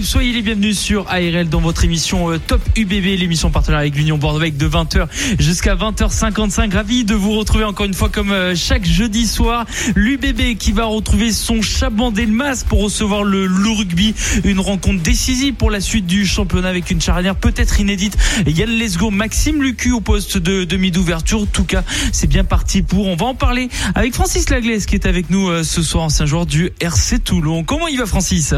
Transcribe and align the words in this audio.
Soyez 0.00 0.32
les 0.32 0.40
bienvenus 0.40 0.78
sur 0.78 1.06
ARL 1.08 1.48
dans 1.50 1.60
votre 1.60 1.84
émission 1.84 2.30
euh, 2.30 2.38
Top 2.38 2.62
UBB, 2.76 3.18
l'émission 3.18 3.50
partenaire 3.50 3.80
avec 3.80 3.94
l'Union 3.94 4.16
Bordeaux 4.16 4.40
de 4.40 4.68
20h 4.68 5.06
jusqu'à 5.38 5.74
20h55. 5.74 6.72
Ravi 6.72 7.04
de 7.04 7.14
vous 7.14 7.32
retrouver 7.32 7.64
encore 7.64 7.84
une 7.84 7.92
fois 7.92 8.08
comme 8.08 8.32
euh, 8.32 8.54
chaque 8.54 8.86
jeudi 8.86 9.26
soir. 9.26 9.66
L'UBB 9.94 10.56
qui 10.58 10.72
va 10.72 10.86
retrouver 10.86 11.30
son 11.32 11.60
Chaban 11.60 12.10
Delmas 12.10 12.64
pour 12.66 12.80
recevoir 12.82 13.22
le 13.22 13.44
Loup 13.44 13.74
Rugby. 13.74 14.14
Une 14.44 14.60
rencontre 14.60 15.02
décisive 15.02 15.54
pour 15.54 15.70
la 15.70 15.80
suite 15.80 16.06
du 16.06 16.24
championnat 16.24 16.68
avec 16.68 16.90
une 16.90 17.00
charnière 17.00 17.36
peut-être 17.36 17.78
inédite. 17.78 18.16
Yann 18.46 18.70
Lesgo, 18.70 19.10
Maxime 19.10 19.62
Lucu 19.62 19.92
au 19.92 20.00
poste 20.00 20.38
de 20.38 20.64
demi 20.64 20.90
d'ouverture. 20.90 21.42
En 21.42 21.46
tout 21.46 21.64
cas, 21.64 21.84
c'est 22.12 22.28
bien 22.28 22.44
parti 22.44 22.82
pour. 22.82 23.08
On 23.08 23.16
va 23.16 23.26
en 23.26 23.34
parler 23.34 23.68
avec 23.94 24.14
Francis 24.14 24.48
Laglaise 24.48 24.86
qui 24.86 24.94
est 24.94 25.06
avec 25.06 25.28
nous 25.28 25.48
euh, 25.48 25.64
ce 25.64 25.82
soir, 25.82 26.04
ancien 26.04 26.24
joueur 26.24 26.46
du 26.46 26.70
RC 26.80 27.18
Toulon. 27.18 27.62
Comment 27.62 27.88
il 27.88 27.98
va 27.98 28.06
Francis? 28.06 28.54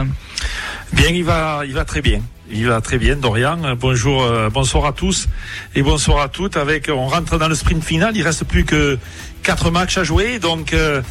Bien, 0.92 1.23
va, 1.24 1.62
il 1.66 1.72
va 1.72 1.84
très 1.84 2.02
bien. 2.02 2.20
Il 2.50 2.66
va 2.66 2.80
très 2.80 2.98
bien, 2.98 3.16
Dorian. 3.16 3.58
Bonjour, 3.76 4.22
euh, 4.22 4.50
bonsoir 4.50 4.84
à 4.86 4.92
tous 4.92 5.28
et 5.74 5.82
bonsoir 5.82 6.20
à 6.20 6.28
toutes. 6.28 6.56
Avec, 6.56 6.88
on 6.88 7.06
rentre 7.06 7.38
dans 7.38 7.48
le 7.48 7.54
sprint 7.54 7.82
final. 7.82 8.16
Il 8.16 8.22
reste 8.22 8.44
plus 8.44 8.64
que 8.64 8.98
quatre 9.42 9.70
matchs 9.70 9.98
à 9.98 10.04
jouer, 10.04 10.38
donc, 10.38 10.72
euh, 10.72 11.02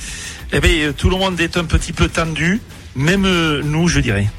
eh 0.52 0.59
bien, 0.59 0.94
tout 0.95 1.09
le 1.09 1.18
monde 1.18 1.40
est 1.40 1.57
un 1.57 1.66
petit 1.66 1.94
peu 1.94 2.07
tendu, 2.07 2.62
même 2.95 3.26
euh, 3.26 3.62
nous, 3.63 3.87
je 3.87 3.99
dirais. 3.99 4.29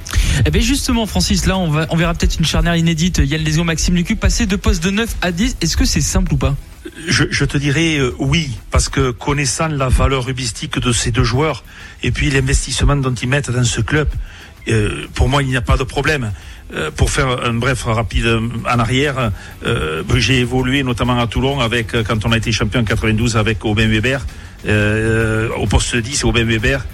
Eh 0.47 0.51
bien 0.51 0.61
justement, 0.61 1.07
Francis, 1.07 1.47
là, 1.47 1.57
on, 1.59 1.71
va, 1.71 1.87
on 1.91 1.97
verra 1.97 2.15
peut-être 2.15 2.39
une 2.39 2.45
charnière 2.45 2.77
inédite. 2.77 3.19
Il 3.19 3.27
y 3.27 3.35
a 3.35 3.39
le 3.39 3.45
lésion 3.45 3.65
Maxime 3.65 3.95
Lucu 3.95 4.17
passer 4.17 4.47
de 4.47 4.57
poste 4.57 4.83
de 4.83 4.91
9 4.91 5.17
à 5.23 5.33
10. 5.33 5.57
Est-ce 5.61 5.77
que 5.77 5.85
c'est 5.85 6.01
simple 6.01 6.35
ou 6.35 6.37
pas? 6.37 6.57
Je, 7.07 7.25
je, 7.31 7.45
te 7.45 7.57
dirais 7.57 7.97
euh, 7.97 8.15
oui, 8.19 8.51
parce 8.71 8.89
que 8.89 9.11
connaissant 9.11 9.69
la 9.69 9.89
valeur 9.89 10.27
rubistique 10.27 10.79
de 10.79 10.93
ces 10.93 11.11
deux 11.11 11.25
joueurs 11.25 11.65
et 12.03 12.11
puis 12.11 12.31
l'investissement 12.31 12.97
dont 12.97 13.15
ils 13.15 13.29
mettent 13.29 13.51
dans 13.51 13.65
ce 13.65 13.81
club, 13.81 14.09
euh, 14.69 15.07
pour 15.15 15.29
moi, 15.29 15.43
il 15.43 15.49
n'y 15.49 15.57
a 15.57 15.63
pas 15.63 15.77
de 15.77 15.83
problème. 15.83 16.33
Euh, 16.73 16.91
pour 16.91 17.11
faire 17.11 17.45
un 17.45 17.55
bref 17.55 17.85
rapide 17.85 18.27
en 18.27 18.79
arrière, 18.79 19.31
euh, 19.67 20.03
j'ai 20.17 20.41
évolué 20.41 20.83
notamment 20.83 21.19
à 21.21 21.27
Toulon 21.27 21.61
avec 21.61 21.93
quand 22.05 22.25
on 22.25 22.33
a 22.33 22.37
été 22.39 22.53
champion 22.53 22.81
en 22.81 22.85
92 22.85 23.37
avec 23.37 23.65
Aubin 23.65 23.87
Weber 23.87 24.25
au 25.59 25.67
poste 25.67 25.95
10 25.95 26.25
Aubin 26.25 26.45
Weber 26.45 26.87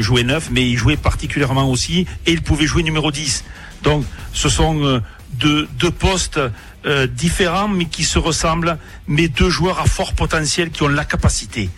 jouait 0.00 0.24
9 0.24 0.48
mais 0.50 0.68
il 0.68 0.76
jouait 0.76 0.96
particulièrement 0.96 1.70
aussi 1.70 2.08
et 2.26 2.32
il 2.32 2.42
pouvait 2.42 2.66
jouer 2.66 2.82
numéro 2.82 3.12
10. 3.12 3.44
Donc 3.84 4.04
ce 4.32 4.48
sont 4.48 5.00
deux 5.38 5.90
postes 5.96 6.40
différents 7.12 7.68
mais 7.68 7.84
qui 7.84 8.02
se 8.02 8.18
ressemblent 8.18 8.78
mais 9.06 9.28
deux 9.28 9.48
joueurs 9.48 9.78
à 9.78 9.86
fort 9.86 10.14
potentiel 10.14 10.70
qui 10.70 10.82
ont 10.82 10.88
la 10.88 11.04
capacité 11.04 11.70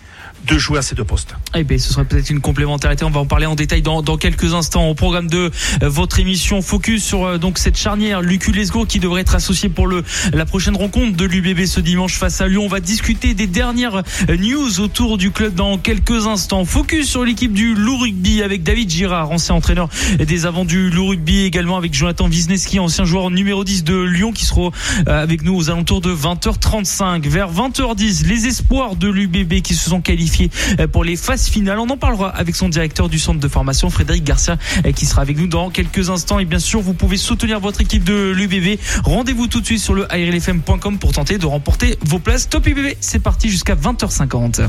de 0.47 0.57
jouer 0.57 0.79
à 0.79 0.81
ces 0.81 0.95
deux 0.95 1.03
postes. 1.03 1.35
Eh 1.55 1.63
bien, 1.63 1.77
ce 1.77 1.91
serait 1.91 2.05
peut-être 2.05 2.29
une 2.29 2.39
complémentarité. 2.39 3.03
On 3.03 3.09
va 3.09 3.19
en 3.19 3.25
parler 3.25 3.45
en 3.45 3.55
détail 3.55 3.81
dans, 3.81 4.01
dans 4.01 4.17
quelques 4.17 4.53
instants. 4.53 4.87
Au 4.87 4.95
programme 4.95 5.27
de 5.27 5.51
euh, 5.83 5.89
votre 5.89 6.19
émission, 6.19 6.61
focus 6.61 7.03
sur 7.03 7.25
euh, 7.25 7.37
donc 7.37 7.57
cette 7.57 7.77
charnière 7.77 8.21
Lucu 8.21 8.51
Lesgo 8.51 8.85
qui 8.85 8.99
devrait 8.99 9.21
être 9.21 9.35
associé 9.35 9.69
pour 9.69 9.87
le 9.87 10.03
la 10.33 10.45
prochaine 10.45 10.75
rencontre 10.75 11.17
de 11.17 11.25
l'UBB 11.25 11.65
ce 11.65 11.79
dimanche 11.79 12.17
face 12.17 12.39
à 12.41 12.47
Lyon. 12.47 12.63
On 12.65 12.69
va 12.69 12.79
discuter 12.79 13.33
des 13.33 13.47
dernières 13.47 14.03
euh, 14.29 14.37
news 14.37 14.79
autour 14.79 15.17
du 15.17 15.31
club 15.31 15.53
dans 15.53 15.77
quelques 15.77 16.27
instants. 16.27 16.63
Focus 16.63 17.09
sur 17.09 17.25
l'équipe 17.25 17.53
du 17.53 17.75
Loup 17.75 17.97
Rugby 17.97 18.41
avec 18.41 18.63
David 18.63 18.89
Girard, 18.89 19.31
ancien 19.31 19.55
entraîneur 19.55 19.89
des 20.17 20.45
avants 20.45 20.65
du 20.65 20.89
Loup 20.89 21.07
Rugby, 21.07 21.43
également 21.43 21.77
avec 21.77 21.93
Jonathan 21.93 22.27
Wisniewski, 22.27 22.79
ancien 22.79 23.05
joueur 23.05 23.29
numéro 23.31 23.63
10 23.63 23.83
de 23.83 24.01
Lyon 24.01 24.31
qui 24.31 24.45
sera 24.45 24.69
avec 25.05 25.43
nous 25.43 25.55
aux 25.55 25.69
alentours 25.69 26.01
de 26.01 26.13
20h35. 26.13 27.27
Vers 27.27 27.51
20h10, 27.51 28.27
les 28.27 28.47
espoirs 28.47 28.95
de 28.95 29.07
l'UBB 29.07 29.61
qui 29.61 29.73
se 29.73 29.89
sont 29.89 30.01
qualifiés 30.01 30.36
euh, 30.79 30.87
pour 30.87 31.03
les 31.03 31.15
phases 31.15 31.47
finales. 31.47 31.79
On 31.79 31.89
en 31.89 31.97
parlera 31.97 32.29
avec 32.29 32.55
son 32.55 32.69
directeur 32.69 33.09
du 33.09 33.19
centre 33.19 33.39
de 33.39 33.47
formation, 33.47 33.89
Frédéric 33.89 34.23
Garcia, 34.23 34.57
euh, 34.85 34.91
qui 34.91 35.05
sera 35.05 35.21
avec 35.21 35.37
nous 35.37 35.47
dans 35.47 35.69
quelques 35.69 36.09
instants. 36.09 36.39
Et 36.39 36.45
bien 36.45 36.59
sûr, 36.59 36.81
vous 36.81 36.93
pouvez 36.93 37.17
soutenir 37.17 37.59
votre 37.59 37.81
équipe 37.81 38.03
de 38.03 38.31
l'UBB. 38.31 38.79
Rendez-vous 39.03 39.47
tout 39.47 39.61
de 39.61 39.65
suite 39.65 39.79
sur 39.79 39.93
le 39.93 40.07
airlfm.com 40.11 40.99
pour 40.99 41.11
tenter 41.11 41.37
de 41.37 41.45
remporter 41.45 41.97
vos 42.01 42.19
places. 42.19 42.49
Top 42.49 42.67
UBB, 42.67 42.95
c'est 42.99 43.19
parti 43.19 43.49
jusqu'à 43.49 43.75
20h50. 43.75 44.67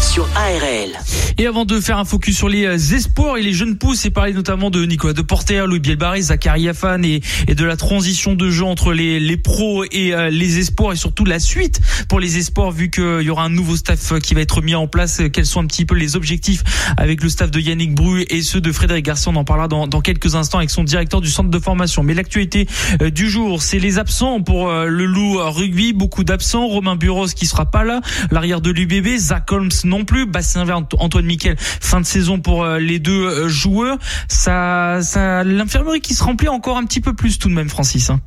Sur 0.00 0.28
ARL. 0.34 0.98
Et 1.38 1.46
avant 1.46 1.64
de 1.64 1.78
faire 1.78 1.98
un 1.98 2.04
focus 2.04 2.36
sur 2.36 2.48
les 2.48 2.64
euh, 2.64 2.74
espoirs 2.74 3.36
et 3.36 3.42
les 3.42 3.52
jeunes 3.52 3.76
pousses 3.76 4.04
et 4.04 4.10
parler 4.10 4.32
notamment 4.32 4.70
de 4.70 4.84
Nicolas 4.84 5.12
de 5.12 5.22
Porter, 5.22 5.64
Louis 5.66 5.78
Bielbarré, 5.78 6.20
Zachary 6.20 6.68
Afan 6.68 7.02
et, 7.04 7.20
de 7.46 7.64
la 7.64 7.76
transition 7.76 8.34
de 8.34 8.50
jeu 8.50 8.64
entre 8.64 8.92
les, 8.92 9.20
les 9.20 9.36
pros 9.36 9.84
et 9.84 10.14
euh, 10.14 10.30
les 10.30 10.58
espoirs 10.58 10.92
et 10.94 10.96
surtout 10.96 11.24
la 11.24 11.38
suite 11.38 11.80
pour 12.08 12.18
les 12.18 12.38
espoirs 12.38 12.72
vu 12.72 12.90
qu'il 12.90 13.22
y 13.22 13.30
aura 13.30 13.44
un 13.44 13.50
nouveau 13.50 13.76
staff 13.76 14.18
qui 14.20 14.34
va 14.34 14.40
être 14.40 14.62
mis 14.62 14.74
en 14.74 14.88
place. 14.88 15.22
Quels 15.32 15.46
sont 15.46 15.60
un 15.60 15.66
petit 15.66 15.84
peu 15.84 15.94
les 15.94 16.16
objectifs 16.16 16.64
avec 16.96 17.22
le 17.22 17.28
staff 17.28 17.50
de 17.50 17.60
Yannick 17.60 17.94
Bru 17.94 18.24
et 18.28 18.42
ceux 18.42 18.60
de 18.60 18.72
Frédéric 18.72 19.04
Garcia. 19.04 19.30
On 19.30 19.36
en 19.36 19.44
parlera 19.44 19.68
dans, 19.68 19.86
dans 19.86 20.00
quelques 20.00 20.34
instants 20.34 20.58
avec 20.58 20.70
son 20.70 20.82
directeur 20.82 21.20
du 21.20 21.28
centre 21.28 21.50
de 21.50 21.58
formation. 21.58 22.02
Mais 22.02 22.14
l'actualité 22.14 22.66
euh, 23.00 23.10
du 23.10 23.30
jour, 23.30 23.62
c'est 23.62 23.78
les 23.78 23.98
absents 23.98 24.40
pour 24.42 24.72
le 24.72 25.04
loup 25.04 25.38
rugby. 25.38 25.92
Beaucoup 25.92 26.24
d'absents. 26.24 26.66
Romain 26.66 26.96
Buros 26.96 27.28
qui 27.28 27.46
sera 27.46 27.70
pas 27.70 27.84
là. 27.84 28.00
L'arrière 28.30 28.60
de 28.60 28.70
l'UBB 28.70 29.11
Zach 29.18 29.50
Holmes 29.50 29.70
non 29.84 30.04
plus, 30.04 30.26
Bastien 30.26 30.64
Vert, 30.64 30.82
Antoine 30.98 31.24
Miquel, 31.24 31.56
fin 31.58 32.00
de 32.00 32.06
saison 32.06 32.40
pour 32.40 32.64
euh, 32.64 32.78
les 32.78 32.98
deux 32.98 33.24
euh, 33.24 33.48
joueurs. 33.48 33.98
Ça, 34.28 35.00
ça, 35.02 35.44
l'infirmerie 35.44 36.00
qui 36.00 36.14
se 36.14 36.24
remplit 36.24 36.48
encore 36.48 36.76
un 36.76 36.84
petit 36.84 37.00
peu 37.00 37.14
plus 37.14 37.38
tout 37.38 37.48
de 37.48 37.54
même, 37.54 37.68
Francis. 37.68 38.10
Hein. 38.10 38.20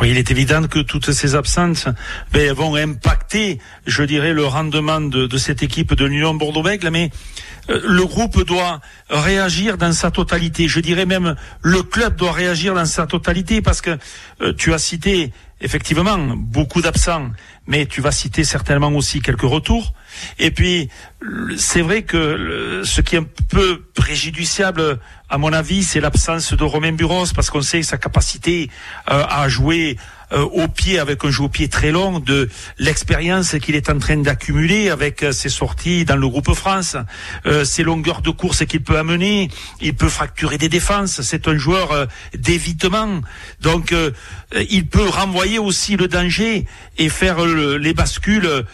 Oui, 0.00 0.10
il 0.10 0.18
est 0.18 0.30
évident 0.30 0.66
que 0.66 0.80
toutes 0.80 1.12
ces 1.12 1.34
absences 1.34 1.86
ben, 2.32 2.52
vont 2.52 2.74
impacter, 2.74 3.58
je 3.86 4.02
dirais, 4.02 4.32
le 4.32 4.44
rendement 4.44 5.00
de, 5.00 5.36
cette 5.36 5.62
équipe 5.62 5.94
de 5.94 6.04
l'Union 6.04 6.34
Bordeaux-Bègles, 6.34 6.90
mais 6.90 7.10
euh, 7.70 7.80
le 7.84 8.04
groupe 8.04 8.44
doit 8.44 8.80
réagir 9.08 9.78
dans 9.78 9.92
sa 9.92 10.10
totalité. 10.10 10.66
Je 10.66 10.80
dirais 10.80 11.06
même 11.06 11.36
le 11.62 11.82
club 11.82 12.16
doit 12.16 12.32
réagir 12.32 12.74
dans 12.74 12.86
sa 12.86 13.06
totalité 13.06 13.62
parce 13.62 13.80
que 13.80 13.98
tu 14.58 14.74
as 14.74 14.78
cité 14.78 15.32
effectivement 15.62 16.18
beaucoup 16.36 16.82
d'absents, 16.82 17.30
mais 17.66 17.86
tu 17.86 18.00
vas 18.00 18.10
citer 18.10 18.44
certainement 18.44 18.88
aussi 18.88 19.20
quelques 19.20 19.42
retours. 19.42 19.94
Et 20.38 20.50
puis, 20.50 20.88
c'est 21.56 21.82
vrai 21.82 22.02
que 22.02 22.82
ce 22.84 23.00
qui 23.00 23.16
est 23.16 23.20
un 23.20 23.26
peu 23.48 23.82
préjudiciable, 23.94 24.98
à 25.28 25.38
mon 25.38 25.52
avis, 25.52 25.82
c'est 25.82 26.00
l'absence 26.00 26.52
de 26.52 26.64
Romain 26.64 26.92
Buros, 26.92 27.26
parce 27.34 27.50
qu'on 27.50 27.62
sait 27.62 27.82
sa 27.82 27.96
capacité 27.96 28.70
euh, 29.10 29.24
à 29.28 29.48
jouer 29.48 29.96
au 30.32 30.68
pied 30.68 30.98
avec 30.98 31.24
un 31.24 31.30
jeu 31.30 31.44
au 31.44 31.48
pied 31.48 31.68
très 31.68 31.90
long, 31.90 32.18
de 32.18 32.48
l'expérience 32.78 33.56
qu'il 33.60 33.74
est 33.74 33.90
en 33.90 33.98
train 33.98 34.16
d'accumuler 34.16 34.90
avec 34.90 35.22
euh, 35.22 35.32
ses 35.32 35.48
sorties 35.48 36.04
dans 36.04 36.16
le 36.16 36.28
groupe 36.28 36.54
France, 36.54 36.96
ses 37.64 37.82
longueurs 37.82 38.22
de 38.22 38.30
course 38.30 38.64
qu'il 38.66 38.82
peut 38.82 38.98
amener, 38.98 39.50
il 39.80 39.94
peut 39.94 40.08
fracturer 40.08 40.58
des 40.58 40.68
défenses, 40.68 41.22
c'est 41.22 41.48
un 41.48 41.56
joueur 41.56 42.08
d'évitement, 42.36 43.20
donc 43.60 43.94
il 44.70 44.86
peut 44.86 45.08
renvoyer 45.08 45.58
aussi 45.58 45.96
le 45.96 46.08
danger 46.08 46.66
et 46.98 47.08
faire 47.08 47.44
les 47.44 47.94
bascules 47.94 48.64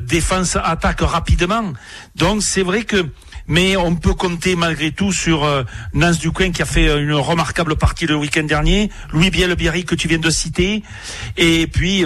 défense 0.00 0.56
attaque 0.62 1.00
rapidement. 1.00 1.72
Donc 2.16 2.42
c'est 2.42 2.62
vrai 2.62 2.82
que 2.84 3.06
mais 3.46 3.76
on 3.76 3.94
peut 3.94 4.14
compter 4.14 4.56
malgré 4.56 4.90
tout 4.90 5.12
sur 5.12 5.44
euh, 5.44 5.64
Nance 5.94 6.18
Duquin 6.18 6.52
qui 6.52 6.62
a 6.62 6.66
fait 6.66 6.86
une 7.00 7.14
remarquable 7.14 7.76
partie 7.76 8.06
le 8.06 8.16
week-end 8.16 8.44
dernier, 8.44 8.90
Louis 9.12 9.30
Biel-Biarri 9.30 9.84
que 9.84 9.94
tu 9.94 10.08
viens 10.08 10.18
de 10.18 10.30
citer, 10.30 10.82
et 11.36 11.66
puis 11.66 12.04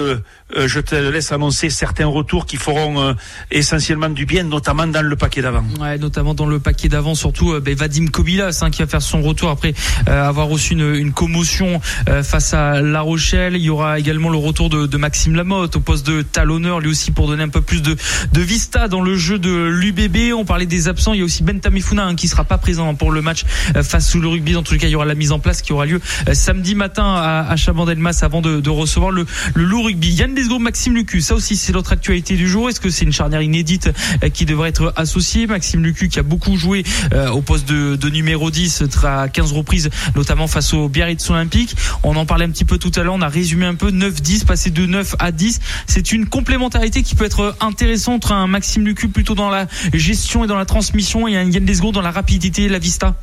euh, 0.55 0.69
je 0.69 0.79
te 0.79 0.95
laisse 0.95 1.33
annoncer 1.33 1.71
certains 1.71 2.07
retours 2.07 2.47
qui 2.47 2.57
feront 2.57 3.01
euh, 3.01 3.15
essentiellement 3.51 4.09
du 4.09 4.27
bien, 4.27 4.45
notamment 4.45 4.87
dans 4.87 5.05
le 5.05 5.17
paquet 5.17 5.43
d'avant. 5.43 5.65
Ouais, 5.81 5.99
notamment 5.99 6.35
dans 6.35 6.47
le 6.47 6.61
paquet 6.61 6.89
d'avant, 6.89 7.17
surtout 7.17 7.53
euh, 7.53 7.61
ben, 7.61 7.75
Vadim 7.75 8.07
Kobilas 8.07 8.61
hein, 8.63 8.71
qui 8.71 8.81
va 8.81 8.87
faire 8.87 9.03
son 9.03 9.23
retour 9.23 9.51
après 9.51 9.75
avoir 10.07 10.47
reçu 10.47 10.75
une, 10.75 11.13
commotion 11.13 11.81
face 12.23 12.53
à 12.55 12.81
La 12.81 13.01
Rochelle. 13.01 13.57
Il 13.57 13.63
y 13.63 13.71
aura 13.71 13.99
également 13.99 14.29
le 14.29 14.37
retour 14.37 14.69
de, 14.69 14.97
Maxime 14.97 15.35
Lamotte 15.35 15.77
au 15.77 15.81
poste 15.81 16.07
de 16.07 16.23
talonneur, 16.23 16.81
lui 16.81 16.91
aussi 16.91 17.11
pour 17.11 17.27
donner 17.27 17.43
un 17.43 17.49
peu 17.49 17.61
plus 17.61 17.83
de, 17.83 17.97
vista 18.35 18.89
dans 18.89 19.01
le 19.01 19.17
jeu 19.17 19.39
de 19.39 19.51
l'UBB. 19.51 20.33
On 20.35 20.45
parlait 20.45 20.67
des 20.67 20.89
absents, 20.89 21.13
il 21.13 21.19
y 21.19 21.23
a 21.23 21.25
aussi 21.25 21.43
Ben 21.43 21.59
Tamifuna 21.61 22.07
hein, 22.07 22.15
qui 22.15 22.29
sera 22.29 22.45
pas 22.45 22.59
présent 22.59 22.95
pour 22.95 23.11
le 23.11 23.23
match 23.23 23.45
face 23.83 24.15
au 24.15 24.21
rugby. 24.21 24.53
Dans 24.53 24.63
tous 24.63 24.75
les 24.75 24.79
cas, 24.79 24.87
il 24.87 24.93
y 24.93 24.97
aura 24.97 25.05
la 25.05 25.15
mise 25.15 25.33
en 25.33 25.39
place 25.39 25.63
qui 25.63 25.73
aura 25.73 25.87
lieu 25.87 26.01
samedi 26.33 26.75
matin 26.75 27.05
à, 27.05 27.47
à 27.49 27.57
Chabandelmas 27.57 28.21
avant 28.23 28.41
de, 28.41 28.69
recevoir 28.69 29.11
le, 29.11 29.27
le 29.55 29.65
loup 29.65 29.83
rugby. 29.83 30.15
Lesgo, 30.37 30.59
Maxime 30.59 30.95
Lucu, 30.95 31.21
ça 31.21 31.35
aussi 31.35 31.57
c'est 31.57 31.73
l'autre 31.73 31.93
actualité 31.93 32.37
du 32.37 32.49
jour. 32.49 32.69
Est-ce 32.69 32.81
que 32.81 32.91
c'est 32.91 33.05
une 33.05 33.13
charnière 33.13 33.43
inédite 33.43 33.91
qui 34.33 34.45
devrait 34.45 34.71
être 34.71 34.93
associée? 34.97 35.47
Maxime 35.47 35.83
Lucu 35.83 36.09
qui 36.09 36.19
a 36.19 36.23
beaucoup 36.23 36.57
joué 36.57 36.85
au 37.33 37.43
poste 37.43 37.69
de, 37.69 38.09
numéro 38.09 38.51
10 38.51 38.85
à 39.05 39.29
15 39.29 39.53
reprises, 39.53 39.91
notamment 40.15 40.47
face 40.47 40.73
au 40.75 40.89
Biarritz 40.89 41.29
Olympique. 41.31 41.75
On 42.03 42.17
en 42.17 42.27
parlait 42.27 42.45
un 42.45 42.51
petit 42.51 42.65
peu 42.65 42.79
tout 42.79 42.93
à 42.97 43.03
l'heure, 43.03 43.15
on 43.15 43.23
a 43.23 43.29
résumé 43.29 43.67
un 43.67 43.75
peu 43.75 43.91
9-10, 43.91 44.45
passer 44.45 44.71
de 44.71 44.87
9 44.87 45.17
à 45.19 45.33
10. 45.33 45.61
C'est 45.87 46.13
une 46.13 46.27
complémentarité 46.27 47.03
qui 47.03 47.15
peut 47.15 47.25
être 47.25 47.57
intéressante 47.61 48.17
entre 48.17 48.33
un 48.33 48.47
Maxime 48.47 48.87
Lucu 48.87 49.09
plutôt 49.09 49.35
dans 49.35 49.51
la 49.51 49.67
gestion 49.93 50.45
et 50.45 50.47
dans 50.47 50.57
la 50.57 50.65
transmission 50.65 51.29
et 51.29 51.37
un 51.37 51.51
Yann 51.51 51.67
Lesgo 51.67 51.93
dans 51.93 52.03
la 52.03 52.11
rapidité 52.11 52.65
et 52.65 52.69
la 52.69 52.79
vista. 52.79 53.15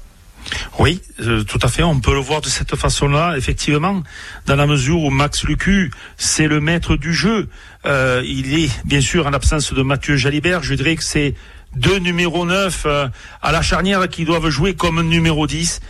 Oui, 0.80 1.02
euh, 1.22 1.44
tout 1.44 1.60
à 1.62 1.68
fait. 1.68 1.84
On 1.84 2.00
peut 2.00 2.14
le 2.14 2.20
voir 2.20 2.42
de 2.42 2.48
cette 2.48 2.76
façon-là, 2.76 3.36
effectivement, 3.38 4.04
dans 4.46 4.56
la 4.56 4.68
mesure 4.68 5.00
où 5.02 5.10
Max 5.10 5.44
Lucu, 5.44 5.92
c'est 6.18 6.48
le 6.48 6.60
maître 6.60 6.96
du 6.96 7.14
jeu. 7.14 7.48
Euh, 7.86 8.24
il 8.26 8.58
est, 8.58 8.70
bien 8.86 9.02
sûr, 9.02 9.28
en 9.28 9.30
l'absence 9.30 9.74
de 9.74 9.82
Mathieu 9.82 10.16
Jalibert, 10.16 10.64
je 10.64 10.74
dirais 10.74 10.96
que 10.96 11.04
c'est 11.04 11.36
deux 11.76 12.00
numéros 12.00 12.46
9 12.46 12.84
euh, 12.86 13.08
à 13.42 13.52
la 13.52 13.62
charnière 13.62 14.08
qui 14.08 14.26
doivent 14.26 14.50
jouer 14.50 14.76
comme 14.76 15.02
numéro 15.02 15.48
10, 15.48 15.82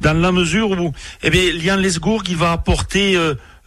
dans 0.00 0.18
la 0.18 0.32
mesure 0.32 0.70
où, 0.70 0.92
eh 1.22 1.30
bien, 1.30 1.52
Lian 1.52 1.76
Lesgourg, 1.76 2.22
il 2.28 2.36
va 2.36 2.52
apporter 2.52 3.16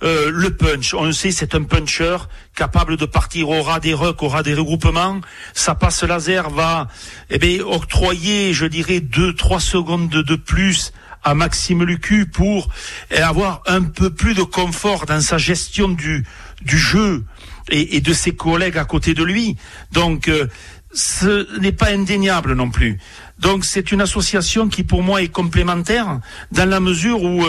euh, 0.03 0.30
le 0.30 0.56
punch. 0.56 0.94
On 0.94 1.06
le 1.06 1.13
sait, 1.13 1.31
c'est 1.31 1.56
un 1.56 1.63
puncher 1.63 2.18
capable 2.56 2.97
de 2.97 3.06
partir 3.06 3.50
au 3.50 3.62
ras 3.62 3.80
des 3.80 3.94
rucks, 3.94 4.21
au 4.21 4.27
ras 4.27 4.44
des 4.44 4.53
regroupements. 4.53 5.21
Sa 5.53 5.75
passe 5.75 6.03
laser 6.03 6.50
va 6.50 6.88
eh 7.30 7.38
bien, 7.38 7.63
octroyer, 7.63 8.53
je 8.53 8.65
dirais, 8.65 9.00
deux, 9.00 9.33
trois 9.33 9.59
secondes 9.59 10.09
de, 10.09 10.36
plus 10.36 10.92
à 11.24 11.33
Maxime 11.33 11.83
Lucu 11.83 12.25
pour 12.25 12.69
avoir 13.12 13.63
un 13.68 13.83
peu 13.83 14.09
plus 14.09 14.33
de 14.33 14.44
confort 14.44 15.06
dans 15.06 15.21
sa 15.21 15.38
gestion 15.38 15.88
du, 15.88 16.25
du 16.62 16.77
jeu 16.77 17.24
et, 17.69 18.01
de 18.01 18.13
ses 18.13 18.36
collègues 18.36 18.77
à 18.77 18.86
côté 18.86 19.13
de 19.13 19.24
lui. 19.24 19.57
Donc, 19.91 20.27
euh, 20.27 20.48
ce 20.94 21.59
n'est 21.59 21.71
pas 21.71 21.91
indéniable 21.91 22.53
non 22.53 22.69
plus. 22.69 23.00
Donc, 23.39 23.65
c'est 23.65 23.91
une 23.91 24.01
association 24.01 24.69
qui, 24.69 24.83
pour 24.83 25.03
moi, 25.03 25.21
est 25.21 25.27
complémentaire 25.30 26.19
dans 26.51 26.69
la 26.69 26.80
mesure 26.80 27.21
où 27.21 27.45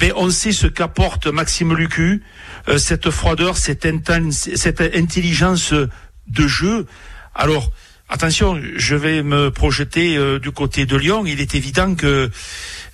eh 0.00 0.12
on 0.14 0.30
sait 0.30 0.52
ce 0.52 0.66
qu'apporte 0.66 1.26
Maxime 1.26 1.74
Lucu, 1.74 2.22
euh, 2.68 2.78
cette 2.78 3.10
froideur, 3.10 3.56
cette, 3.56 3.86
cette 4.30 4.80
intelligence 4.80 5.72
de 5.72 6.46
jeu. 6.46 6.86
Alors, 7.34 7.70
attention, 8.08 8.60
je 8.76 8.94
vais 8.94 9.22
me 9.22 9.50
projeter 9.50 10.16
euh, 10.16 10.38
du 10.38 10.50
côté 10.50 10.86
de 10.86 10.96
Lyon. 10.96 11.24
Il 11.26 11.40
est 11.40 11.54
évident 11.54 11.94
que 11.94 12.30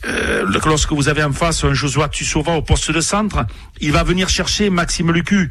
euh, 0.04 0.44
lorsque 0.64 0.92
vous 0.92 1.08
avez 1.08 1.22
en 1.22 1.32
face 1.32 1.64
un 1.64 1.74
Joshua 1.74 2.08
Tussova 2.08 2.52
au 2.52 2.62
poste 2.62 2.90
de 2.90 3.00
centre, 3.00 3.46
il 3.80 3.92
va 3.92 4.02
venir 4.02 4.28
chercher 4.28 4.70
Maxime 4.70 5.12
Lucu 5.12 5.50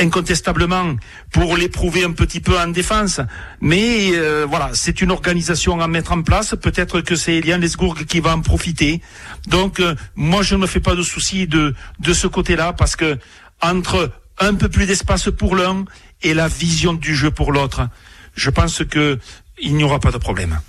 incontestablement 0.00 0.96
pour 1.30 1.56
l'éprouver 1.56 2.04
un 2.04 2.12
petit 2.12 2.40
peu 2.40 2.58
en 2.58 2.68
défense. 2.68 3.20
Mais 3.60 4.10
euh, 4.12 4.46
voilà, 4.48 4.70
c'est 4.72 5.00
une 5.00 5.10
organisation 5.10 5.80
à 5.80 5.88
mettre 5.88 6.12
en 6.12 6.22
place. 6.22 6.54
Peut-être 6.60 7.00
que 7.00 7.16
c'est 7.16 7.36
Elian 7.36 7.58
Lesgourg 7.58 7.96
qui 8.06 8.20
va 8.20 8.34
en 8.34 8.40
profiter. 8.40 9.00
Donc 9.46 9.80
euh, 9.80 9.94
moi 10.16 10.42
je 10.42 10.56
ne 10.56 10.66
fais 10.66 10.80
pas 10.80 10.94
de 10.94 11.02
soucis 11.02 11.46
de 11.46 11.74
de 12.00 12.12
ce 12.12 12.26
côté-là 12.26 12.72
parce 12.72 12.96
que 12.96 13.18
entre 13.60 14.12
un 14.40 14.54
peu 14.54 14.68
plus 14.68 14.86
d'espace 14.86 15.30
pour 15.30 15.56
l'un 15.56 15.84
et 16.22 16.34
la 16.34 16.48
vision 16.48 16.92
du 16.92 17.14
jeu 17.14 17.30
pour 17.30 17.52
l'autre, 17.52 17.88
je 18.34 18.50
pense 18.50 18.82
que 18.84 19.18
il 19.60 19.74
n'y 19.74 19.84
aura 19.84 19.98
pas 19.98 20.12
de 20.12 20.18
problème. 20.18 20.60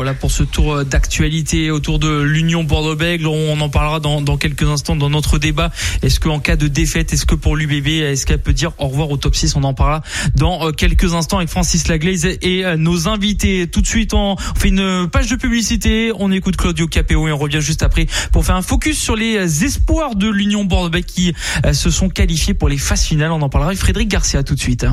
Voilà 0.00 0.14
pour 0.14 0.30
ce 0.30 0.44
tour 0.44 0.76
euh, 0.76 0.84
d'actualité 0.84 1.70
autour 1.70 1.98
de 1.98 2.22
l'Union 2.22 2.64
Bordeaux-Bègles. 2.64 3.26
On 3.26 3.60
en 3.60 3.68
parlera 3.68 4.00
dans, 4.00 4.22
dans, 4.22 4.38
quelques 4.38 4.62
instants 4.62 4.96
dans 4.96 5.10
notre 5.10 5.36
débat. 5.38 5.70
Est-ce 6.00 6.18
qu'en 6.18 6.38
cas 6.40 6.56
de 6.56 6.68
défaite, 6.68 7.12
est-ce 7.12 7.26
que 7.26 7.34
pour 7.34 7.54
l'UBB, 7.54 7.86
est-ce 7.86 8.24
qu'elle 8.24 8.40
peut 8.40 8.54
dire 8.54 8.72
au 8.78 8.88
revoir 8.88 9.10
au 9.10 9.18
top 9.18 9.36
6 9.36 9.56
On 9.56 9.62
en 9.62 9.74
parlera 9.74 10.00
dans 10.36 10.66
euh, 10.66 10.72
quelques 10.72 11.12
instants 11.12 11.36
avec 11.36 11.50
Francis 11.50 11.86
Laglaise 11.86 12.24
et 12.24 12.64
euh, 12.64 12.78
nos 12.78 13.08
invités. 13.08 13.66
Tout 13.66 13.82
de 13.82 13.86
suite, 13.86 14.14
on 14.14 14.36
fait 14.38 14.68
une 14.68 15.06
page 15.06 15.28
de 15.28 15.36
publicité. 15.36 16.12
On 16.18 16.32
écoute 16.32 16.56
Claudio 16.56 16.88
Capéo 16.88 17.28
et 17.28 17.32
on 17.32 17.36
revient 17.36 17.60
juste 17.60 17.82
après 17.82 18.06
pour 18.32 18.46
faire 18.46 18.56
un 18.56 18.62
focus 18.62 18.98
sur 18.98 19.16
les 19.16 19.64
espoirs 19.66 20.14
de 20.14 20.30
l'Union 20.30 20.64
Bordeaux-Bègles 20.64 21.04
qui 21.04 21.34
se 21.74 21.90
sont 21.90 22.08
qualifiés 22.08 22.54
pour 22.54 22.70
les 22.70 22.78
phases 22.78 23.04
finales. 23.04 23.32
On 23.32 23.42
en 23.42 23.50
parlera 23.50 23.68
avec 23.68 23.80
Frédéric 23.80 24.08
Garcia 24.08 24.42
tout 24.44 24.54
de 24.54 24.60
suite 24.60 24.86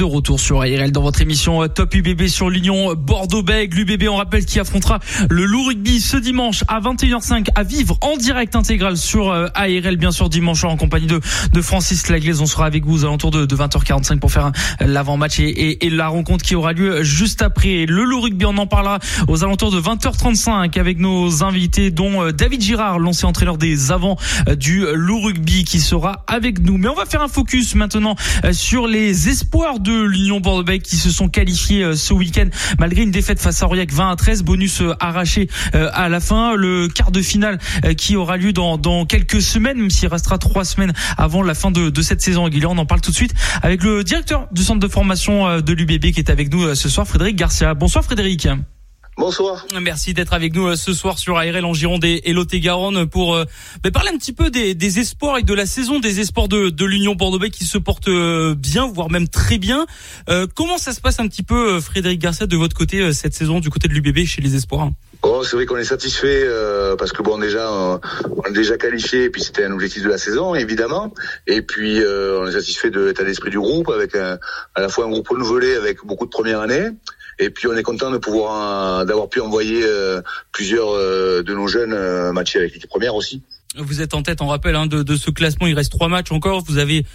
de 0.00 0.04
retour 0.04 0.40
sur 0.40 0.62
ARL 0.62 0.92
dans 0.92 1.02
votre 1.02 1.20
émission 1.20 1.62
euh, 1.62 1.68
Top 1.68 1.94
UBB 1.94 2.26
sur 2.26 2.48
l'Union 2.48 2.94
Bordeaux-Bègles. 2.94 3.76
L'UBB, 3.76 4.08
on 4.08 4.16
rappelle, 4.16 4.46
qui 4.46 4.58
affrontera 4.58 4.98
le 5.28 5.44
Loup 5.44 5.66
Rugby 5.66 6.00
ce 6.00 6.16
dimanche 6.16 6.64
à 6.68 6.80
21h05 6.80 7.48
à 7.54 7.64
vivre 7.64 7.98
en 8.00 8.16
direct 8.16 8.56
intégral 8.56 8.96
sur 8.96 9.30
euh, 9.30 9.48
ARL, 9.54 9.98
bien 9.98 10.10
sûr, 10.10 10.30
dimanche 10.30 10.64
en 10.64 10.78
compagnie 10.78 11.06
de, 11.06 11.20
de 11.52 11.60
Francis 11.60 12.08
Laglaise. 12.08 12.40
On 12.40 12.46
sera 12.46 12.64
avec 12.64 12.86
vous 12.86 13.02
aux 13.02 13.04
alentours 13.04 13.30
de, 13.30 13.44
20h45 13.44 14.20
pour 14.20 14.32
faire 14.32 14.52
l'avant-match 14.80 15.38
et, 15.38 15.84
et, 15.84 15.90
la 15.90 16.08
rencontre 16.08 16.46
qui 16.46 16.54
aura 16.54 16.72
lieu 16.72 17.02
juste 17.02 17.42
après. 17.42 17.84
Le 17.84 18.02
Loup 18.04 18.22
Rugby, 18.22 18.46
on 18.46 18.56
en 18.56 18.66
parlera 18.66 19.00
aux 19.28 19.44
alentours 19.44 19.70
de 19.70 19.82
20h35 19.82 20.80
avec 20.80 20.98
nos 20.98 21.44
invités, 21.44 21.90
dont 21.90 22.22
euh, 22.22 22.32
David 22.32 22.62
Girard, 22.62 23.00
l'ancien 23.00 23.28
entraîneur 23.28 23.58
des 23.58 23.92
avants 23.92 24.16
du 24.56 24.86
Loup 24.94 25.20
Rugby, 25.20 25.64
qui 25.64 25.78
sera 25.78 26.24
avec 26.26 26.58
nous. 26.60 26.78
Mais 26.78 26.88
on 26.88 26.94
va 26.94 27.04
faire 27.04 27.20
un 27.20 27.28
focus 27.28 27.74
maintenant 27.74 28.16
sur 28.52 28.86
les 28.86 29.28
espoirs 29.28 29.78
de 29.78 29.89
l'Union 29.90 30.40
Bordeaux-Bègles 30.40 30.84
qui 30.84 30.96
se 30.96 31.10
sont 31.10 31.28
qualifiés 31.28 31.82
euh, 31.82 31.94
ce 31.94 32.12
week-end 32.12 32.48
malgré 32.78 33.02
une 33.02 33.10
défaite 33.10 33.40
face 33.40 33.62
à 33.62 33.66
Aurillac 33.66 33.92
20 33.92 34.10
à 34.10 34.16
13, 34.16 34.42
bonus 34.42 34.80
euh, 34.80 34.94
arraché 35.00 35.48
euh, 35.74 35.90
à 35.92 36.08
la 36.08 36.20
fin. 36.20 36.54
Le 36.54 36.88
quart 36.88 37.10
de 37.10 37.22
finale 37.22 37.58
qui 37.96 38.16
aura 38.16 38.36
lieu 38.36 38.52
dans, 38.52 39.04
quelques 39.06 39.42
semaines, 39.42 39.78
même 39.78 39.90
s'il 39.90 40.08
restera 40.08 40.38
trois 40.38 40.64
semaines 40.64 40.92
avant 41.16 41.42
la 41.42 41.54
fin 41.54 41.70
de, 41.70 41.90
de 41.90 42.02
cette 42.02 42.20
saison 42.20 42.44
régulière. 42.44 42.70
On 42.70 42.78
en 42.78 42.86
parle 42.86 43.00
tout 43.00 43.10
de 43.10 43.16
suite 43.16 43.34
avec 43.62 43.82
le 43.82 44.04
directeur 44.04 44.48
du 44.52 44.62
centre 44.62 44.80
de 44.80 44.88
formation 44.88 45.60
de 45.60 45.72
l'UBB 45.72 46.12
qui 46.12 46.20
est 46.20 46.30
avec 46.30 46.52
nous 46.52 46.74
ce 46.74 46.88
soir, 46.88 47.06
Frédéric 47.06 47.36
Garcia. 47.36 47.74
Bonsoir 47.74 48.04
Frédéric. 48.04 48.48
Bonsoir. 49.16 49.66
Merci 49.80 50.14
d'être 50.14 50.32
avec 50.32 50.54
nous 50.54 50.68
euh, 50.68 50.76
ce 50.76 50.92
soir 50.92 51.18
sur 51.18 51.36
ARL 51.36 51.64
en 51.64 51.74
Gironde 51.74 52.04
et 52.04 52.32
Lot-et-Garonne 52.32 53.06
pour 53.06 53.34
euh, 53.34 53.44
bah, 53.82 53.90
parler 53.90 54.10
un 54.14 54.16
petit 54.16 54.32
peu 54.32 54.50
des, 54.50 54.98
espoirs 54.98 55.38
et 55.38 55.42
de 55.42 55.52
la 55.52 55.66
saison 55.66 56.00
des 56.00 56.20
espoirs 56.20 56.48
de, 56.48 56.70
de 56.70 56.84
l'Union 56.84 57.14
bordeaux 57.14 57.38
qui 57.50 57.64
se 57.64 57.76
porte 57.76 58.08
euh, 58.08 58.54
bien, 58.54 58.86
voire 58.86 59.10
même 59.10 59.28
très 59.28 59.58
bien. 59.58 59.86
comment 60.54 60.78
ça 60.78 60.92
se 60.92 61.00
passe 61.00 61.20
un 61.20 61.28
petit 61.28 61.42
peu, 61.42 61.80
Frédéric 61.80 62.20
Garcia, 62.20 62.46
de 62.46 62.56
votre 62.56 62.76
côté 62.76 63.12
cette 63.12 63.34
saison, 63.34 63.60
du 63.60 63.68
côté 63.68 63.88
de 63.88 63.94
l'UBB 63.94 64.24
chez 64.24 64.40
les 64.40 64.54
espoirs 64.54 64.90
Oh, 65.22 65.42
c'est 65.44 65.56
vrai 65.56 65.66
qu'on 65.66 65.76
est 65.76 65.84
satisfait 65.84 66.46
parce 66.98 67.12
que 67.12 67.22
bon 67.22 67.38
déjà 67.38 67.70
on 67.70 68.42
est 68.48 68.52
déjà 68.52 68.78
qualifié 68.78 69.24
et 69.24 69.30
puis 69.30 69.42
c'était 69.42 69.64
un 69.64 69.72
objectif 69.72 70.02
de 70.02 70.08
la 70.08 70.18
saison 70.18 70.54
évidemment 70.54 71.12
et 71.46 71.62
puis 71.62 72.00
on 72.04 72.46
est 72.46 72.52
satisfait 72.52 72.90
de 72.90 73.00
l'état 73.00 73.24
d'esprit 73.24 73.50
du 73.50 73.58
groupe 73.58 73.90
avec 73.90 74.14
à 74.14 74.38
la 74.76 74.88
fois 74.88 75.04
un 75.04 75.10
groupe 75.10 75.28
renouvelé 75.28 75.74
avec 75.74 76.04
beaucoup 76.04 76.24
de 76.24 76.30
première 76.30 76.60
année 76.60 76.90
et 77.40 77.50
puis 77.50 77.66
on 77.66 77.76
est 77.76 77.82
content 77.82 78.10
de 78.10 78.18
pouvoir 78.18 79.04
d'avoir 79.06 79.28
pu 79.28 79.40
envoyer 79.40 79.82
euh, 79.82 80.20
plusieurs 80.52 80.90
euh, 80.90 81.42
de 81.42 81.54
nos 81.54 81.66
jeunes 81.66 81.92
euh, 81.92 82.32
matchs 82.32 82.56
avec 82.56 82.74
l'équipe 82.74 82.90
première 82.90 83.14
aussi. 83.14 83.42
Vous 83.76 84.00
êtes 84.00 84.14
en 84.14 84.22
tête, 84.24 84.42
on 84.42 84.48
rappelle, 84.48 84.74
hein, 84.74 84.86
de, 84.86 85.04
de, 85.04 85.14
ce 85.14 85.30
classement. 85.30 85.68
Il 85.68 85.74
reste 85.74 85.92
trois 85.92 86.08
matchs 86.08 86.32
encore. 86.32 86.60
Vous 86.64 86.78
avez 86.78 87.06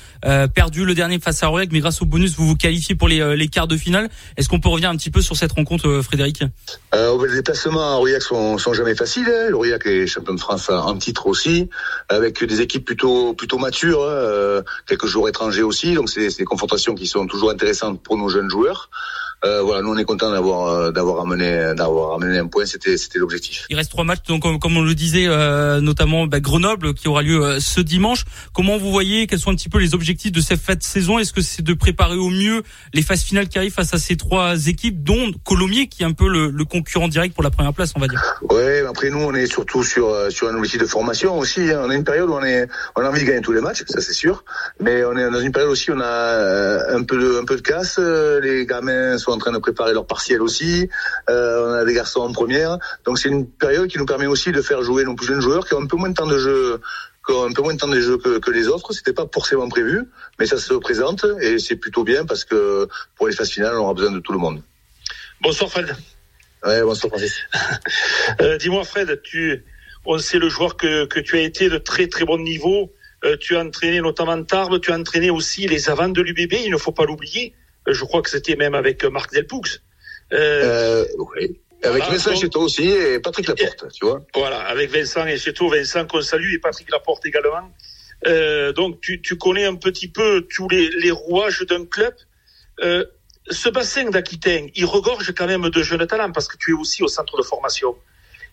perdu 0.53 0.85
le 0.85 0.93
dernier 0.93 1.19
face 1.19 1.43
à 1.43 1.49
Aurillac, 1.49 1.69
mais 1.73 1.81
grâce 1.81 2.01
au 2.01 2.05
bonus, 2.05 2.33
vous 2.37 2.47
vous 2.47 2.55
qualifiez 2.55 2.95
pour 2.95 3.09
les, 3.09 3.35
les 3.35 3.49
quarts 3.49 3.67
de 3.67 3.75
finale. 3.75 4.07
Est-ce 4.37 4.47
qu'on 4.47 4.61
peut 4.61 4.69
revenir 4.69 4.89
un 4.89 4.95
petit 4.95 5.11
peu 5.11 5.19
sur 5.19 5.35
cette 5.35 5.51
rencontre, 5.51 5.99
Frédéric? 6.01 6.43
Euh, 6.93 7.27
Les 7.27 7.35
déplacements 7.35 7.95
à 7.95 7.97
Aurillac 7.97 8.21
sont, 8.21 8.57
sont 8.57 8.73
jamais 8.73 8.95
faciles. 8.95 9.27
Hein. 9.27 9.51
Aurillac 9.51 9.85
est 9.85 10.07
champion 10.07 10.33
de 10.33 10.39
France 10.39 10.69
en 10.69 10.97
titre 10.97 11.27
aussi, 11.27 11.69
avec 12.07 12.41
des 12.41 12.61
équipes 12.61 12.85
plutôt 12.85 13.33
plutôt 13.33 13.57
matures, 13.57 14.09
hein, 14.09 14.63
quelques 14.87 15.07
joueurs 15.07 15.27
étrangers 15.27 15.63
aussi. 15.63 15.93
Donc 15.93 16.09
c'est 16.09 16.37
des 16.37 16.45
confrontations 16.45 16.95
qui 16.95 17.05
sont 17.05 17.27
toujours 17.27 17.51
intéressantes 17.51 18.01
pour 18.01 18.17
nos 18.17 18.29
jeunes 18.29 18.49
joueurs. 18.49 18.89
Euh, 19.45 19.61
voilà, 19.61 19.81
nous 19.81 19.91
on 19.91 19.97
est 19.97 20.05
content 20.05 20.31
d'avoir 20.31 20.67
euh, 20.67 20.91
d'avoir 20.91 21.21
amené 21.21 21.73
d'avoir 21.75 22.15
amené 22.15 22.39
un 22.39 22.47
point, 22.47 22.65
c'était 22.65 22.97
c'était 22.97 23.19
l'objectif. 23.19 23.65
Il 23.69 23.75
reste 23.75 23.91
trois 23.91 24.03
matchs, 24.03 24.23
donc 24.27 24.41
comme, 24.59 24.77
on 24.77 24.81
le 24.81 24.95
disait, 24.95 25.25
euh, 25.27 25.81
notamment 25.81 26.25
bah, 26.25 26.39
Grenoble 26.39 26.93
qui 26.93 27.07
aura 27.07 27.21
lieu 27.21 27.59
ce 27.59 27.79
dimanche. 27.79 28.25
Comment 28.53 28.77
vous 28.77 28.91
voyez 28.91 29.27
Quels 29.27 29.39
sont 29.39 29.51
un 29.51 29.55
petit 29.55 29.69
peu 29.69 29.77
les 29.77 29.93
objectifs 29.93 30.31
de 30.31 30.41
cette 30.41 30.59
fête 30.59 30.81
saison? 30.81 31.19
Est-ce 31.19 31.31
que 31.31 31.41
c'est 31.41 31.61
de 31.61 31.73
préparer 31.73 32.15
au 32.15 32.29
mieux 32.29 32.63
les 32.93 33.03
phases 33.03 33.21
finales 33.21 33.47
qui 33.47 33.57
arrivent 33.57 33.73
face 33.73 33.93
à 33.93 33.99
ces 33.99 34.17
trois 34.17 34.67
équipes, 34.67 35.03
dont 35.03 35.31
Colomiers 35.43 35.87
qui 35.87 36.03
est 36.03 36.05
un 36.05 36.13
peu 36.13 36.27
le, 36.27 36.49
le 36.49 36.65
concurrent 36.65 37.07
direct 37.07 37.35
pour 37.35 37.43
la 37.43 37.51
première 37.51 37.73
place, 37.73 37.91
on 37.95 37.99
va 37.99 38.07
dire? 38.07 38.21
Ouais, 38.49 38.83
après 38.87 39.09
nous 39.11 39.19
on 39.19 39.33
est 39.35 39.45
surtout 39.45 39.83
sur 39.83 40.31
sur 40.31 40.49
un 40.49 40.55
objectif 40.55 40.81
de 40.81 40.87
formation 40.87 41.37
aussi. 41.37 41.61
Hein. 41.61 41.81
On 41.85 41.89
a 41.91 41.95
une 41.95 42.03
période 42.03 42.29
où 42.29 42.33
on 42.33 42.43
est 42.43 42.67
on 42.95 43.01
a 43.01 43.09
envie 43.09 43.21
de 43.21 43.27
gagner 43.27 43.41
tous 43.41 43.53
les 43.53 43.61
matchs, 43.61 43.83
ça 43.87 44.01
c'est 44.01 44.13
sûr, 44.13 44.43
mais 44.79 45.03
on 45.05 45.15
est 45.15 45.29
dans 45.29 45.39
une 45.39 45.51
période 45.51 45.71
aussi 45.71 45.91
où 45.91 45.95
on 45.95 46.01
a 46.01 46.95
un 46.95 47.03
peu 47.03 47.19
de 47.19 47.39
un 47.39 47.45
peu 47.45 47.57
de 47.57 47.61
casse. 47.61 47.99
Les 48.41 48.65
gamins 48.65 49.17
sont 49.17 49.34
en 49.35 49.39
train 49.39 49.51
de 49.51 49.59
préparer 49.59 49.93
leur 49.93 50.07
partiel 50.07 50.41
aussi. 50.41 50.89
Euh, 51.29 51.67
on 51.67 51.73
a 51.73 51.85
des 51.85 51.93
garçons 51.93 52.21
en 52.21 52.31
première. 52.31 52.77
Donc 53.05 53.19
c'est 53.19 53.29
une 53.29 53.47
période 53.47 53.87
qui 53.87 53.97
nous 53.97 54.05
permet 54.05 54.27
aussi 54.27 54.51
de 54.51 54.61
faire 54.61 54.81
jouer 54.83 55.03
nos 55.03 55.15
plus 55.15 55.27
jeunes 55.27 55.41
joueurs 55.41 55.65
qui 55.67 55.73
ont 55.73 55.81
un 55.81 55.87
peu 55.87 55.97
moins 55.97 56.09
de 56.09 56.15
temps 56.15 56.27
de 56.27 56.37
jeu 56.37 56.81
un 57.27 57.53
peu 57.53 57.63
moins 57.63 57.73
de 57.73 57.79
temps 57.79 57.87
de 57.87 57.99
jeu 57.99 58.17
que, 58.17 58.37
que 58.37 58.51
les 58.51 58.67
autres. 58.67 58.93
C'était 58.93 59.13
pas 59.13 59.25
forcément 59.31 59.67
prévu, 59.67 60.07
mais 60.39 60.45
ça 60.45 60.57
se 60.57 60.73
présente 60.75 61.25
et 61.41 61.57
c'est 61.57 61.75
plutôt 61.75 62.03
bien 62.03 62.25
parce 62.25 62.45
que 62.45 62.87
pour 63.15 63.27
les 63.27 63.33
phases 63.33 63.49
finales, 63.49 63.75
on 63.75 63.83
aura 63.83 63.93
besoin 63.95 64.11
de 64.11 64.19
tout 64.19 64.31
le 64.31 64.37
monde. 64.37 64.61
Bonsoir 65.41 65.69
Fred. 65.71 65.95
Ouais, 66.63 66.81
bonsoir 66.81 67.09
Francis. 67.09 67.35
euh, 68.41 68.57
Dis-moi 68.57 68.83
Fred, 68.83 69.21
tu, 69.23 69.63
on 70.05 70.19
sait 70.19 70.37
le 70.37 70.49
joueur 70.49 70.77
que, 70.77 71.05
que 71.05 71.19
tu 71.19 71.37
as 71.37 71.41
été 71.41 71.67
de 71.69 71.77
très 71.79 72.07
très 72.07 72.25
bon 72.25 72.37
niveau 72.37 72.91
tu 73.39 73.55
as 73.55 73.61
entraîné 73.61 74.01
notamment 74.01 74.41
Tarbes, 74.43 74.79
tu 74.79 74.91
as 74.91 74.95
entraîné 74.95 75.29
aussi 75.29 75.67
les 75.67 75.89
avants 75.89 76.09
de 76.09 76.21
l'UBB, 76.21 76.53
il 76.65 76.71
ne 76.71 76.77
faut 76.77 76.91
pas 76.91 77.05
l'oublier. 77.05 77.53
Je 77.87 78.03
crois 78.05 78.21
que 78.21 78.29
c'était 78.29 78.55
même 78.55 78.75
avec 78.75 79.03
Marc 79.05 79.33
Delpoux. 79.33 79.61
oui. 80.31 81.59
Avec 81.83 82.03
Vincent 82.05 82.33
donc, 82.33 82.57
aussi 82.57 82.89
et 82.89 83.19
Patrick 83.19 83.47
Laporte, 83.47 83.85
tu 83.93 84.05
vois. 84.05 84.25
Voilà, 84.33 84.59
avec 84.61 84.89
Vincent 84.89 85.25
et 85.25 85.37
Cheto, 85.37 85.69
Vincent 85.69 86.05
qu'on 86.07 86.21
salue 86.21 86.53
et 86.53 86.59
Patrick 86.59 86.89
Laporte 86.91 87.25
également. 87.25 87.69
Euh, 88.27 88.71
donc 88.73 89.01
tu, 89.01 89.21
tu, 89.21 89.37
connais 89.37 89.65
un 89.65 89.75
petit 89.75 90.07
peu 90.07 90.47
tous 90.53 90.67
les, 90.69 90.89
les 90.89 91.11
rouages 91.11 91.61
d'un 91.61 91.85
club. 91.85 92.13
Euh, 92.81 93.05
ce 93.49 93.69
bassin 93.69 94.09
d'Aquitaine, 94.09 94.69
il 94.73 94.85
regorge 94.85 95.31
quand 95.35 95.45
même 95.45 95.69
de 95.69 95.83
jeunes 95.83 96.07
talents 96.07 96.31
parce 96.31 96.47
que 96.47 96.57
tu 96.57 96.71
es 96.71 96.73
aussi 96.73 97.03
au 97.03 97.07
centre 97.07 97.37
de 97.37 97.43
formation. 97.43 97.95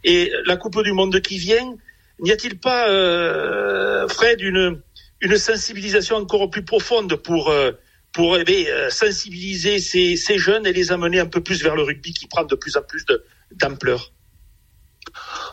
Et 0.04 0.32
la 0.46 0.56
Coupe 0.56 0.82
du 0.82 0.92
Monde 0.92 1.20
qui 1.20 1.38
vient, 1.38 1.76
n'y 2.20 2.32
a-t-il 2.32 2.58
pas, 2.58 2.88
euh, 2.90 4.06
Fred, 4.08 4.40
une, 4.40 4.82
une 5.20 5.38
sensibilisation 5.38 6.16
encore 6.16 6.50
plus 6.50 6.64
profonde 6.64 7.14
pour 7.16 7.50
euh, 7.50 7.72
pour 8.12 8.36
eh 8.36 8.44
bien, 8.44 8.90
sensibiliser 8.90 9.78
ces, 9.78 10.38
jeunes 10.38 10.66
et 10.66 10.72
les 10.72 10.92
amener 10.92 11.20
un 11.20 11.26
peu 11.26 11.42
plus 11.42 11.62
vers 11.62 11.74
le 11.74 11.82
rugby 11.82 12.12
qui 12.12 12.26
prend 12.26 12.44
de 12.44 12.54
plus 12.54 12.76
en 12.76 12.82
plus 12.82 13.04
d'ampleur 13.52 14.12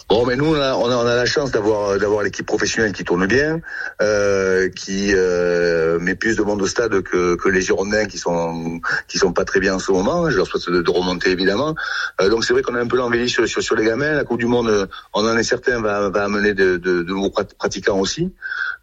Bon, 0.10 0.26
mais 0.26 0.36
nous, 0.36 0.56
on 0.56 0.56
a, 0.56 1.16
la 1.16 1.26
chance 1.26 1.52
d'avoir 1.52 2.00
d'avoir 2.00 2.24
l'équipe 2.24 2.46
professionnelle 2.46 2.94
qui 2.94 3.04
tourne 3.04 3.28
bien, 3.28 3.62
euh, 4.02 4.68
qui 4.68 5.12
euh, 5.14 6.00
met 6.00 6.16
plus 6.16 6.36
de 6.36 6.42
monde 6.42 6.60
au 6.64 6.66
stade 6.66 7.00
que, 7.02 7.38
les 7.48 7.62
Girondins 7.62 8.06
qui 8.06 8.18
sont 8.18 8.82
sont 9.14 9.34
pas 9.34 9.46
très 9.46 9.60
bien 9.60 9.76
en 9.76 9.80
ce 9.80 9.92
moment. 9.92 10.28
Je 10.32 10.38
leur 10.38 10.48
souhaite 10.48 10.68
de, 10.68 10.82
de 10.82 10.90
remonter 10.90 11.30
évidemment. 11.30 11.76
Euh, 12.22 12.30
donc 12.30 12.44
c'est 12.44 12.54
vrai 12.54 12.64
qu'on 12.64 12.74
a 12.74 12.82
un 12.82 12.88
peu 12.88 12.98
l'envie 12.98 13.30
sur, 13.30 13.48
sur, 13.48 13.62
sur 13.62 13.76
les 13.76 13.86
gamins. 13.86 14.14
La 14.14 14.24
Coupe 14.24 14.40
du 14.40 14.48
Monde, 14.48 14.90
on 15.14 15.28
en 15.28 15.38
est 15.38 15.44
certain, 15.44 15.80
va, 15.80 16.08
amener 16.24 16.56
de, 16.56 17.04
nouveaux 17.04 17.30
pratiquants 17.30 18.00
aussi. 18.00 18.34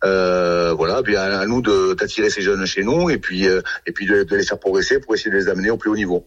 Euh, 0.05 0.75
voilà, 0.75 1.03
puis 1.03 1.17
à, 1.17 1.45
nous 1.47 1.61
d'attirer 1.95 2.31
ces 2.31 2.43
jeunes 2.43 2.65
chez 2.67 2.85
nous 2.85 3.11
et 3.11 3.19
puis 3.19 3.49
euh, 3.49 3.63
et 3.87 3.91
puis 3.91 4.07
de, 4.07 4.23
de 4.23 4.37
les 4.37 4.45
faire 4.45 4.61
progresser 4.61 5.01
pour 5.01 5.15
essayer 5.15 5.33
de 5.33 5.37
les 5.37 5.49
amener 5.49 5.71
au 5.71 5.77
plus 5.77 5.91
haut 5.91 5.97
niveau. 5.97 6.25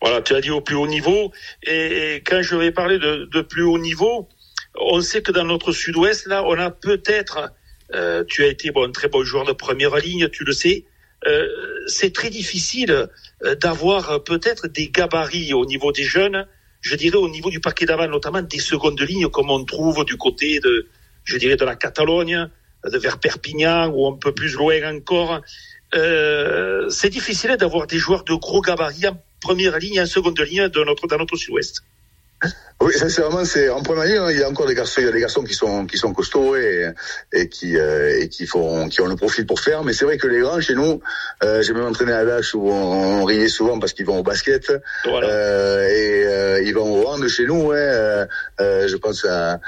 Voilà, 0.00 0.20
tu 0.22 0.34
as 0.34 0.40
dit 0.40 0.50
au 0.50 0.60
plus 0.60 0.76
haut 0.76 0.86
niveau. 0.86 1.32
Et, 1.62 2.22
quand 2.26 2.42
je 2.42 2.56
vais 2.56 2.70
parler 2.70 2.98
de, 2.98 3.40
plus 3.40 3.62
haut 3.62 3.78
niveau, 3.78 4.28
on 4.78 5.00
sait 5.00 5.22
que 5.22 5.32
dans 5.32 5.44
notre 5.44 5.72
sud-ouest, 5.72 6.26
là, 6.26 6.44
on 6.44 6.58
a 6.58 6.70
peut-être, 6.70 7.50
euh, 7.94 8.24
tu 8.26 8.44
as 8.44 8.48
été 8.48 8.70
bon, 8.70 8.86
un 8.88 8.92
très 8.92 9.08
bon 9.08 9.24
joueur 9.24 9.44
de 9.44 9.52
première 9.52 9.96
ligne, 9.96 10.28
tu 10.28 10.44
le 10.44 10.52
sais, 10.52 10.84
euh, 11.26 11.48
c'est 11.86 12.12
très 12.12 12.28
difficile 12.28 13.08
euh, 13.44 13.54
d'avoir 13.54 14.22
peut-être 14.22 14.68
des 14.68 14.88
gabarits 14.88 15.54
au 15.54 15.64
niveau 15.64 15.92
des 15.92 16.04
jeunes, 16.04 16.46
je 16.82 16.94
dirais 16.94 17.16
au 17.16 17.28
niveau 17.28 17.50
du 17.50 17.60
paquet 17.60 17.86
d'avant, 17.86 18.06
notamment 18.06 18.42
des 18.42 18.58
secondes 18.58 19.00
lignes 19.00 19.28
comme 19.28 19.50
on 19.50 19.64
trouve 19.64 20.04
du 20.04 20.16
côté 20.16 20.60
de, 20.60 20.86
je 21.24 21.38
dirais, 21.38 21.56
de 21.56 21.64
la 21.64 21.74
Catalogne, 21.74 22.48
de 22.84 22.98
vers 22.98 23.18
Perpignan 23.18 23.88
ou 23.88 24.06
un 24.06 24.16
peu 24.16 24.32
plus 24.32 24.54
loin 24.54 24.94
encore. 24.94 25.40
Euh, 25.94 26.88
c'est 26.90 27.08
difficile 27.08 27.56
d'avoir 27.56 27.86
des 27.86 27.98
joueurs 27.98 28.24
de 28.24 28.34
gros 28.34 28.60
gabarits 28.60 29.06
première 29.40 29.78
ligne, 29.78 30.00
en 30.00 30.06
seconde 30.06 30.40
ligne 30.40 30.68
de 30.68 30.84
notre, 30.84 31.06
dans 31.06 31.18
notre 31.18 31.36
sud-ouest. 31.36 31.82
Oui, 32.78 32.92
sincèrement, 32.92 33.42
c'est 33.46 33.70
en 33.70 33.82
première 33.82 34.04
ligne. 34.04 34.18
Hein, 34.18 34.30
il 34.30 34.38
y 34.38 34.42
a 34.42 34.48
encore 34.50 34.66
des 34.66 34.74
garçons, 34.74 35.00
il 35.00 35.06
y 35.06 35.08
a 35.08 35.12
des 35.12 35.20
garçons 35.20 35.42
qui 35.42 35.54
sont 35.54 35.86
qui 35.86 35.96
sont 35.96 36.12
costauds 36.12 36.56
et 36.56 36.90
et 37.32 37.48
qui 37.48 37.78
euh, 37.78 38.20
et 38.20 38.28
qui 38.28 38.46
font 38.46 38.90
qui 38.90 39.00
ont 39.00 39.06
le 39.06 39.16
profil 39.16 39.46
pour 39.46 39.60
faire. 39.60 39.82
Mais 39.82 39.94
c'est 39.94 40.04
vrai 40.04 40.18
que 40.18 40.26
les 40.26 40.40
grands 40.40 40.60
chez 40.60 40.74
nous, 40.74 41.00
euh, 41.42 41.62
j'ai 41.62 41.72
même 41.72 41.86
entraîné 41.86 42.12
à 42.12 42.22
l'âge 42.22 42.54
où 42.54 42.70
on, 42.70 43.24
riait 43.24 43.48
souvent 43.48 43.78
parce 43.78 43.94
qu'ils 43.94 44.04
vont 44.04 44.18
au 44.18 44.22
basket 44.22 44.70
euh, 45.06 46.58
et 46.60 46.64
ils 46.66 46.74
vont 46.74 47.02
au 47.02 47.08
hand 47.08 47.26
chez 47.28 47.46
nous. 47.46 47.68
Ouais, 47.68 48.26
je 48.60 48.96
pense 48.96 49.24
à, 49.24 49.58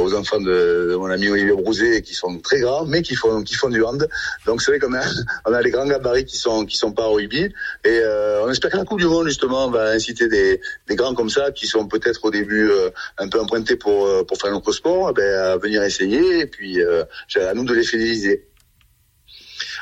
aux 0.00 0.14
enfants 0.14 0.40
de, 0.40 0.88
de, 0.90 0.96
mon 0.96 1.10
ami 1.10 1.28
Olivier 1.28 1.52
Brouzet 1.52 2.00
qui 2.00 2.14
sont 2.14 2.38
très 2.38 2.60
grands 2.60 2.86
mais 2.86 3.02
qui 3.02 3.14
font 3.14 3.42
qui 3.42 3.56
font 3.56 3.68
du 3.68 3.82
hand. 3.84 4.08
Donc 4.46 4.62
c'est 4.62 4.70
vrai 4.70 4.80
qu'on 4.80 4.94
a 4.94 5.02
on 5.44 5.52
a 5.52 5.60
les 5.60 5.70
grands 5.70 5.86
gabarits 5.86 6.24
qui 6.24 6.38
sont 6.38 6.64
qui 6.64 6.78
sont 6.78 6.92
pas 6.92 7.08
au 7.08 7.14
rugby 7.14 7.52
et 7.84 8.02
on 8.42 8.48
espère 8.48 8.70
que 8.70 8.78
la 8.78 8.86
Coupe 8.86 9.00
du 9.00 9.06
Monde 9.06 9.28
justement 9.28 9.70
va 9.70 9.90
inciter 9.90 10.28
des 10.28 10.62
des 10.88 10.96
grands 10.96 11.14
comme 11.14 11.30
ça 11.30 11.52
qui 11.52 11.66
sont 11.66 11.86
peut-être 11.86 12.07
au 12.22 12.30
début 12.30 12.70
euh, 12.70 12.90
un 13.18 13.28
peu 13.28 13.40
emprunté 13.40 13.76
pour, 13.76 14.06
euh, 14.06 14.24
pour 14.24 14.38
faire 14.38 14.50
notre 14.50 14.72
sport, 14.72 15.10
eh 15.10 15.14
ben, 15.14 15.34
à 15.34 15.56
venir 15.56 15.82
essayer 15.82 16.40
et 16.40 16.46
puis 16.46 16.80
euh, 16.80 17.04
à 17.36 17.54
nous 17.54 17.64
de 17.64 17.74
les 17.74 17.84
fidéliser. 17.84 18.46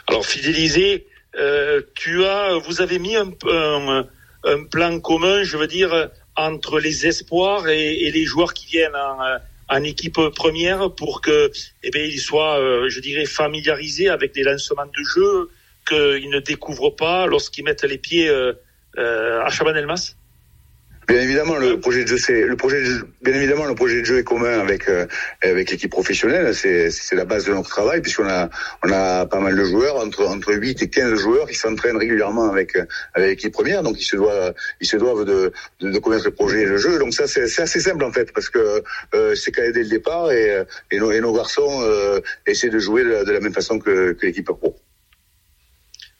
Alors 0.09 0.25
fidéliser, 0.27 1.07
tu 1.95 2.25
as, 2.25 2.59
vous 2.59 2.81
avez 2.81 2.99
mis 2.99 3.17
un, 3.17 3.33
un, 4.45 4.65
plan 4.71 5.01
commun, 5.01 5.43
je 5.43 5.57
veux 5.57 5.67
dire, 5.67 6.11
entre 6.37 6.79
les 6.79 7.07
espoirs 7.07 7.69
et, 7.69 8.11
les 8.11 8.25
joueurs 8.25 8.55
qui 8.55 8.67
viennent 8.67 8.97
en, 9.69 9.83
équipe 9.83 10.21
première 10.35 10.95
pour 10.95 11.21
que, 11.21 11.51
eh 11.83 11.91
bien, 11.91 12.05
ils 12.05 12.21
soient, 12.21 12.59
je 12.89 13.01
dirais, 13.01 13.27
familiarisés 13.27 14.09
avec 14.09 14.33
des 14.33 14.45
lancements 14.45 14.87
de 14.87 15.03
jeu 15.03 15.51
qu'ils 15.87 16.31
ne 16.31 16.39
découvrent 16.39 16.95
pas 16.95 17.27
lorsqu'ils 17.27 17.65
mettent 17.65 17.85
les 17.85 17.99
pieds 17.99 18.31
à 18.97 19.51
Chabanelmas? 19.51 20.15
Bien 21.09 21.21
évidemment, 21.21 21.57
le 21.57 21.79
projet 21.79 22.03
de 22.03 22.09
jeu, 22.09 22.19
c'est 22.19 22.43
le 22.43 22.57
projet. 22.57 22.83
bien 23.23 23.35
évidemment, 23.35 23.67
le 23.67 23.77
projet 23.77 24.01
de 24.01 24.05
jeu 24.05 24.19
est 24.19 24.25
commun 24.25 24.59
avec 24.59 24.89
euh, 24.89 25.07
avec 25.41 25.71
l'équipe 25.71 25.91
professionnelle. 25.91 26.53
C'est 26.53 27.15
la 27.15 27.25
base 27.25 27.45
de 27.45 27.53
notre 27.53 27.69
travail 27.69 28.01
puisqu'on 28.01 28.29
a 28.29 28.51
on 28.83 28.91
a 28.91 29.25
pas 29.27 29.39
mal 29.39 29.55
de 29.55 29.65
joueurs 29.65 29.97
entre 29.97 30.27
entre 30.27 30.53
8 30.53 30.83
et 30.83 30.91
15 30.91 31.15
joueurs 31.21 31.47
qui 31.47 31.55
s'entraînent 31.55 31.97
régulièrement 31.97 32.51
avec 32.51 32.77
avec 33.15 33.29
l'équipe 33.29 33.53
première. 33.53 33.85
Donc 33.85 34.01
ils 34.01 34.05
se 34.05 34.17
doivent 34.17 34.53
ils 34.81 34.87
se 34.87 34.97
doivent 34.97 35.25
de 35.25 35.53
de, 35.81 35.91
de 35.91 35.99
connaître 36.01 36.25
le 36.25 36.33
projet 36.33 36.63
et 36.63 36.67
le 36.67 36.77
jeu. 36.77 36.99
Donc 36.99 37.15
ça 37.15 37.29
c'est 37.29 37.45
assez 37.61 37.81
simple 37.81 38.03
en 38.03 38.11
fait 38.11 38.33
parce 38.33 38.49
que 38.49 38.83
euh, 39.15 39.37
c'est 39.37 39.53
calé 39.53 39.71
dès 39.71 39.85
le 39.85 39.89
départ 39.89 40.33
et 40.33 40.65
et 40.91 40.99
nos, 40.99 41.13
et 41.13 41.21
nos 41.21 41.33
garçons 41.33 41.83
euh, 41.83 42.21
essaient 42.47 42.71
de 42.71 42.81
jouer 42.81 43.05
de, 43.05 43.23
de 43.23 43.33
la 43.33 43.41
même 43.41 43.55
façon 43.55 43.79
que, 43.79 44.13
que 44.13 44.27
l'équipe 44.27 44.47
pro. 44.47 44.77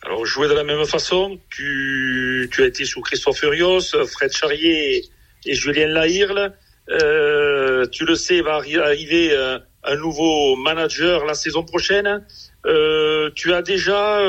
Alors, 0.07 0.25
jouer 0.25 0.47
de 0.47 0.55
la 0.55 0.63
même 0.63 0.87
façon, 0.87 1.37
tu, 1.51 2.36
tu 2.51 2.63
as 2.63 2.67
été 2.67 2.85
sous 2.85 3.01
Christophe 3.01 3.39
Furios, 3.39 3.93
Fred 4.07 4.33
Charrier 4.33 5.05
et 5.45 5.55
Julien 5.55 5.89
Lahirle. 5.89 6.53
Euh, 6.89 7.87
tu 7.87 8.05
le 8.05 8.15
sais, 8.15 8.41
va 8.41 8.55
arriver 8.55 9.31
euh, 9.33 9.59
un 9.83 9.97
nouveau 9.97 10.57
manager 10.57 11.25
la 11.25 11.35
saison 11.35 11.65
prochaine. 11.65 12.25
Euh, 12.67 13.31
tu 13.35 13.53
as 13.53 13.63
déjà 13.63 14.21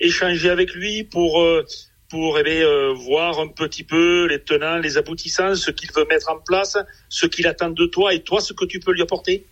échangé 0.00 0.50
avec 0.50 0.74
lui 0.74 1.04
pour 1.04 1.44
pour 2.10 2.38
eh 2.38 2.64
voir 2.94 3.40
un 3.40 3.48
petit 3.48 3.82
peu 3.82 4.26
les 4.26 4.40
tenants, 4.40 4.78
les 4.78 4.98
aboutissants, 4.98 5.56
ce 5.56 5.70
qu'il 5.72 5.90
veut 5.92 6.06
mettre 6.08 6.30
en 6.30 6.38
place, 6.38 6.76
ce 7.08 7.26
qu'il 7.26 7.46
attend 7.48 7.70
de 7.70 7.86
toi 7.86 8.14
et 8.14 8.22
toi 8.22 8.40
ce 8.40 8.52
que 8.52 8.64
tu 8.64 8.78
peux 8.78 8.92
lui 8.92 9.02
apporter? 9.02 9.46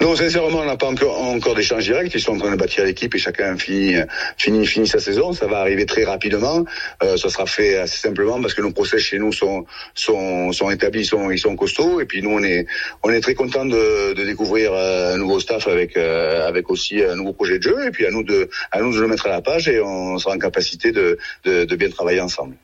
Non, 0.00 0.16
sincèrement, 0.16 0.58
on 0.58 0.64
n'a 0.64 0.76
pas 0.76 0.88
encore, 0.88 1.54
d'échange 1.54 1.84
direct. 1.84 2.12
Ils 2.14 2.20
sont 2.20 2.32
en 2.32 2.38
train 2.38 2.50
de 2.50 2.56
bâtir 2.56 2.84
l'équipe 2.84 3.14
et 3.14 3.18
chacun 3.18 3.56
finit, 3.56 3.96
finit, 4.36 4.66
finit 4.66 4.88
sa 4.88 4.98
saison. 4.98 5.32
Ça 5.32 5.46
va 5.46 5.58
arriver 5.58 5.86
très 5.86 6.04
rapidement. 6.04 6.64
Euh, 7.02 7.16
ça 7.16 7.28
sera 7.28 7.46
fait 7.46 7.76
assez 7.76 7.98
simplement 7.98 8.40
parce 8.40 8.54
que 8.54 8.62
nos 8.62 8.72
procès 8.72 8.98
chez 8.98 9.18
nous 9.18 9.32
sont, 9.32 9.66
sont, 9.94 10.52
sont 10.52 10.70
établis, 10.70 11.04
sont, 11.04 11.30
ils 11.30 11.38
sont 11.38 11.54
costauds. 11.54 12.00
Et 12.00 12.04
puis 12.04 12.22
nous, 12.22 12.30
on 12.30 12.42
est, 12.42 12.66
on 13.02 13.10
est 13.10 13.20
très 13.20 13.34
content 13.34 13.64
de, 13.64 14.14
de 14.14 14.24
découvrir 14.24 14.72
euh, 14.72 15.14
un 15.14 15.18
nouveau 15.18 15.38
staff 15.38 15.68
avec, 15.68 15.96
euh, 15.96 16.48
avec 16.48 16.70
aussi 16.70 17.02
un 17.02 17.14
nouveau 17.14 17.32
projet 17.32 17.58
de 17.58 17.62
jeu. 17.62 17.86
Et 17.86 17.90
puis 17.90 18.06
à 18.06 18.10
nous 18.10 18.24
de, 18.24 18.48
à 18.72 18.80
nous 18.80 18.92
de 18.92 19.00
le 19.00 19.06
mettre 19.06 19.26
à 19.26 19.30
la 19.30 19.40
page 19.40 19.68
et 19.68 19.80
on 19.80 20.18
sera 20.18 20.34
en 20.34 20.38
capacité 20.38 20.90
de, 20.90 21.18
de, 21.44 21.64
de 21.64 21.76
bien 21.76 21.90
travailler 21.90 22.20
ensemble. 22.20 22.56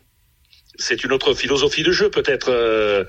C'est 0.78 1.04
une 1.04 1.12
autre 1.12 1.34
philosophie 1.34 1.82
de 1.82 1.92
jeu, 1.92 2.10
peut-être, 2.10 2.50
euh, 2.50 3.04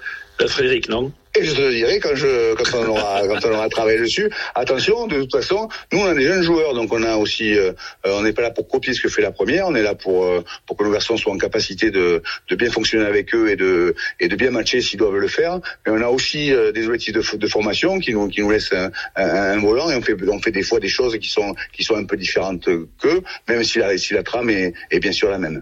Frédéric, 0.45 0.89
non? 0.89 1.11
Et 1.39 1.43
je 1.43 1.53
te 1.53 1.71
dirai 1.71 1.99
quand, 1.99 2.15
je, 2.15 2.53
quand, 2.55 2.77
on 2.77 2.87
aura, 2.87 3.21
quand 3.27 3.45
on 3.45 3.53
aura 3.53 3.69
travaillé 3.69 3.99
dessus. 3.99 4.29
Attention, 4.55 5.07
de 5.07 5.21
toute 5.21 5.31
façon, 5.31 5.67
nous 5.91 5.99
on 5.99 6.05
a 6.05 6.13
des 6.13 6.23
jeunes 6.23 6.43
joueurs, 6.43 6.73
donc 6.73 6.91
on 6.93 7.03
a 7.03 7.15
aussi, 7.15 7.55
euh, 7.57 7.73
on 8.05 8.21
n'est 8.21 8.33
pas 8.33 8.41
là 8.41 8.51
pour 8.51 8.67
copier 8.67 8.93
ce 8.93 9.01
que 9.01 9.09
fait 9.09 9.21
la 9.21 9.31
première, 9.31 9.67
on 9.67 9.75
est 9.75 9.83
là 9.83 9.95
pour 9.95 10.25
euh, 10.25 10.43
pour 10.65 10.77
que 10.77 10.83
nos 10.83 10.91
garçons 10.91 11.17
soient 11.17 11.33
en 11.33 11.37
capacité 11.37 11.91
de, 11.91 12.23
de 12.49 12.55
bien 12.55 12.69
fonctionner 12.71 13.05
avec 13.05 13.33
eux 13.35 13.49
et 13.49 13.55
de 13.55 13.95
et 14.19 14.27
de 14.27 14.35
bien 14.35 14.51
matcher 14.51 14.81
s'ils 14.81 14.99
doivent 14.99 15.17
le 15.17 15.27
faire. 15.27 15.59
Mais 15.85 15.93
on 15.93 16.01
a 16.01 16.07
aussi 16.07 16.51
euh, 16.51 16.71
des 16.71 16.85
objectifs 16.87 17.13
de, 17.13 17.37
de, 17.37 17.47
formation 17.47 17.99
qui 17.99 18.13
nous 18.13 18.27
qui 18.29 18.41
nous 18.41 18.49
laissent 18.49 18.73
un, 18.73 18.91
un, 19.15 19.59
volant 19.59 19.89
et 19.91 19.95
on 19.95 20.01
fait 20.01 20.15
on 20.27 20.39
fait 20.39 20.51
des 20.51 20.63
fois 20.63 20.79
des 20.79 20.89
choses 20.89 21.17
qui 21.19 21.29
sont 21.29 21.55
qui 21.71 21.83
sont 21.83 21.95
un 21.95 22.05
peu 22.05 22.17
différentes 22.17 22.65
qu'eux, 22.99 23.21
même 23.47 23.63
si 23.63 23.79
la 23.79 23.97
si 23.97 24.13
la 24.13 24.23
trame 24.23 24.49
est, 24.49 24.73
est 24.91 24.99
bien 24.99 25.11
sûr 25.11 25.29
la 25.29 25.37
même. 25.37 25.61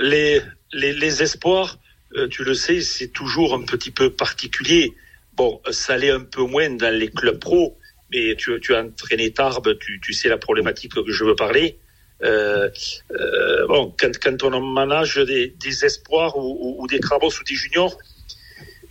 Les 0.00 0.42
les, 0.72 1.22
espoirs 1.22 1.78
euh, 2.16 2.28
tu 2.28 2.44
le 2.44 2.54
sais, 2.54 2.80
c'est 2.80 3.08
toujours 3.08 3.54
un 3.54 3.62
petit 3.62 3.90
peu 3.90 4.10
particulier. 4.10 4.94
Bon, 5.34 5.60
ça 5.70 5.96
l'est 5.96 6.10
un 6.10 6.20
peu 6.20 6.42
moins 6.42 6.70
dans 6.70 6.94
les 6.94 7.08
clubs 7.08 7.38
pro, 7.38 7.76
mais 8.12 8.36
tu, 8.36 8.74
as 8.74 8.80
entraîné 8.80 9.32
Tarbes, 9.32 9.76
tu, 9.78 10.00
tu, 10.00 10.12
sais 10.12 10.28
la 10.28 10.38
problématique 10.38 10.94
que 10.94 11.10
je 11.10 11.24
veux 11.24 11.34
parler. 11.34 11.78
Euh, 12.22 12.70
euh, 13.10 13.66
bon, 13.66 13.92
quand, 13.98 14.12
quand, 14.22 14.42
on 14.44 14.60
manage 14.60 15.16
des, 15.16 15.48
des 15.48 15.84
espoirs 15.84 16.36
ou, 16.36 16.76
ou, 16.78 16.86
des 16.86 17.00
crabos 17.00 17.28
ou 17.40 17.44
des 17.44 17.54
juniors, 17.54 17.98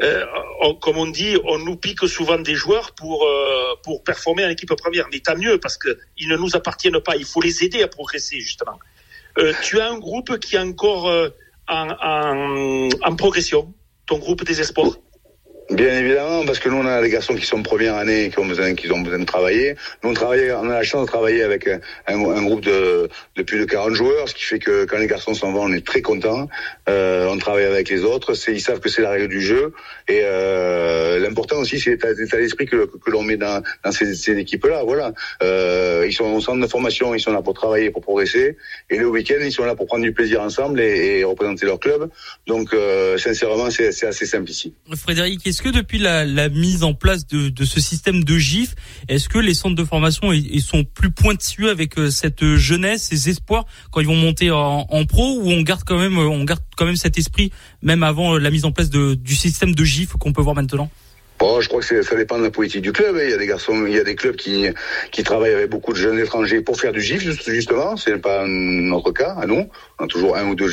euh, 0.01 0.25
comme 0.81 0.97
on 0.97 1.07
dit, 1.07 1.38
on 1.45 1.59
nous 1.59 1.77
pique 1.77 2.05
souvent 2.07 2.38
des 2.38 2.55
joueurs 2.55 2.93
pour 2.93 3.27
pour 3.83 4.03
performer 4.03 4.45
en 4.45 4.50
équipe 4.50 4.73
première. 4.75 5.07
Mais 5.12 5.19
tant 5.19 5.38
mieux 5.38 5.59
parce 5.59 5.77
que 5.77 5.97
ils 6.17 6.27
ne 6.27 6.35
nous 6.35 6.55
appartiennent 6.55 7.00
pas. 7.00 7.15
Il 7.15 7.25
faut 7.25 7.41
les 7.41 7.63
aider 7.63 7.83
à 7.83 7.88
progresser 7.88 8.39
justement. 8.41 8.79
Euh, 9.39 9.53
tu 9.61 9.79
as 9.79 9.89
un 9.89 9.97
groupe 9.97 10.37
qui 10.39 10.55
est 10.55 10.59
encore 10.59 11.11
en, 11.67 11.87
en, 11.89 12.89
en 13.01 13.15
progression, 13.15 13.73
ton 14.05 14.19
groupe 14.19 14.43
des 14.43 14.61
espoirs? 14.61 14.97
Bien 15.74 15.98
évidemment, 15.98 16.46
parce 16.46 16.60
que 16.60 16.70
nous 16.70 16.77
on 16.77 16.86
a 16.86 17.01
des 17.01 17.10
garçons 17.10 17.34
qui 17.34 17.48
sont 17.48 17.63
première 17.63 17.96
année, 17.96 18.30
qui 18.30 18.38
ont 18.38 18.46
besoin, 18.46 18.75
qui 18.75 18.92
ont 18.92 19.01
besoin 19.01 19.18
de 19.18 19.25
travailler. 19.25 19.75
Nous 20.03 20.12
on 20.12 20.13
travaille, 20.13 20.51
on 20.51 20.70
a 20.70 20.74
la 20.74 20.84
chance 20.84 21.01
de 21.01 21.08
travailler 21.08 21.42
avec 21.42 21.68
un, 21.68 21.80
un 22.08 22.44
groupe 22.44 22.62
de, 22.62 23.10
de 23.36 23.42
plus 23.42 23.60
de 23.60 23.65
40 23.65 23.96
joueurs, 23.96 24.30
ce 24.30 24.36
qui 24.36 24.44
fait 24.44 24.60
que 24.60 24.86
quand 24.86 25.00
les 25.00 25.08
garçons 25.08 25.34
s'en 25.34 25.51
vont, 25.51 25.63
on 25.63 25.74
est 25.74 25.84
très 25.84 26.03
content. 26.03 26.48
Euh, 26.89 27.27
on 27.27 27.39
travaille 27.39 27.65
avec 27.65 27.89
les 27.89 28.03
autres, 28.03 28.36
ils 28.50 28.62
savent 28.62 28.82
que 28.82 28.89
c'est 28.89 29.01
la 29.01 29.10
règle 29.10 29.27
du 29.27 29.42
jeu. 29.42 29.74
Et 30.08 30.22
euh, 30.24 31.18
l'important 31.18 31.58
aussi, 31.58 31.80
c'est 31.80 31.92
l'état 31.92 32.13
d'esprit 32.13 32.68
que, 32.68 32.86
que, 32.86 33.10
l'on 33.10 33.24
met 33.24 33.38
dans, 33.38 33.63
dans 33.84 33.92
ces, 33.92 34.13
ces 34.13 34.38
équipes-là. 34.38 34.84
Voilà, 34.84 35.13
euh, 35.42 36.06
ils 36.06 36.13
sont 36.13 36.25
au 36.25 36.39
centre 36.39 36.62
de 36.62 36.68
formation, 36.68 37.15
ils 37.15 37.20
sont 37.20 37.32
là 37.32 37.42
pour 37.42 37.56
travailler, 37.56 37.89
pour 37.89 38.03
progresser. 38.03 38.58
Et 38.92 38.98
le 38.98 39.08
week-end, 39.10 39.39
ils 39.42 39.51
sont 39.51 39.65
là 39.65 39.74
pour 39.74 39.88
prendre 39.88 40.03
du 40.03 40.13
plaisir 40.13 40.42
ensemble 40.42 40.80
et, 40.80 41.20
et 41.20 41.24
représenter 41.24 41.65
leur 41.65 41.80
club. 41.80 42.12
Donc, 42.46 42.74
euh, 42.74 43.18
sincèrement, 43.18 43.72
c'est 43.72 43.88
assez 44.06 44.25
simple 44.27 44.51
ici. 44.51 44.75
Que 45.63 45.70
depuis 45.70 45.98
la, 45.98 46.50
mise 46.50 46.84
en 46.84 46.93
place 46.93 47.25
de, 47.25 47.63
ce 47.63 47.79
système 47.79 48.25
de 48.25 48.38
GIF, 48.38 48.75
est-ce 49.08 49.29
que 49.29 49.39
les 49.39 49.53
centres 49.53 49.75
de 49.75 49.86
formation 49.86 50.29
sont 50.60 50.84
plus 50.84 51.10
pointueux 51.10 51.70
avec 51.70 51.98
euh, 51.98 52.10
cette 52.10 52.43
jeunesse, 52.55 53.03
ces 53.03 53.29
espoirs 53.29 53.65
quand 53.89 54.01
ils 54.01 54.08
vont 54.08 54.15
monter 54.15 54.51
en, 54.51 55.05
pro, 55.05 55.39
ou 55.39 55.50
on 55.50 55.62
garde 55.62 55.84
quand 55.86 55.98
même, 55.98 56.17
on 56.17 56.43
garde 56.43 56.62
quand 56.75 56.86
même 56.86 56.98
cet 56.98 57.17
esprit 57.17 57.51
même 57.82 58.03
avant 58.03 58.38
la 58.38 58.51
mise 58.51 58.65
en 58.65 58.74
place 58.74 58.89
du 58.89 59.36
système 59.36 59.74
de 59.74 59.84
GIF 59.86 60.13
qu'on 60.20 60.34
peut 60.34 60.41
voir 60.41 60.55
maintenant? 60.55 60.89
Bon, 61.39 61.60
je 61.60 61.67
crois 61.67 61.82
que 61.82 62.01
ça 62.03 62.15
dépend 62.15 62.38
de 62.38 62.43
la 62.43 62.51
politique 62.51 62.82
du 62.82 62.91
club. 62.91 63.15
Hein. 63.17 63.24
Il 63.24 63.29
y 63.32 63.34
a 63.34 63.38
des 63.38 63.48
garçons, 63.48 63.86
il 63.86 63.93
y 63.93 64.00
a 64.00 64.03
des 64.03 64.15
clubs 64.15 64.36
qui, 64.36 64.67
qui 65.12 65.24
travaillent 65.24 65.53
avec 65.53 65.70
beaucoup 65.70 65.91
de 65.91 65.98
jeunes 65.98 66.20
étrangers 66.20 66.62
pour 66.62 66.79
faire 66.79 66.91
du 66.93 67.01
GIF, 67.01 67.22
justement. 67.48 67.98
C'est 67.98 68.17
pas 68.17 68.46
notre 68.48 69.12
cas, 69.12 69.36
à 69.41 69.46
nous. 69.46 69.67
On 70.03 70.05
a 70.05 70.10
toujours 70.10 70.36
un 70.36 70.50
ou 70.50 70.55
deux 70.55 70.67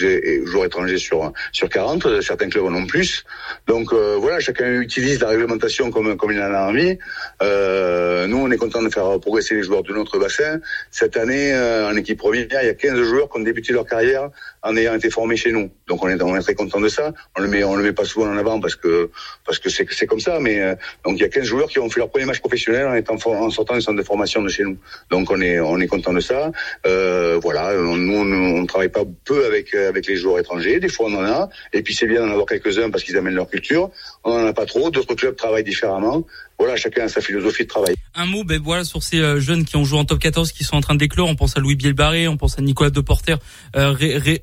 joueurs 0.45 0.65
étrangers 0.65 0.99
sur, 0.99 1.33
sur 1.53 1.69
40. 1.69 2.21
Certains 2.21 2.49
clubs 2.49 2.65
en 2.65 2.75
ont 2.75 2.87
plus. 2.87 3.25
Donc, 3.69 3.93
euh, 3.93 4.17
voilà, 4.19 4.41
chacun 4.41 4.81
utilise 4.81 5.21
la 5.21 5.29
réglementation 5.29 5.93
comme, 5.93 6.17
comme 6.17 6.33
il 6.33 6.41
en 6.41 6.53
a 6.53 6.69
envie. 6.69 6.99
Euh, 7.41 8.27
nous, 8.27 8.39
on 8.39 8.51
est 8.51 8.57
content 8.57 8.83
de 8.83 8.89
faire 8.89 9.21
progresser 9.21 9.55
les 9.55 9.63
joueurs 9.63 9.85
de 9.85 9.93
notre 9.93 10.19
bassin. 10.19 10.59
Cette 10.91 11.17
année, 11.17 11.53
euh, 11.53 11.89
en 11.89 11.97
équipe 11.97 12.19
première, 12.19 12.49
il 12.51 12.67
y 12.67 12.71
a 12.71 12.75
15 12.75 13.03
joueurs 13.03 13.31
qui 13.31 13.39
ont 13.39 13.43
débuté 13.45 13.73
leur 13.73 13.87
carrière 13.87 14.31
en 14.65 14.77
ayant 14.77 14.95
été 14.95 15.11
formés 15.11 15.37
chez 15.37 15.53
nous. 15.53 15.71
Donc, 15.87 16.03
on 16.03 16.09
est, 16.09 16.21
on 16.21 16.37
est 16.37 16.43
très 16.43 16.55
content 16.55 16.81
de 16.81 16.89
ça. 16.89 17.13
On 17.39 17.41
le 17.41 17.47
met, 17.47 17.63
on 17.63 17.77
le 17.77 17.85
met 17.85 17.93
pas 17.93 18.05
souvent 18.05 18.33
en 18.33 18.37
avant 18.37 18.59
parce 18.59 18.75
que, 18.75 19.11
parce 19.47 19.61
que 19.61 19.71
c'est, 19.71 19.87
c'est 19.93 20.07
comme 20.07 20.21
ça, 20.21 20.39
mais 20.41 20.61
euh, 20.61 20.75
donc 21.05 21.17
il 21.17 21.23
y 21.23 21.25
a 21.25 21.29
15 21.29 21.45
joueurs 21.45 21.69
qui 21.69 21.79
ont 21.79 21.89
fait 21.89 22.01
leur 22.01 22.11
premier 22.11 22.25
match 22.25 22.41
professionnel 22.41 22.87
en 22.87 22.95
étant 22.95 23.15
en 23.15 23.51
sortant 23.51 23.75
du 23.75 23.81
centre 23.81 23.99
de 23.99 24.03
formation 24.03 24.43
de 24.43 24.49
chez 24.49 24.65
nous. 24.65 24.77
Donc 25.11 25.31
on 25.31 25.41
est 25.41 25.61
on 25.61 25.79
est 25.79 25.87
content 25.87 26.13
de 26.13 26.21
ça. 26.21 26.51
Euh, 26.87 27.39
voilà, 27.43 27.75
nous 27.75 28.15
on, 28.15 28.25
ne 28.25 28.67
travaille 28.67 28.89
pas 28.89 29.05
peu 29.25 29.47
avec 29.47 29.75
avec 29.75 30.07
les 30.07 30.17
joueurs 30.17 30.39
étrangers. 30.39 30.81
Des 30.81 30.89
fois 30.89 31.07
on 31.09 31.15
en 31.15 31.25
a, 31.25 31.49
et 31.73 31.83
puis 31.83 31.95
c'est 31.95 32.07
bien 32.07 32.21
d'en 32.21 32.33
avoir 32.33 32.47
quelques-uns 32.47 32.91
parce 32.91 33.05
qu'ils 33.05 33.17
amènent 33.17 33.35
leur 33.35 33.49
culture. 33.49 33.91
On 34.25 34.33
en 34.33 34.47
a 34.47 34.53
pas 34.53 34.67
trop. 34.67 34.91
D'autres 34.91 35.15
clubs 35.15 35.37
travaillent 35.37 35.65
différemment 35.65 36.25
voilà, 36.61 36.77
chacun 36.77 37.05
a 37.05 37.09
sa 37.09 37.23
philosophie 37.23 37.63
de 37.63 37.69
travail. 37.69 37.95
Un 38.15 38.27
mot, 38.27 38.45
ben 38.45 38.61
voilà, 38.63 38.85
sur 38.85 39.03
ces 39.03 39.19
euh, 39.19 39.41
jeunes 39.41 39.65
qui 39.65 39.77
ont 39.77 39.85
joué 39.85 39.99
en 39.99 40.05
top 40.05 40.19
14, 40.19 40.53
qui 40.53 40.63
sont 40.63 40.77
en 40.77 40.83
train 40.83 40.93
de 40.93 40.99
déclore. 40.99 41.27
On 41.27 41.35
pense 41.35 41.57
à 41.57 41.61
Louis 41.61 41.75
Bielbarré, 41.75 42.29
on 42.29 42.37
pense 42.37 42.59
à 42.59 42.63
Nicolas 42.63 42.91
Deporter 42.91 43.39
euh, 43.77 43.95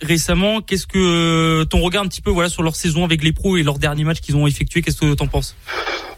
récemment. 0.02 0.62
Qu'est-ce 0.62 0.88
que 0.88 1.64
ton 1.66 1.80
regard 1.80 2.04
un 2.04 2.08
petit 2.08 2.22
peu, 2.22 2.32
voilà, 2.32 2.50
sur 2.50 2.64
leur 2.64 2.76
saison 2.76 3.06
avec 3.06 3.24
les 3.24 3.34
pros 3.34 3.56
et 3.56 3.62
leur 3.62 3.78
dernier 3.78 4.04
match 4.04 4.20
qu'ils 4.20 4.36
ont 4.36 4.48
effectué 4.48 4.82
Qu'est-ce 4.82 4.98
que 4.98 5.14
t'en 5.14 5.28
penses? 5.28 5.56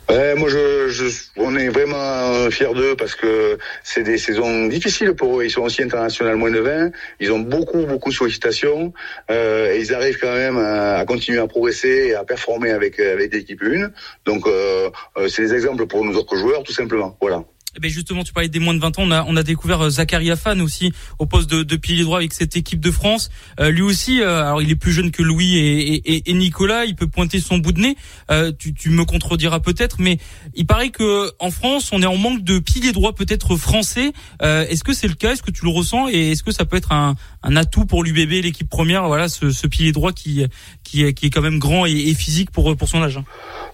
Moi, 0.09 0.49
je, 0.49 0.89
je, 0.89 1.05
on 1.37 1.55
est 1.55 1.69
vraiment 1.69 2.49
fiers 2.49 2.73
d'eux 2.73 2.95
parce 2.95 3.15
que 3.15 3.57
c'est 3.83 4.03
des 4.03 4.17
saisons 4.17 4.65
difficiles 4.67 5.13
pour 5.13 5.39
eux. 5.39 5.45
Ils 5.45 5.51
sont 5.51 5.61
aussi 5.61 5.83
international 5.83 6.35
moins 6.35 6.51
de 6.51 6.59
20. 6.59 6.91
Ils 7.19 7.31
ont 7.31 7.39
beaucoup, 7.39 7.85
beaucoup 7.85 8.09
de 8.09 8.15
sollicitations. 8.15 8.93
Euh, 9.29 9.73
et 9.73 9.79
ils 9.79 9.93
arrivent 9.93 10.19
quand 10.19 10.33
même 10.33 10.57
à, 10.57 11.05
continuer 11.05 11.39
à 11.39 11.47
progresser 11.47 12.07
et 12.09 12.15
à 12.15 12.23
performer 12.23 12.71
avec, 12.71 12.99
avec 12.99 13.33
l'équipe 13.33 13.61
1. 13.61 13.89
Donc, 14.25 14.47
euh, 14.47 14.89
euh, 15.17 15.27
c'est 15.27 15.43
des 15.43 15.53
exemples 15.53 15.85
pour 15.85 16.03
nous 16.03 16.15
autres 16.17 16.35
joueurs, 16.35 16.63
tout 16.63 16.73
simplement. 16.73 17.17
Voilà. 17.21 17.43
Eh 17.75 17.79
ben 17.79 17.91
justement, 17.91 18.23
tu 18.23 18.33
parlais 18.33 18.49
des 18.49 18.57
moins 18.57 18.73
de 18.73 18.79
20 18.79 18.97
ans. 18.97 19.03
On 19.03 19.11
a, 19.11 19.23
on 19.27 19.35
a 19.35 19.43
découvert 19.43 19.81
euh, 19.81 19.89
Zakaria 19.91 20.35
Fan 20.35 20.59
aussi 20.59 20.91
au 21.19 21.27
poste 21.27 21.47
de, 21.49 21.61
de 21.61 21.75
pilier 21.75 22.03
droit 22.03 22.17
avec 22.17 22.33
cette 22.33 22.55
équipe 22.55 22.79
de 22.79 22.89
France. 22.89 23.29
Euh, 23.59 23.69
lui 23.69 23.83
aussi, 23.83 24.21
euh, 24.21 24.41
alors 24.41 24.61
il 24.63 24.71
est 24.71 24.75
plus 24.75 24.91
jeune 24.91 25.11
que 25.11 25.21
Louis 25.21 25.55
et, 25.55 25.93
et, 25.93 26.31
et, 26.31 26.33
Nicolas. 26.33 26.85
Il 26.85 26.95
peut 26.95 27.05
pointer 27.07 27.39
son 27.39 27.59
bout 27.59 27.71
de 27.71 27.81
nez. 27.81 27.97
Euh, 28.31 28.51
tu, 28.57 28.73
tu, 28.73 28.89
me 28.89 29.05
contrediras 29.05 29.59
peut-être, 29.59 29.97
mais 29.99 30.17
il 30.55 30.65
paraît 30.65 30.89
que 30.89 31.31
en 31.38 31.51
France, 31.51 31.89
on 31.91 32.01
est 32.01 32.07
en 32.07 32.17
manque 32.17 32.43
de 32.43 32.57
pilier 32.57 32.91
droit 32.91 33.13
peut-être 33.13 33.55
français. 33.55 34.13
est-ce 34.41 34.83
que 34.83 34.93
c'est 34.93 35.07
le 35.07 35.13
cas? 35.13 35.33
Est-ce 35.33 35.43
que 35.43 35.51
tu 35.51 35.63
le 35.63 35.71
ressens? 35.71 36.07
Et 36.09 36.31
est-ce 36.31 36.41
que 36.41 36.51
ça 36.51 36.65
peut 36.65 36.77
être 36.77 36.91
un, 36.91 37.15
un 37.43 37.55
atout 37.55 37.85
pour 37.85 38.03
l'UBB, 38.03 38.43
l'équipe 38.43 38.69
première? 38.69 39.05
Voilà, 39.07 39.29
ce, 39.29 39.51
ce 39.51 39.67
pilier 39.67 39.91
droit 39.91 40.11
qui, 40.11 40.43
qui, 40.83 41.13
qui 41.13 41.25
est 41.27 41.29
quand 41.29 41.41
même 41.41 41.60
grand 41.60 41.86
et, 41.86 41.91
et 41.91 42.15
physique 42.15 42.49
pour 42.49 42.75
pour 42.75 42.89
son 42.89 43.03
âge. 43.03 43.19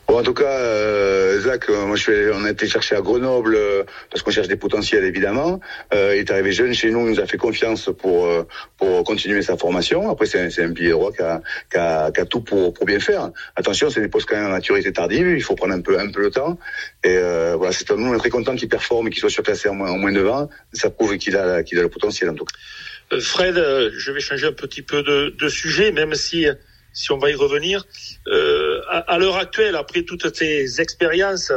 Bon, 0.07 0.19
en 0.19 0.23
tout 0.23 0.35
cas, 0.35 0.59
euh, 0.59 1.39
Zach, 1.39 1.67
euh, 1.67 1.85
moi 1.87 1.95
je 1.95 2.03
fais, 2.03 2.29
on 2.31 2.45
a 2.45 2.51
été 2.51 2.67
chercher 2.67 2.95
à 2.95 3.01
Grenoble 3.01 3.55
euh, 3.55 3.83
parce 4.11 4.21
qu'on 4.21 4.29
cherche 4.29 4.47
des 4.47 4.55
potentiels 4.55 5.03
évidemment. 5.03 5.59
Euh, 5.95 6.13
il 6.15 6.19
est 6.19 6.31
arrivé 6.31 6.51
jeune 6.51 6.75
chez 6.75 6.91
nous, 6.91 7.07
il 7.07 7.13
nous 7.13 7.19
a 7.19 7.25
fait 7.25 7.37
confiance 7.37 7.89
pour 7.97 8.27
euh, 8.27 8.45
pour 8.77 9.03
continuer 9.03 9.41
sa 9.41 9.57
formation. 9.57 10.11
Après, 10.11 10.27
c'est 10.27 10.39
un, 10.39 10.65
un 10.65 10.73
pilier 10.73 10.91
droit 10.91 11.11
qui 11.11 11.23
a, 11.23 11.41
qui 11.71 11.77
a, 11.77 12.11
qui 12.11 12.21
a, 12.21 12.25
tout 12.25 12.41
pour 12.41 12.71
pour 12.71 12.85
bien 12.85 12.99
faire. 12.99 13.31
Attention, 13.55 13.89
c'est 13.89 13.99
des 13.99 14.07
postes 14.07 14.27
quand 14.29 14.35
même 14.35 14.45
à 14.45 14.49
maturité 14.49 14.93
tardive. 14.93 15.27
Il 15.27 15.41
faut 15.41 15.55
prendre 15.55 15.73
un 15.73 15.81
peu 15.81 15.97
un 15.99 16.11
peu 16.11 16.21
le 16.21 16.29
temps. 16.29 16.59
Et 17.03 17.17
euh, 17.17 17.55
voilà, 17.57 17.73
c'est 17.73 17.89
nous 17.89 18.05
on 18.05 18.13
est 18.13 18.19
très 18.19 18.29
content 18.29 18.55
qu'il 18.55 18.69
performe 18.69 19.07
et 19.07 19.09
qu'il 19.09 19.21
soit 19.21 19.31
surclassé 19.31 19.69
en 19.69 19.73
moins, 19.73 19.89
en 19.89 19.97
moins 19.97 20.11
de 20.11 20.21
20. 20.21 20.49
Ça 20.73 20.91
prouve 20.91 21.17
qu'il 21.17 21.35
a 21.35 21.63
qu'il 21.63 21.79
a 21.79 21.81
le 21.81 21.89
potentiel 21.89 22.29
en 22.29 22.35
tout 22.35 22.45
cas. 22.45 23.19
Fred, 23.19 23.55
je 23.55 24.11
vais 24.11 24.19
changer 24.19 24.45
un 24.45 24.51
petit 24.51 24.83
peu 24.83 25.01
de, 25.01 25.35
de 25.35 25.49
sujet, 25.49 25.91
même 25.91 26.13
si 26.13 26.47
si 26.95 27.11
on 27.11 27.17
va 27.17 27.29
y 27.29 27.35
revenir. 27.35 27.85
Euh, 28.27 28.81
à, 28.89 29.19
l'heure 29.19 29.35
actuelle, 29.35 29.75
après 29.75 30.01
toutes 30.01 30.31
tes 30.31 30.81
expériences 30.81 31.51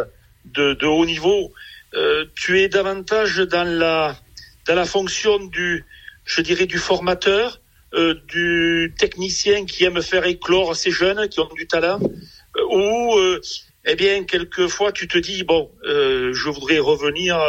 de, 0.45 0.85
haut 0.85 1.07
niveau, 1.07 1.53
euh, 1.95 2.27
tu 2.35 2.61
es 2.61 2.69
davantage 2.69 3.39
dans 3.39 3.67
la 3.67 4.17
dans 4.67 4.75
la 4.75 4.85
fonction 4.85 5.39
du, 5.47 5.87
je 6.27 6.43
dirais, 6.43 6.67
du 6.67 6.77
formateur, 6.77 7.63
euh, 7.95 8.15
du 8.27 8.95
technicien 8.99 9.65
qui 9.65 9.85
aime 9.85 10.03
faire 10.03 10.27
éclore 10.27 10.77
ces 10.77 10.91
jeunes 10.91 11.27
qui 11.31 11.41
ont 11.41 11.49
du 11.55 11.67
talent, 11.67 12.01
ou 12.71 13.19
eh 13.87 13.95
bien 13.95 14.25
quelquefois 14.25 14.93
tu 14.93 15.09
te 15.09 15.17
dis 15.17 15.45
bon, 15.45 15.71
je 15.85 16.49
voudrais 16.51 16.81
revenir 16.81 17.41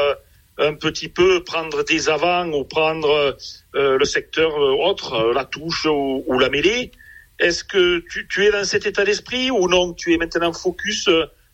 un 0.57 0.75
petit 0.75 1.09
peu 1.09 1.43
prendre 1.43 1.83
des 1.83 2.07
avants 2.07 2.47
ou 2.53 2.63
prendre 2.63 3.35
le 3.73 4.05
secteur 4.05 4.55
autre, 4.55 5.33
la 5.33 5.43
touche 5.43 5.85
ou, 5.85 6.23
ou 6.25 6.39
la 6.39 6.49
mêlée. 6.49 6.91
Est-ce 7.39 7.63
que 7.63 7.99
tu, 8.11 8.27
tu, 8.27 8.45
es 8.45 8.51
dans 8.51 8.65
cet 8.65 8.85
état 8.85 9.05
d'esprit 9.05 9.49
ou 9.49 9.67
non? 9.67 9.93
Tu 9.93 10.13
es 10.13 10.17
maintenant 10.17 10.53
focus 10.53 11.07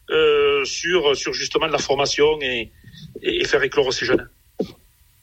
euh, 0.10 0.66
sur, 0.66 1.16
sur 1.16 1.34
justement 1.34 1.68
la 1.68 1.78
formation 1.78 2.40
et, 2.42 2.72
et 3.22 3.46
faire 3.46 3.64
éclore 3.64 3.94
ces 3.94 4.06
jeunes? 4.06 4.30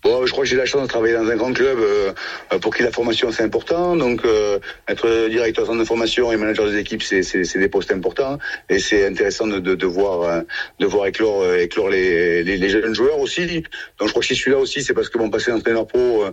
Bon, 0.03 0.27
je 0.27 0.33
crois 0.33 0.43
que 0.43 0.51
j'ai 0.51 0.57
la 0.57 0.67
chance 0.67 0.83
de 0.83 0.89
travailler 0.89 1.15
dans 1.15 1.29
un 1.29 1.37
grand 1.37 1.53
club 1.53 1.79
euh, 1.79 2.13
pour 2.61 2.75
qui 2.75 2.83
la 2.83 2.91
formation 2.91 3.31
c'est 3.31 3.45
important. 3.45 3.95
Donc 3.95 4.25
euh, 4.25 4.59
être 4.89 5.29
directeur 5.29 5.73
de 5.77 5.85
formation 5.85 6.33
et 6.33 6.37
manager 6.37 6.69
des 6.69 6.77
équipes, 6.77 7.05
c'est, 7.05 7.23
des 7.57 7.69
postes 7.69 7.93
importants 7.93 8.39
et 8.69 8.81
c'est 8.81 9.07
intéressant 9.07 9.47
de, 9.47 9.61
de, 9.61 9.77
de 9.77 9.87
voir 9.87 10.23
euh, 10.23 10.41
de 10.81 10.87
voir 10.87 11.07
éclore 11.07 11.43
euh, 11.43 11.59
éclore 11.59 11.89
les, 11.89 12.43
les, 12.43 12.57
les, 12.57 12.69
jeunes 12.69 12.97
joueurs 12.97 13.21
aussi. 13.21 13.47
Donc 13.99 14.09
je 14.09 14.09
crois 14.09 14.23
que 14.23 14.27
si 14.27 14.35
je 14.35 14.41
suis 14.41 14.51
là 14.51 14.59
aussi, 14.59 14.83
c'est 14.83 14.93
parce 14.93 15.09
que 15.09 15.19
mon 15.19 15.31
passé 15.31 15.53
d'entraîneur 15.53 15.87
pro 15.87 16.25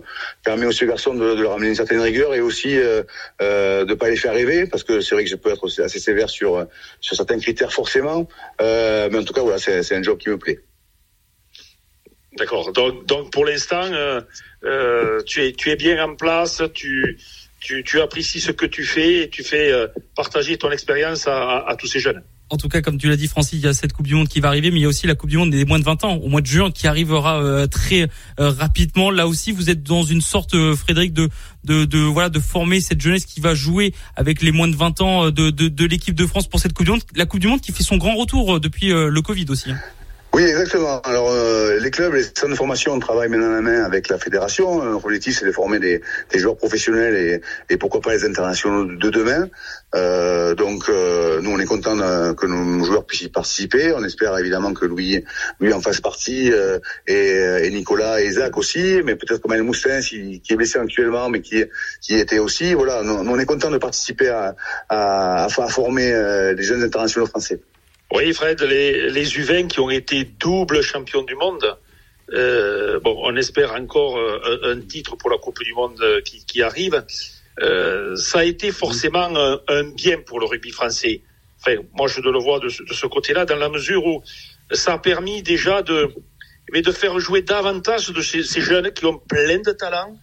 permet 0.42 0.66
aussi 0.66 0.82
aux 0.84 0.88
garçons 0.88 1.14
de, 1.14 1.36
de, 1.36 1.40
leur 1.40 1.52
amener 1.52 1.68
une 1.68 1.76
certaine 1.76 2.00
rigueur 2.00 2.34
et 2.34 2.40
aussi 2.40 2.76
euh, 2.76 3.84
de 3.84 3.94
pas 3.94 4.08
les 4.08 4.16
faire 4.16 4.34
rêver 4.34 4.66
parce 4.66 4.82
que 4.82 5.00
c'est 5.00 5.14
vrai 5.14 5.22
que 5.22 5.30
je 5.30 5.36
peux 5.36 5.50
être 5.50 5.80
assez 5.80 6.00
sévère 6.00 6.28
sur 6.28 6.66
sur 7.00 7.14
certains 7.14 7.38
critères 7.38 7.72
forcément. 7.72 8.26
mais 8.58 9.16
en 9.16 9.22
tout 9.22 9.32
cas 9.32 9.42
voilà, 9.42 9.58
c'est 9.58 9.94
un 9.94 10.02
job 10.02 10.18
qui 10.18 10.28
me 10.28 10.38
plaît. 10.38 10.58
D'accord. 12.36 12.72
Donc, 12.72 13.06
donc 13.06 13.32
pour 13.32 13.44
l'instant, 13.44 13.82
euh, 13.84 14.20
euh, 14.64 15.20
tu 15.26 15.44
es 15.44 15.52
tu 15.52 15.70
es 15.70 15.76
bien 15.76 16.02
en 16.04 16.14
place. 16.14 16.62
Tu 16.74 17.18
tu, 17.60 17.84
tu 17.84 18.00
apprécies 18.00 18.40
ce 18.40 18.50
que 18.50 18.66
tu 18.66 18.84
fais 18.84 19.22
et 19.22 19.28
tu 19.28 19.44
fais 19.44 19.70
euh, 19.70 19.86
partager 20.16 20.56
ton 20.56 20.70
expérience 20.70 21.28
à, 21.28 21.58
à, 21.58 21.76
tous 21.76 21.86
ces 21.86 22.00
jeunes. 22.00 22.22
En 22.48 22.56
tout 22.56 22.68
cas, 22.68 22.80
comme 22.80 22.98
tu 22.98 23.08
l'as 23.08 23.16
dit, 23.16 23.28
Francis, 23.28 23.52
il 23.52 23.60
y 23.60 23.68
a 23.68 23.72
cette 23.72 23.92
Coupe 23.92 24.08
du 24.08 24.16
Monde 24.16 24.26
qui 24.26 24.40
va 24.40 24.48
arriver, 24.48 24.72
mais 24.72 24.80
il 24.80 24.82
y 24.82 24.86
a 24.86 24.88
aussi 24.88 25.06
la 25.06 25.14
Coupe 25.14 25.30
du 25.30 25.36
Monde 25.36 25.50
des 25.50 25.64
moins 25.64 25.78
de 25.78 25.84
20 25.84 26.02
ans, 26.02 26.16
au 26.16 26.28
mois 26.28 26.40
de 26.40 26.46
juin, 26.46 26.72
qui 26.72 26.88
arrivera 26.88 27.40
euh, 27.40 27.68
très 27.68 28.08
euh, 28.40 28.50
rapidement. 28.50 29.12
Là 29.12 29.28
aussi, 29.28 29.52
vous 29.52 29.70
êtes 29.70 29.84
dans 29.84 30.02
une 30.02 30.20
sorte, 30.20 30.56
Frédéric, 30.74 31.12
de, 31.12 31.28
de, 31.62 31.84
de, 31.84 31.98
voilà, 31.98 32.28
de 32.28 32.40
former 32.40 32.80
cette 32.80 33.00
jeunesse 33.00 33.24
qui 33.24 33.40
va 33.40 33.54
jouer 33.54 33.94
avec 34.16 34.42
les 34.42 34.50
moins 34.50 34.66
de 34.66 34.74
20 34.74 35.00
ans 35.00 35.30
de, 35.30 35.50
de, 35.50 35.68
de 35.68 35.84
l'équipe 35.84 36.16
de 36.16 36.26
France 36.26 36.48
pour 36.48 36.58
cette 36.58 36.72
Coupe 36.72 36.86
du 36.86 36.92
Monde. 36.92 37.02
La 37.14 37.26
Coupe 37.26 37.40
du 37.40 37.46
Monde 37.46 37.60
qui 37.60 37.70
fait 37.70 37.84
son 37.84 37.98
grand 37.98 38.16
retour 38.16 38.58
depuis 38.58 38.88
le 38.88 39.20
Covid 39.20 39.46
aussi. 39.48 39.70
Oui, 40.32 40.44
exactement. 40.44 41.00
Alors, 41.00 41.28
euh, 41.32 41.80
les 41.80 41.90
clubs, 41.90 42.14
les 42.14 42.22
centres 42.22 42.50
de 42.50 42.54
formation 42.54 42.96
travaillent 43.00 43.28
main 43.28 43.40
dans 43.40 43.50
la 43.50 43.60
main 43.62 43.82
avec 43.82 44.08
la 44.08 44.16
fédération. 44.16 44.84
Notre 44.84 45.04
objectif, 45.06 45.36
c'est 45.36 45.44
de 45.44 45.50
former 45.50 45.80
des, 45.80 46.02
des 46.30 46.38
joueurs 46.38 46.56
professionnels 46.56 47.16
et, 47.16 47.40
et, 47.68 47.76
pourquoi 47.76 48.00
pas 48.00 48.12
les 48.12 48.24
internationaux 48.24 48.84
de 48.84 49.10
demain. 49.10 49.48
Euh, 49.96 50.54
donc, 50.54 50.84
euh, 50.88 51.40
nous, 51.42 51.50
on 51.50 51.58
est 51.58 51.66
content 51.66 51.96
que 52.34 52.46
nos 52.46 52.84
joueurs 52.84 53.06
puissent 53.06 53.22
y 53.22 53.28
participer. 53.28 53.92
On 53.92 54.04
espère 54.04 54.38
évidemment 54.38 54.72
que 54.72 54.86
Louis, 54.86 55.24
lui 55.58 55.72
en 55.72 55.80
fasse 55.80 56.00
partie, 56.00 56.52
euh, 56.52 56.78
et, 57.08 57.66
et, 57.66 57.70
Nicolas 57.70 58.22
et 58.22 58.26
Isaac 58.26 58.56
aussi, 58.56 59.00
mais 59.04 59.16
peut-être 59.16 59.40
comme 59.40 59.52
El 59.52 59.64
Moussin, 59.64 60.00
qui, 60.00 60.40
qui, 60.42 60.52
est 60.52 60.56
blessé 60.56 60.78
actuellement, 60.78 61.28
mais 61.28 61.40
qui, 61.40 61.64
qui 62.00 62.14
était 62.14 62.38
aussi. 62.38 62.74
Voilà, 62.74 63.02
nous, 63.02 63.14
on 63.14 63.38
est 63.38 63.46
content 63.46 63.70
de 63.72 63.78
participer 63.78 64.28
à, 64.28 64.54
à, 64.88 65.46
à 65.46 65.48
former 65.48 66.12
les 66.56 66.62
jeunes 66.62 66.84
internationaux 66.84 67.26
français. 67.26 67.58
Oui, 68.12 68.32
Fred, 68.32 68.60
les, 68.62 69.08
les 69.10 69.24
U20 69.28 69.68
qui 69.68 69.80
ont 69.80 69.90
été 69.90 70.24
double 70.24 70.82
champions 70.82 71.22
du 71.22 71.36
monde, 71.36 71.76
euh, 72.32 73.00
bon, 73.00 73.16
on 73.24 73.36
espère 73.36 73.72
encore 73.74 74.16
euh, 74.18 74.72
un, 74.72 74.80
titre 74.80 75.16
pour 75.16 75.30
la 75.30 75.38
Coupe 75.38 75.62
du 75.62 75.72
Monde 75.74 76.02
qui, 76.24 76.44
qui 76.44 76.62
arrive. 76.62 77.04
Euh, 77.60 78.16
ça 78.16 78.40
a 78.40 78.44
été 78.44 78.72
forcément 78.72 79.36
un, 79.36 79.60
un, 79.68 79.84
bien 79.90 80.18
pour 80.20 80.40
le 80.40 80.46
rugby 80.46 80.70
français. 80.70 81.22
Enfin, 81.60 81.76
moi, 81.92 82.08
je 82.08 82.20
le 82.20 82.38
vois 82.38 82.58
de 82.58 82.68
ce, 82.68 82.82
ce 82.90 83.06
côté-là, 83.06 83.44
dans 83.44 83.56
la 83.56 83.68
mesure 83.68 84.04
où 84.04 84.22
ça 84.72 84.94
a 84.94 84.98
permis 84.98 85.42
déjà 85.42 85.82
de, 85.82 86.08
mais 86.72 86.82
de 86.82 86.92
faire 86.92 87.18
jouer 87.20 87.42
davantage 87.42 88.08
de 88.08 88.22
ces, 88.22 88.42
ces, 88.42 88.60
jeunes 88.60 88.92
qui 88.92 89.04
ont 89.06 89.18
plein 89.18 89.58
de 89.58 89.72
talent. 89.72 90.16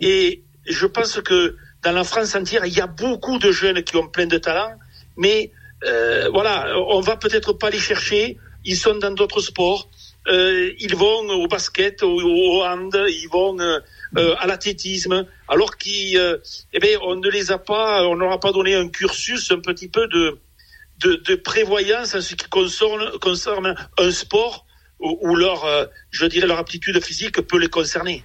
Et 0.00 0.42
je 0.66 0.86
pense 0.86 1.20
que 1.22 1.56
dans 1.82 1.92
la 1.92 2.04
France 2.04 2.34
entière, 2.34 2.66
il 2.66 2.74
y 2.76 2.80
a 2.80 2.86
beaucoup 2.86 3.38
de 3.38 3.50
jeunes 3.50 3.82
qui 3.82 3.96
ont 3.96 4.08
plein 4.08 4.26
de 4.26 4.38
talent, 4.38 4.74
mais 5.16 5.50
euh, 5.86 6.28
voilà, 6.30 6.78
on 6.78 7.00
va 7.00 7.16
peut-être 7.16 7.52
pas 7.52 7.70
les 7.70 7.78
chercher. 7.78 8.38
Ils 8.64 8.76
sont 8.76 8.96
dans 8.96 9.10
d'autres 9.10 9.40
sports. 9.40 9.88
Euh, 10.28 10.72
ils 10.78 10.94
vont 10.94 11.28
au 11.30 11.48
basket, 11.48 12.02
au, 12.02 12.62
hand, 12.62 12.96
ils 13.08 13.28
vont 13.28 13.58
euh, 13.60 14.34
à 14.38 14.46
l'athlétisme, 14.46 15.26
alors 15.48 15.72
qu'on 15.78 15.90
euh, 16.16 16.38
eh 16.72 16.78
bien, 16.78 16.98
on 17.02 17.16
ne 17.16 17.28
les 17.28 17.50
a 17.50 17.58
pas, 17.58 18.06
on 18.06 18.14
n'aura 18.14 18.38
pas 18.38 18.52
donné 18.52 18.74
un 18.74 18.88
cursus 18.88 19.50
un 19.50 19.58
petit 19.58 19.88
peu 19.88 20.06
de, 20.06 20.38
de, 21.02 21.34
prévoyance 21.34 22.14
en 22.14 22.20
ce 22.20 22.34
qui 22.34 22.46
concerne, 22.48 23.74
un 23.98 24.10
sport 24.10 24.66
où, 25.00 25.34
leur, 25.34 25.64
euh, 25.64 25.86
je 26.10 26.26
dirais, 26.26 26.46
leur 26.46 26.58
aptitude 26.58 27.02
physique 27.02 27.40
peut 27.40 27.58
les 27.58 27.68
concerner. 27.68 28.22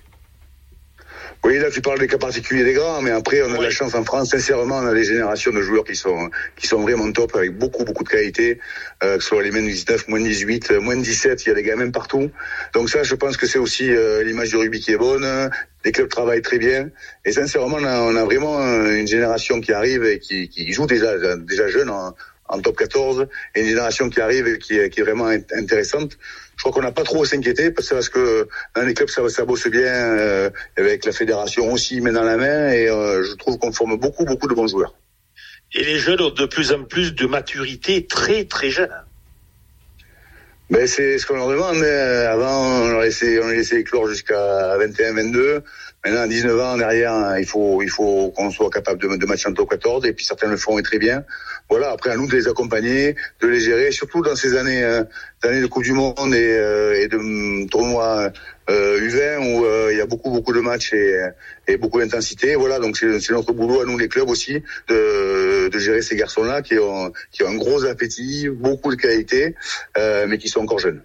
Oui, 1.48 1.60
là 1.60 1.72
tu 1.72 1.80
parles 1.80 2.00
des 2.00 2.08
cas 2.08 2.18
particuliers 2.18 2.66
des 2.66 2.74
grands, 2.74 3.02
mais 3.02 3.12
après 3.12 3.42
on 3.42 3.54
a 3.54 3.58
de 3.58 3.64
la 3.64 3.70
chance 3.70 3.96
en 3.96 4.04
France. 4.04 4.32
Sincèrement, 4.32 4.80
on 4.80 4.86
a 4.86 4.94
des 4.94 5.06
générations 5.06 5.54
de 5.54 5.62
joueurs 5.62 5.86
qui 5.86 5.96
sont 5.96 6.30
qui 6.58 6.68
sont 6.68 6.82
vraiment 6.82 7.10
top 7.14 7.34
avec 7.38 7.58
beaucoup 7.58 7.86
beaucoup 7.86 8.04
de 8.04 8.10
qualité, 8.10 8.60
euh, 9.02 9.16
que 9.16 9.24
ce 9.24 9.30
soit 9.30 9.44
les 9.44 9.52
moins 9.52 9.62
19, 9.62 10.10
moins 10.10 10.20
18, 10.20 10.72
moins 10.72 10.98
17, 10.98 11.46
il 11.46 11.48
y 11.48 11.52
a 11.54 11.56
des 11.56 11.64
gamins 11.64 11.90
partout. 11.90 12.30
Donc 12.74 12.90
ça, 12.90 13.04
je 13.04 13.16
pense 13.16 13.38
que 13.38 13.48
c'est 13.48 13.60
aussi 13.60 13.90
euh, 13.90 14.26
l'image 14.26 14.50
du 14.50 14.58
rugby 14.58 14.82
qui 14.82 14.92
est 14.92 14.98
bonne. 14.98 15.50
Les 15.86 15.94
clubs 15.94 16.10
travaillent 16.10 16.42
très 16.42 16.58
bien 16.58 16.90
et 17.24 17.32
sincèrement, 17.32 17.78
on 17.80 17.86
a, 17.86 18.02
on 18.02 18.18
a 18.18 18.26
vraiment 18.26 18.60
une 18.90 19.08
génération 19.08 19.62
qui 19.62 19.72
arrive 19.72 20.04
et 20.04 20.20
qui, 20.20 20.50
qui 20.50 20.74
joue 20.74 20.86
déjà 20.86 21.16
déjà 21.38 21.70
jeune 21.70 21.90
en, 21.90 22.14
en 22.50 22.60
top 22.60 22.76
14 22.76 23.28
et 23.56 23.62
une 23.62 23.68
génération 23.68 24.10
qui 24.10 24.20
arrive 24.20 24.48
et 24.48 24.60
qui, 24.60 24.90
qui 24.90 25.00
est 25.00 25.04
vraiment 25.04 25.28
intéressante 25.28 26.18
je 26.58 26.64
crois 26.64 26.72
qu'on 26.72 26.82
n'a 26.82 26.92
pas 26.92 27.04
trop 27.04 27.24
à 27.24 27.26
s'inquiéter 27.26 27.72
parce, 27.72 27.90
parce 27.90 28.10
que 28.10 28.48
dans 28.76 28.82
les 28.82 28.94
clubs 28.96 29.10
ça, 29.10 29.28
ça 29.30 29.46
bosse 29.46 29.68
bien 29.68 29.94
euh, 29.94 30.50
avec 30.76 31.06
la 31.06 31.12
fédération 31.12 31.72
aussi 31.72 32.02
met 32.02 32.12
dans 32.12 32.24
la 32.24 32.36
main 32.36 32.72
et 32.72 32.90
euh, 32.90 33.24
je 33.24 33.36
trouve 33.36 33.60
qu'on 33.60 33.72
forme 33.72 33.96
beaucoup 33.98 34.26
beaucoup 34.26 34.48
de 34.48 34.56
bons 34.56 34.68
joueurs. 34.68 34.96
Et 35.74 35.84
les 35.84 36.00
jeunes 36.00 36.22
ont 36.22 36.32
de 36.32 36.46
plus 36.46 36.72
en 36.72 36.84
plus 36.84 37.14
de 37.14 37.28
maturité 37.28 38.08
très 38.08 38.46
très 38.46 38.72
jeune. 38.72 38.90
Ben 40.70 40.88
c'est 40.88 41.18
ce 41.20 41.26
qu'on 41.28 41.36
leur 41.36 41.48
demande. 41.48 41.78
Hein. 41.78 42.28
Avant 42.32 42.82
on 42.82 42.90
leur 42.90 43.02
laissait 43.02 43.40
on 43.40 43.50
les 43.50 43.58
laissait 43.58 43.80
éclore 43.82 44.08
jusqu'à 44.08 44.76
21 44.78 45.14
22. 45.14 45.64
Maintenant 46.04 46.22
à 46.22 46.28
19 46.28 46.60
ans 46.60 46.78
derrière 46.78 47.38
il 47.38 47.46
faut 47.46 47.84
il 47.84 47.90
faut 47.90 48.32
qu'on 48.32 48.50
soit 48.50 48.72
capable 48.72 49.00
de, 49.00 49.16
de 49.16 49.26
matcher 49.28 49.50
en 49.50 49.54
top 49.54 49.70
14 49.70 50.06
et 50.08 50.14
puis 50.14 50.26
certains 50.26 50.50
le 50.50 50.58
font 50.58 50.80
et 50.80 50.84
très 50.84 50.98
bien 50.98 51.24
voilà, 51.70 51.92
après 51.92 52.12
à 52.12 52.16
nous 52.16 52.28
de 52.28 52.36
les 52.36 52.48
accompagner, 52.48 53.16
de 53.42 53.48
les 53.48 53.60
gérer, 53.60 53.92
surtout 53.92 54.22
dans 54.22 54.36
ces 54.36 54.56
années, 54.56 54.84
euh, 54.84 55.04
années 55.44 55.62
de 55.62 55.68
Coupe 55.68 55.84
du 55.84 55.92
Monde 55.92 56.34
et, 56.34 56.58
euh, 56.58 57.02
et 57.02 57.08
de 57.08 57.18
um, 57.18 57.70
tournois 57.70 58.32
euh, 58.70 59.00
U20 59.00 59.38
où 59.40 59.66
euh, 59.66 59.90
il 59.92 59.98
y 59.98 60.02
a 60.02 60.06
beaucoup 60.06 60.30
beaucoup 60.30 60.54
de 60.54 60.60
matchs 60.60 60.94
et, 60.94 61.22
et 61.68 61.78
beaucoup 61.78 62.00
d'intensité. 62.00 62.56
Voilà, 62.56 62.80
donc 62.80 62.98
c'est 62.98 63.32
notre 63.32 63.54
boulot 63.54 63.82
à 63.82 63.86
nous 63.86 63.98
les 63.98 64.08
clubs 64.08 64.30
aussi 64.30 64.64
de, 64.88 65.68
de 65.68 65.80
gérer 65.80 66.02
ces 66.02 66.16
garçons-là 66.16 66.62
qui 66.62 66.78
ont 66.80 67.12
qui 67.32 67.44
ont 67.44 67.50
un 67.50 67.56
gros 67.56 67.86
appétit, 67.86 68.50
beaucoup 68.50 68.92
de 68.96 69.00
qualité, 69.00 69.56
euh, 69.98 70.26
mais 70.28 70.38
qui 70.38 70.48
sont 70.50 70.62
encore 70.62 70.80
jeunes. 70.80 71.02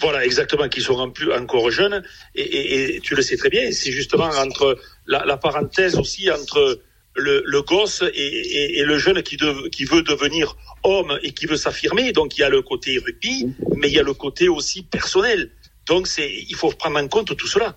Voilà, 0.00 0.24
exactement, 0.24 0.68
qui 0.68 0.80
sont 0.80 1.12
encore 1.32 1.70
jeunes. 1.70 2.02
Et, 2.34 2.42
et, 2.42 2.96
et 2.96 3.00
tu 3.00 3.14
le 3.14 3.22
sais 3.22 3.36
très 3.36 3.48
bien, 3.48 3.70
c'est 3.70 3.92
justement 3.92 4.28
entre 4.28 4.76
la, 5.06 5.24
la 5.24 5.36
parenthèse 5.36 5.96
aussi 5.96 6.30
entre 6.30 6.80
le, 7.16 7.42
le 7.44 7.62
gosse 7.62 8.02
et, 8.14 8.82
le 8.84 8.98
jeune 8.98 9.22
qui, 9.22 9.36
de, 9.36 9.68
qui 9.68 9.84
veut 9.84 10.02
devenir 10.02 10.56
homme 10.82 11.18
et 11.22 11.32
qui 11.32 11.46
veut 11.46 11.56
s'affirmer. 11.56 12.12
Donc 12.12 12.36
il 12.36 12.40
y 12.40 12.44
a 12.44 12.48
le 12.48 12.62
côté 12.62 12.98
rugby, 12.98 13.48
mais 13.76 13.88
il 13.88 13.94
y 13.94 13.98
a 13.98 14.02
le 14.02 14.14
côté 14.14 14.48
aussi 14.48 14.82
personnel. 14.82 15.50
Donc 15.86 16.06
c'est, 16.06 16.30
il 16.30 16.54
faut 16.54 16.70
prendre 16.70 16.98
en 16.98 17.08
compte 17.08 17.36
tout 17.36 17.48
cela. 17.48 17.76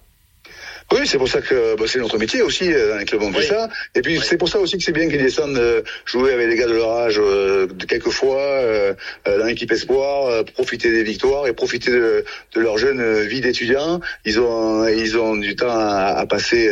Oui, 0.94 1.00
c'est 1.06 1.18
pour 1.18 1.28
ça 1.28 1.42
que 1.42 1.76
bah, 1.76 1.84
c'est 1.86 2.00
notre 2.00 2.18
métier 2.18 2.42
aussi 2.42 2.72
euh, 2.72 3.04
clubs 3.04 3.22
on 3.22 3.34
fait 3.34 3.40
oui. 3.40 3.46
ça. 3.46 3.68
Et 3.94 4.02
puis 4.02 4.18
oui. 4.18 4.24
c'est 4.26 4.38
pour 4.38 4.48
ça 4.48 4.58
aussi 4.58 4.78
que 4.78 4.84
c'est 4.84 4.94
bien 4.94 5.10
qu'ils 5.10 5.22
descendent 5.22 5.58
euh, 5.58 5.82
jouer 6.06 6.32
avec 6.32 6.48
les 6.48 6.56
gars 6.56 6.68
de 6.68 6.74
leur 6.74 6.92
âge 6.92 7.20
euh, 7.20 7.68
de 7.68 7.86
quelques 7.86 8.10
fois 8.10 8.40
euh, 8.40 8.94
dans 9.26 9.46
l'équipe 9.46 9.70
espoir, 9.70 10.28
euh, 10.28 10.44
profiter 10.44 10.90
des 10.90 11.04
victoires 11.04 11.46
et 11.46 11.52
profiter 11.52 11.92
de, 11.92 12.24
de 12.56 12.62
leur 12.62 12.78
jeune 12.78 13.28
vie 13.28 13.42
d'étudiant. 13.42 14.00
Ils 14.24 14.40
ont 14.40 14.88
ils 14.88 15.18
ont 15.18 15.36
du 15.36 15.58
temps 15.58 15.78
à, 15.78 16.16
à 16.20 16.26
passer 16.26 16.70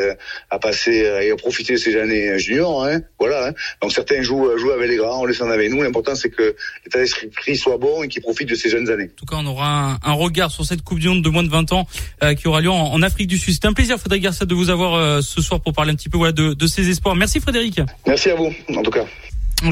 à 0.50 0.60
passer 0.60 1.06
et 1.22 1.32
à 1.32 1.36
profiter 1.36 1.74
de 1.74 1.78
ces 1.78 2.00
années 2.00 2.40
juniors. 2.40 2.86
Hein. 2.86 3.02
Voilà. 3.20 3.48
Hein. 3.48 3.54
Donc 3.82 3.92
certains 3.92 4.22
jouent 4.22 4.58
jouent 4.58 4.72
avec 4.72 4.88
les 4.90 4.96
grands, 4.96 5.24
on 5.24 5.26
les 5.26 5.34
sent 5.34 5.44
avec 5.44 5.70
nous. 5.70 5.84
L'important 5.84 6.16
c'est 6.16 6.30
que 6.30 6.56
l'état 6.86 7.00
d'esprit 7.00 7.58
soit 7.58 7.78
bon 7.78 8.04
et 8.04 8.08
qu'ils 8.08 8.22
profitent 8.22 8.50
de 8.50 8.56
ces 8.56 8.70
jeunes 8.70 8.90
années. 8.90 9.12
En 9.12 9.20
tout 9.20 9.26
cas, 9.26 9.36
on 9.40 9.46
aura 9.46 9.92
un, 9.92 10.00
un 10.04 10.14
regard 10.14 10.52
sur 10.52 10.64
cette 10.64 10.84
Coupe 10.84 11.00
du 11.00 11.10
Monde 11.10 11.22
de 11.22 11.30
moins 11.30 11.44
de 11.44 11.50
20 11.50 11.74
ans 11.74 11.86
qui 12.38 12.48
aura 12.48 12.62
lieu 12.62 12.70
en, 12.70 12.94
en 12.94 13.02
Afrique 13.02 13.28
du 13.28 13.38
Sud. 13.38 13.54
C'est 13.54 13.68
un 13.68 13.74
plaisir. 13.74 13.98
Frédéric 14.06 14.24
Garcia 14.24 14.46
de 14.46 14.54
vous 14.54 14.70
avoir 14.70 14.94
euh, 14.94 15.22
ce 15.22 15.42
soir 15.42 15.60
pour 15.60 15.74
parler 15.74 15.92
un 15.92 15.96
petit 15.96 16.10
peu 16.10 16.18
voilà, 16.20 16.32
de, 16.32 16.54
de 16.54 16.68
ses 16.68 16.88
espoirs. 16.90 17.16
Merci 17.16 17.40
Frédéric. 17.40 17.82
Merci 18.06 18.30
à 18.30 18.36
vous, 18.36 18.54
en 18.76 18.84
tout 18.84 18.92
cas. 18.92 19.04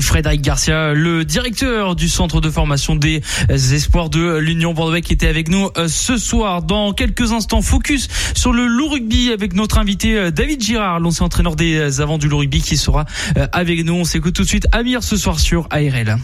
Frédéric 0.01 0.41
Garcia, 0.41 0.93
le 0.93 1.23
directeur 1.23 1.95
du 1.95 2.09
centre 2.09 2.41
de 2.41 2.49
formation 2.49 2.95
des 2.95 3.21
espoirs 3.51 4.09
de 4.09 4.37
l'Union 4.37 4.73
Bordeaux 4.73 5.01
qui 5.01 5.13
était 5.13 5.27
avec 5.27 5.49
nous 5.49 5.69
euh, 5.77 5.87
ce 5.87 6.17
soir. 6.17 6.63
Dans 6.63 6.93
quelques 6.93 7.31
instants, 7.31 7.61
focus 7.61 8.07
sur 8.33 8.53
le 8.53 8.65
loup 8.65 8.87
rugby 8.87 9.31
avec 9.31 9.53
notre 9.53 9.77
invité 9.77 10.17
euh, 10.17 10.31
David 10.31 10.63
Girard, 10.63 10.99
l'ancien 10.99 11.27
entraîneur 11.27 11.55
des 11.55 12.01
avants 12.01 12.17
du 12.17 12.27
loup 12.27 12.39
rugby 12.39 12.59
qui 12.63 12.75
sera 12.75 13.05
avec 13.51 13.85
nous. 13.85 13.93
On 13.93 14.03
s'écoute 14.03 14.33
tout 14.33 14.41
de 14.41 14.47
suite 14.47 14.65
Amir 14.71 15.03
ce 15.03 15.15
soir 15.15 15.39
sur 15.39 15.67
ARL. 15.69 16.17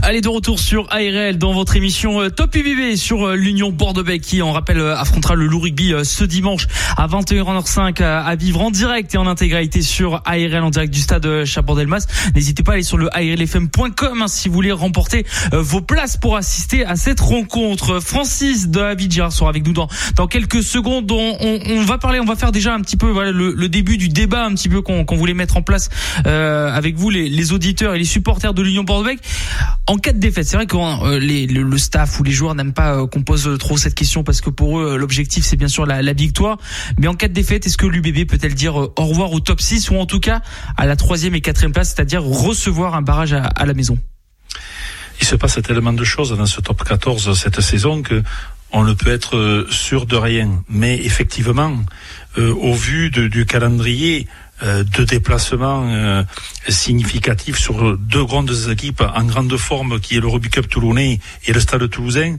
Allez, 0.00 0.22
de 0.22 0.28
retour 0.28 0.58
sur 0.58 0.86
ARL 0.90 1.36
dans 1.36 1.52
votre 1.52 1.76
émission 1.76 2.30
Top 2.30 2.54
UBB 2.54 2.96
sur 2.96 3.32
l'Union 3.32 3.70
bordeaux 3.70 4.02
qui, 4.22 4.40
on 4.40 4.52
rappelle, 4.52 4.80
affrontera 4.80 5.34
le 5.34 5.46
loup 5.46 5.60
rugby 5.60 5.92
ce 6.02 6.24
dimanche 6.24 6.66
à 6.96 7.06
21h05 7.06 8.02
à 8.02 8.34
vivre 8.34 8.62
en 8.62 8.70
direct 8.70 9.14
et 9.14 9.18
en 9.18 9.26
intégralité 9.26 9.82
sur 9.82 10.22
ARL 10.24 10.62
en 10.62 10.70
direct 10.70 10.92
du 10.92 11.00
stade 11.00 11.44
Chabordelmas. 11.44 12.06
N'hésitez 12.34 12.62
pas 12.62 12.72
à 12.72 12.74
aller 12.76 12.82
sur 12.82 12.96
le 12.96 13.14
ARLFM.com 13.14 14.22
hein, 14.22 14.28
si 14.28 14.48
vous 14.48 14.54
voulez 14.54 14.72
remporter 14.72 15.26
vos 15.52 15.82
places 15.82 16.16
pour 16.16 16.36
assister 16.36 16.84
à 16.84 16.96
cette 16.96 17.20
rencontre. 17.20 18.00
Francis 18.00 18.68
de 18.68 18.80
Abidjar 18.80 19.32
sera 19.32 19.50
avec 19.50 19.66
nous 19.66 19.72
dans, 19.72 19.88
dans 20.16 20.26
quelques 20.26 20.62
secondes. 20.62 21.10
On, 21.12 21.36
on, 21.40 21.84
va 21.84 21.98
parler, 21.98 22.18
on 22.18 22.24
va 22.24 22.36
faire 22.36 22.52
déjà 22.52 22.74
un 22.74 22.80
petit 22.80 22.96
peu 22.96 23.10
voilà, 23.10 23.30
le, 23.30 23.68
début 23.68 23.98
du 23.98 24.08
débat 24.08 24.44
un 24.44 24.54
petit 24.54 24.68
peu 24.68 24.80
qu'on 24.80 25.04
qu 25.04 25.16
voulait 25.16 25.34
mettre 25.34 25.56
en 25.56 25.62
place 25.62 25.90
euh, 26.26 26.70
avec 26.72 26.96
vous, 26.96 27.10
les, 27.10 27.52
auditeurs 27.52 27.94
et 27.94 27.98
les 27.98 28.04
supporters 28.04 28.54
de 28.54 28.62
l'Union 28.62 28.84
bordeaux 28.84 29.02
en 29.88 29.98
cas 29.98 30.12
de 30.12 30.18
défaite, 30.18 30.46
c'est 30.46 30.56
vrai 30.56 30.66
que 30.66 30.76
euh, 30.76 31.18
les, 31.18 31.46
le, 31.46 31.78
staff 31.78 32.20
ou 32.20 32.22
les 32.22 32.30
joueurs 32.30 32.54
n'aiment 32.54 32.72
pas 32.72 32.94
euh, 32.94 33.06
qu'on 33.06 33.22
pose 33.22 33.58
trop 33.58 33.76
cette 33.76 33.94
question 33.94 34.22
parce 34.22 34.40
que 34.40 34.50
pour 34.50 34.78
eux, 34.78 34.96
l'objectif 34.96 35.44
c'est 35.44 35.56
bien 35.56 35.68
sûr 35.68 35.86
la, 35.86 36.12
victoire. 36.12 36.58
Mais 36.98 37.08
en 37.08 37.14
cas 37.14 37.28
de 37.28 37.32
défaite, 37.32 37.66
est-ce 37.66 37.76
que 37.76 37.86
l'UBB 37.86 38.28
peut-elle 38.28 38.54
dire 38.54 38.80
euh, 38.80 38.92
au 38.96 39.06
revoir 39.06 39.32
au 39.32 39.40
top 39.40 39.60
6 39.60 39.90
ou 39.90 39.96
en 39.96 40.06
tout 40.06 40.20
cas 40.20 40.40
à 40.76 40.86
la 40.86 40.94
troisième 40.94 41.34
et 41.34 41.40
quatrième 41.40 41.72
place, 41.72 41.94
c'est-à-dire 41.94 42.22
recevoir 42.22 42.94
un 42.94 43.02
barrage 43.02 43.32
à, 43.32 43.66
la 43.66 43.74
maison? 43.74 43.98
Il 45.20 45.26
se 45.26 45.34
passe 45.34 45.60
tellement 45.62 45.92
de 45.92 46.04
choses 46.04 46.36
dans 46.36 46.46
ce 46.46 46.60
top 46.60 46.84
14 46.84 47.36
cette 47.38 47.60
saison 47.60 48.02
que 48.02 48.22
on 48.74 48.84
ne 48.84 48.94
peut 48.94 49.10
être 49.10 49.66
sûr 49.68 50.06
de 50.06 50.16
rien. 50.16 50.62
Mais 50.68 50.96
effectivement, 51.04 51.76
euh, 52.38 52.54
au 52.54 52.72
vu 52.72 53.10
du 53.10 53.44
calendrier, 53.44 54.26
de 54.62 55.04
déplacements 55.04 55.84
euh, 55.88 56.22
significatifs 56.68 57.58
sur 57.58 57.98
deux 57.98 58.24
grandes 58.24 58.54
équipes 58.70 59.02
en 59.14 59.24
grande 59.24 59.56
forme 59.56 59.98
qui 59.98 60.16
est 60.16 60.20
le 60.20 60.28
Rugby 60.28 60.50
Cup 60.50 60.68
toulonnais 60.68 61.18
et 61.46 61.52
le 61.52 61.58
Stade 61.60 61.88
toulousain, 61.90 62.36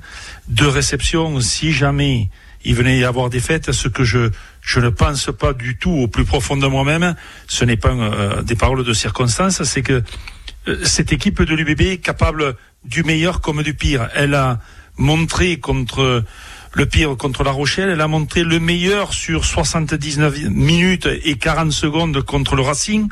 deux 0.48 0.68
réceptions 0.68 1.42
si 1.42 1.74
jamais 1.74 2.30
il 2.64 2.76
venait 2.76 2.98
y 2.98 3.04
avoir 3.04 3.30
des 3.30 3.40
fêtes, 3.40 3.72
ce 3.72 3.88
que 3.90 4.04
je 4.04 4.30
je 4.62 4.80
ne 4.80 4.88
pense 4.90 5.30
pas 5.38 5.52
du 5.52 5.76
tout 5.78 5.92
au 5.92 6.08
plus 6.08 6.24
profond 6.24 6.56
de 6.56 6.66
moi-même, 6.66 7.16
ce 7.48 7.66
n'est 7.66 7.76
pas 7.76 7.90
euh, 7.90 8.42
des 8.42 8.56
paroles 8.56 8.86
de 8.86 8.94
circonstance, 8.94 9.62
c'est 9.64 9.82
que 9.82 10.02
euh, 10.70 10.86
cette 10.86 11.12
équipe 11.12 11.42
de 11.42 11.54
l'UBB 11.54 11.82
est 11.82 11.98
capable 11.98 12.56
du 12.86 13.04
meilleur 13.04 13.42
comme 13.42 13.62
du 13.64 13.74
pire. 13.74 14.08
Elle 14.16 14.34
a 14.34 14.60
montré 14.98 15.58
contre 15.58 16.24
le 16.74 16.86
pire 16.86 17.16
contre 17.18 17.44
La 17.44 17.52
Rochelle. 17.52 17.90
Elle 17.90 18.02
a 18.02 18.08
montré 18.08 18.44
le 18.44 18.60
meilleur 18.60 19.14
sur 19.14 19.46
79 19.46 20.50
minutes 20.50 21.08
et 21.24 21.38
40 21.38 21.72
secondes 21.72 22.22
contre 22.24 22.56
le 22.56 22.62
Racing. 22.62 23.10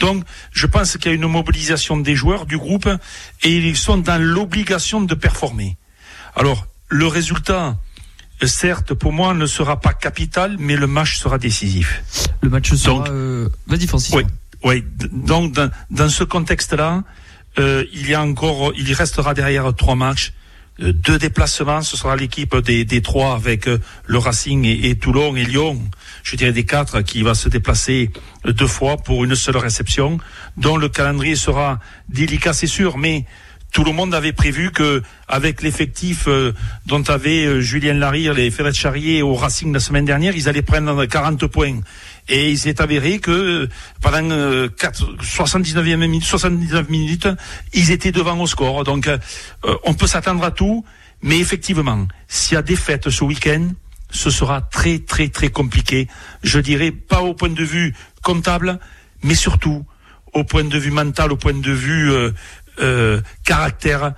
Donc, 0.00 0.24
je 0.52 0.66
pense 0.66 0.96
qu'il 0.96 1.10
y 1.10 1.14
a 1.14 1.14
une 1.14 1.26
mobilisation 1.26 1.96
des 1.96 2.14
joueurs 2.14 2.46
du 2.46 2.58
groupe 2.58 2.88
et 3.42 3.56
ils 3.56 3.76
sont 3.76 3.98
dans 3.98 4.20
l'obligation 4.20 5.00
de 5.00 5.14
performer. 5.14 5.76
Alors, 6.34 6.66
le 6.88 7.06
résultat, 7.06 7.76
certes, 8.42 8.94
pour 8.94 9.12
moi, 9.12 9.34
ne 9.34 9.46
sera 9.46 9.80
pas 9.80 9.92
capital, 9.92 10.56
mais 10.58 10.76
le 10.76 10.86
match 10.86 11.16
sera 11.18 11.38
décisif. 11.38 12.02
Le 12.40 12.50
match 12.50 12.72
sera. 12.74 13.08
Euh... 13.08 13.48
Vas-y, 13.66 13.86
Francis. 13.86 14.14
Oui, 14.14 14.24
oui. 14.64 14.84
Donc, 15.12 15.52
dans, 15.52 15.70
dans 15.90 16.08
ce 16.08 16.24
contexte-là, 16.24 17.04
euh, 17.58 17.84
il 17.92 18.08
y 18.08 18.14
a 18.14 18.22
encore, 18.22 18.72
il 18.76 18.92
restera 18.92 19.34
derrière 19.34 19.72
trois 19.74 19.94
matchs. 19.94 20.32
Euh, 20.80 20.92
deux 20.92 21.18
déplacements, 21.18 21.82
ce 21.82 21.96
sera 21.96 22.16
l'équipe 22.16 22.56
des, 22.56 22.84
des 22.84 23.00
trois 23.00 23.34
avec 23.34 23.68
euh, 23.68 23.78
le 24.06 24.18
Racing 24.18 24.64
et, 24.64 24.96
Toulon 24.96 25.36
et 25.36 25.44
Lyon, 25.44 25.80
je 26.24 26.34
dirais 26.36 26.52
des 26.52 26.64
quatre, 26.64 27.02
qui 27.02 27.22
va 27.22 27.34
se 27.34 27.48
déplacer 27.48 28.10
deux 28.44 28.66
fois 28.66 28.96
pour 28.96 29.24
une 29.24 29.36
seule 29.36 29.56
réception, 29.56 30.18
dont 30.56 30.76
le 30.76 30.88
calendrier 30.88 31.36
sera 31.36 31.78
délicat, 32.08 32.52
c'est 32.52 32.66
sûr, 32.66 32.98
mais 32.98 33.24
tout 33.74 33.82
le 33.82 33.90
monde 33.90 34.14
avait 34.14 34.32
prévu 34.32 34.70
que, 34.70 35.02
avec 35.26 35.60
l'effectif 35.60 36.28
euh, 36.28 36.52
dont 36.86 37.02
avait 37.08 37.44
euh, 37.44 37.60
Julien 37.60 37.94
Larire, 37.94 38.32
les 38.32 38.52
Ferret 38.52 38.72
Charrier 38.72 39.20
au 39.20 39.34
Racing 39.34 39.72
la 39.72 39.80
semaine 39.80 40.04
dernière, 40.04 40.36
ils 40.36 40.48
allaient 40.48 40.62
prendre 40.62 41.04
40 41.04 41.44
points. 41.48 41.80
Et 42.28 42.50
il 42.50 42.58
s'est 42.58 42.80
avéré 42.80 43.18
que 43.18 43.68
pendant 44.00 44.30
euh, 44.30 44.68
4, 44.68 45.16
79e 45.22 45.96
minute, 45.96 46.24
79 46.24 46.88
minutes, 46.88 47.28
ils 47.74 47.90
étaient 47.90 48.12
devant 48.12 48.38
au 48.40 48.46
score. 48.46 48.84
Donc, 48.84 49.08
euh, 49.08 49.18
on 49.84 49.94
peut 49.94 50.06
s'attendre 50.06 50.42
à 50.42 50.50
tout, 50.50 50.84
mais 51.22 51.38
effectivement, 51.38 52.06
s'il 52.26 52.54
y 52.54 52.58
a 52.58 52.62
des 52.62 52.76
fêtes 52.76 53.10
ce 53.10 53.24
week-end, 53.24 53.68
ce 54.10 54.30
sera 54.30 54.62
très 54.62 55.00
très 55.00 55.28
très 55.28 55.48
compliqué. 55.48 56.08
Je 56.42 56.60
dirais 56.60 56.92
pas 56.92 57.20
au 57.22 57.34
point 57.34 57.50
de 57.50 57.64
vue 57.64 57.94
comptable, 58.22 58.78
mais 59.22 59.34
surtout 59.34 59.84
au 60.32 60.44
point 60.44 60.64
de 60.64 60.78
vue 60.78 60.90
mental, 60.90 61.32
au 61.32 61.36
point 61.36 61.54
de 61.54 61.72
vue 61.72 62.10
euh, 62.10 62.30
euh, 62.80 63.20
caractère. 63.44 64.14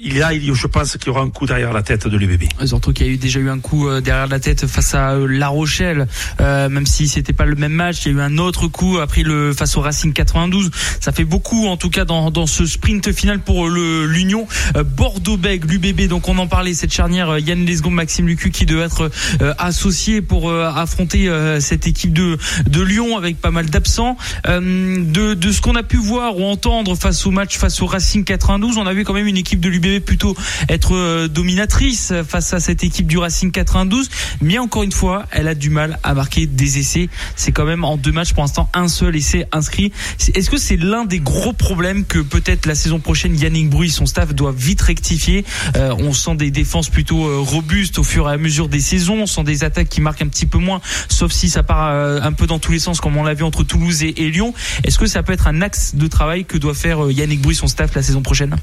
Il 0.00 0.16
y 0.16 0.22
a, 0.22 0.32
il, 0.32 0.54
je 0.54 0.66
pense 0.68 0.96
qu'il 0.96 1.08
y 1.08 1.10
aura 1.10 1.22
un 1.22 1.30
coup 1.30 1.46
derrière 1.46 1.72
la 1.72 1.82
tête 1.82 2.06
de 2.06 2.16
l'UBB. 2.16 2.44
Surtout 2.64 2.92
qu'il 2.92 3.06
y 3.06 3.10
a 3.10 3.12
eu 3.12 3.16
déjà 3.16 3.40
eu 3.40 3.48
un 3.48 3.58
coup 3.58 3.88
euh, 3.88 4.00
derrière 4.00 4.28
la 4.28 4.38
tête 4.38 4.66
face 4.66 4.94
à 4.94 5.14
euh, 5.14 5.26
La 5.26 5.48
Rochelle, 5.48 6.06
euh, 6.40 6.68
même 6.68 6.86
si 6.86 7.08
c'était 7.08 7.32
pas 7.32 7.46
le 7.46 7.56
même 7.56 7.72
match. 7.72 8.06
Il 8.06 8.12
y 8.12 8.14
a 8.14 8.18
eu 8.18 8.20
un 8.20 8.38
autre 8.38 8.68
coup 8.68 8.98
après 8.98 9.22
le 9.22 9.52
face 9.52 9.76
au 9.76 9.80
Racing 9.80 10.12
92. 10.12 10.70
Ça 11.00 11.10
fait 11.10 11.24
beaucoup, 11.24 11.66
en 11.66 11.76
tout 11.76 11.90
cas, 11.90 12.04
dans, 12.04 12.30
dans 12.30 12.46
ce 12.46 12.64
sprint 12.64 13.12
final 13.12 13.40
pour 13.40 13.68
le 13.68 14.06
l'Union 14.06 14.46
Bordeaux-Bègles, 14.74 15.66
l'UBB. 15.68 16.08
Donc 16.08 16.28
on 16.28 16.38
en 16.38 16.46
parlait 16.46 16.74
cette 16.74 16.92
charnière 16.92 17.38
Yann 17.38 17.64
Lesgon, 17.64 17.90
Maxime 17.90 18.28
Lucu 18.28 18.50
qui 18.50 18.66
devait 18.66 18.84
être 18.84 19.10
associé 19.58 20.22
pour 20.22 20.52
affronter 20.52 21.28
cette 21.60 21.86
équipe 21.86 22.12
de 22.12 22.38
de 22.68 22.82
Lyon 22.82 23.16
avec 23.16 23.40
pas 23.40 23.50
mal 23.50 23.68
d'absents. 23.68 24.16
de 24.46 25.34
de 25.34 25.52
ce 25.52 25.60
qu'on 25.60 25.74
a 25.74 25.82
pu 25.82 25.96
voir 25.96 26.38
ou 26.38 26.44
entendre 26.44 26.94
face 26.94 27.26
au 27.26 27.30
match 27.30 27.58
face 27.58 27.82
au 27.82 27.86
Racing 27.86 28.24
92, 28.24 28.78
on 28.78 28.86
a 28.86 28.94
vu 28.94 29.04
quand 29.04 29.14
même 29.14 29.26
une 29.26 29.36
équipe 29.36 29.60
de 29.60 29.68
l'UBB 29.68 29.87
plutôt 30.00 30.36
être 30.68 30.94
euh, 30.94 31.28
dominatrice 31.28 32.12
face 32.26 32.52
à 32.52 32.60
cette 32.60 32.84
équipe 32.84 33.06
du 33.06 33.18
Racing 33.18 33.50
92 33.50 34.08
mais 34.40 34.58
encore 34.58 34.82
une 34.82 34.92
fois 34.92 35.26
elle 35.32 35.48
a 35.48 35.54
du 35.54 35.70
mal 35.70 35.98
à 36.02 36.14
marquer 36.14 36.46
des 36.46 36.78
essais. 36.78 37.08
C'est 37.36 37.52
quand 37.52 37.64
même 37.64 37.84
en 37.84 37.96
deux 37.96 38.12
matchs 38.12 38.32
pour 38.32 38.42
l'instant 38.42 38.68
un 38.74 38.88
seul 38.88 39.16
essai 39.16 39.46
inscrit. 39.52 39.92
Est-ce 40.34 40.50
que 40.50 40.58
c'est 40.58 40.76
l'un 40.76 41.04
des 41.04 41.20
gros 41.20 41.52
problèmes 41.52 42.04
que 42.04 42.18
peut-être 42.18 42.66
la 42.66 42.74
saison 42.74 43.00
prochaine 43.00 43.38
Yannick 43.38 43.70
Bruy 43.70 43.90
son 43.90 44.06
staff 44.06 44.34
doit 44.34 44.54
vite 44.56 44.82
rectifier? 44.82 45.44
Euh, 45.76 45.94
on 45.98 46.12
sent 46.12 46.36
des 46.36 46.50
défenses 46.50 46.88
plutôt 46.88 47.26
euh, 47.26 47.38
robustes 47.38 47.98
au 47.98 48.04
fur 48.04 48.28
et 48.28 48.32
à 48.32 48.36
mesure 48.36 48.68
des 48.68 48.80
saisons. 48.80 49.22
On 49.22 49.26
sent 49.26 49.44
des 49.44 49.64
attaques 49.64 49.88
qui 49.88 50.00
marquent 50.00 50.22
un 50.22 50.28
petit 50.28 50.46
peu 50.46 50.58
moins 50.58 50.80
sauf 51.08 51.32
si 51.32 51.48
ça 51.48 51.62
part 51.62 51.88
un 51.88 52.32
peu 52.32 52.46
dans 52.46 52.58
tous 52.58 52.72
les 52.72 52.78
sens 52.78 53.00
comme 53.00 53.16
on 53.16 53.24
l'a 53.24 53.34
vu 53.34 53.44
entre 53.44 53.64
Toulouse 53.64 54.02
et, 54.02 54.22
et 54.22 54.30
Lyon. 54.30 54.52
Est-ce 54.84 54.98
que 54.98 55.06
ça 55.06 55.22
peut 55.22 55.32
être 55.32 55.46
un 55.48 55.62
axe 55.62 55.94
de 55.94 56.06
travail 56.06 56.44
que 56.44 56.58
doit 56.58 56.74
faire 56.74 57.10
Yannick 57.10 57.40
Bruy 57.40 57.54
son 57.54 57.66
staff 57.66 57.94
la 57.94 58.02
saison 58.02 58.22
prochaine? 58.22 58.56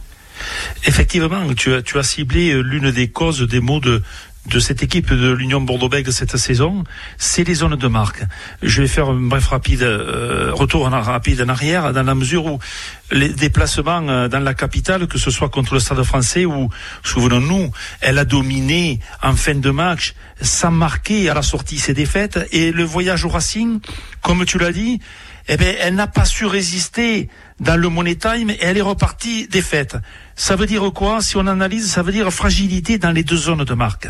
Effectivement, 0.85 1.53
tu 1.53 1.73
as, 1.73 1.81
tu 1.81 1.97
as 1.97 2.03
ciblé 2.03 2.51
euh, 2.51 2.61
l'une 2.61 2.91
des 2.91 3.07
causes 3.09 3.41
des 3.41 3.59
maux 3.59 3.79
de, 3.79 4.01
de 4.47 4.59
cette 4.59 4.83
équipe 4.83 5.11
de 5.11 5.31
l'Union 5.31 5.61
Bordeaux-Bègles 5.61 6.13
cette 6.13 6.37
saison, 6.37 6.83
c'est 7.17 7.43
les 7.43 7.55
zones 7.55 7.75
de 7.75 7.87
marque. 7.87 8.23
Je 8.61 8.81
vais 8.81 8.87
faire 8.87 9.09
un 9.09 9.19
bref 9.19 9.47
rapide 9.47 9.81
euh, 9.81 10.51
retour 10.53 10.85
en 10.85 11.01
rapide 11.01 11.41
en 11.41 11.49
arrière, 11.49 11.93
dans 11.93 12.03
la 12.03 12.15
mesure 12.15 12.45
où 12.45 12.59
les 13.11 13.29
déplacements 13.29 14.07
euh, 14.07 14.27
dans 14.27 14.39
la 14.39 14.53
capitale, 14.53 15.07
que 15.07 15.17
ce 15.17 15.31
soit 15.31 15.49
contre 15.49 15.73
le 15.73 15.79
Stade 15.79 16.03
français 16.03 16.45
ou, 16.45 16.69
souvenons-nous, 17.03 17.71
elle 18.01 18.19
a 18.19 18.25
dominé 18.25 18.99
en 19.23 19.35
fin 19.35 19.55
de 19.55 19.69
match 19.71 20.13
sans 20.41 20.71
marquer 20.71 21.29
à 21.29 21.33
la 21.33 21.41
sortie 21.41 21.79
ses 21.79 21.93
défaites, 21.93 22.47
et 22.51 22.71
le 22.71 22.83
voyage 22.83 23.25
au 23.25 23.29
Racing, 23.29 23.79
comme 24.21 24.45
tu 24.45 24.59
l'as 24.59 24.71
dit, 24.71 24.99
eh 25.47 25.57
bien, 25.57 25.73
elle 25.79 25.95
n'a 25.95 26.07
pas 26.07 26.25
su 26.25 26.45
résister 26.45 27.29
dans 27.59 27.77
le 27.77 27.89
money 27.89 28.15
time 28.15 28.49
et 28.49 28.57
elle 28.61 28.77
est 28.77 28.81
repartie 28.81 29.47
défaite. 29.47 29.95
Ça 30.35 30.55
veut 30.55 30.65
dire 30.65 30.91
quoi? 30.93 31.21
Si 31.21 31.37
on 31.37 31.47
analyse, 31.47 31.89
ça 31.89 32.01
veut 32.01 32.11
dire 32.11 32.31
fragilité 32.31 32.97
dans 32.97 33.11
les 33.11 33.23
deux 33.23 33.37
zones 33.37 33.63
de 33.63 33.73
marque. 33.73 34.07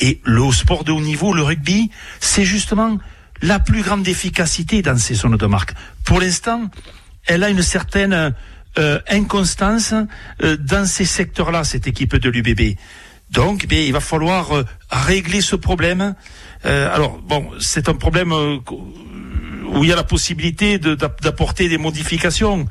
Et 0.00 0.20
le 0.24 0.50
sport 0.52 0.84
de 0.84 0.92
haut 0.92 1.00
niveau, 1.00 1.32
le 1.32 1.42
rugby, 1.42 1.90
c'est 2.20 2.44
justement 2.44 2.98
la 3.42 3.58
plus 3.58 3.82
grande 3.82 4.06
efficacité 4.08 4.82
dans 4.82 4.96
ces 4.96 5.14
zones 5.14 5.36
de 5.36 5.46
marque. 5.46 5.74
Pour 6.04 6.20
l'instant, 6.20 6.70
elle 7.26 7.44
a 7.44 7.50
une 7.50 7.62
certaine 7.62 8.34
euh, 8.78 8.98
inconstance 9.08 9.94
euh, 10.42 10.56
dans 10.58 10.86
ces 10.86 11.04
secteurs-là, 11.04 11.64
cette 11.64 11.86
équipe 11.86 12.16
de 12.16 12.28
l'UBB. 12.28 12.76
Donc, 13.30 13.66
bien, 13.66 13.80
il 13.80 13.92
va 13.92 14.00
falloir 14.00 14.54
euh, 14.54 14.64
régler 14.90 15.40
ce 15.40 15.56
problème. 15.56 16.14
alors, 16.64 17.18
bon, 17.18 17.48
c'est 17.60 17.88
un 17.88 17.94
problème 17.94 18.32
où 19.68 19.84
il 19.84 19.90
y 19.90 19.92
a 19.92 19.96
la 19.96 20.04
possibilité 20.04 20.78
d'apporter 20.78 21.68
des 21.68 21.78
modifications, 21.78 22.66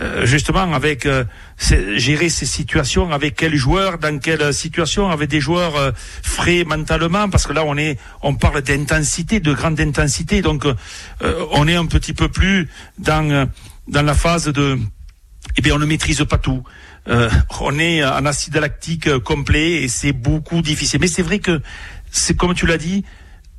euh, 0.00 0.26
justement 0.26 0.72
avec 0.72 1.06
euh, 1.06 1.24
gérer 1.58 2.28
ces 2.28 2.46
situations, 2.46 3.12
avec 3.12 3.36
quels 3.36 3.56
joueurs, 3.56 3.98
dans 3.98 4.18
quelle 4.18 4.52
situation, 4.52 5.10
avec 5.10 5.28
des 5.28 5.40
joueurs 5.40 5.76
euh, 5.76 5.90
frais 6.22 6.64
mentalement, 6.64 7.28
parce 7.28 7.46
que 7.46 7.52
là 7.52 7.64
on 7.64 7.76
est, 7.76 7.98
on 8.22 8.34
parle 8.34 8.62
d'intensité, 8.62 9.40
de 9.40 9.52
grande 9.52 9.80
intensité, 9.80 10.42
donc 10.42 10.64
on 11.52 11.68
est 11.68 11.76
un 11.76 11.86
petit 11.86 12.12
peu 12.12 12.28
plus 12.28 12.68
dans 12.98 13.48
dans 13.88 14.02
la 14.02 14.14
phase 14.14 14.46
de, 14.46 14.78
eh 15.56 15.62
bien 15.62 15.74
on 15.74 15.78
ne 15.78 15.86
maîtrise 15.86 16.24
pas 16.28 16.38
tout. 16.38 16.62
on 17.06 17.78
est 17.78 18.04
en 18.04 18.26
acide 18.26 18.56
lactique 18.56 19.18
complet 19.18 19.82
et 19.82 19.88
c'est 19.88 20.12
beaucoup 20.12 20.62
difficile. 20.62 21.00
Mais 21.00 21.08
c'est 21.08 21.22
vrai 21.22 21.38
que 21.38 21.60
c'est 22.10 22.36
comme 22.36 22.54
tu 22.54 22.66
l'as 22.66 22.78
dit, 22.78 23.04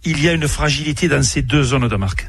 il 0.04 0.22
y 0.24 0.30
a 0.30 0.34
une 0.34 0.48
fragilité 0.48 1.08
dans 1.08 1.24
ces 1.24 1.42
deux 1.42 1.64
zones 1.64 1.88
de 1.88 1.96
marque. 1.96 2.28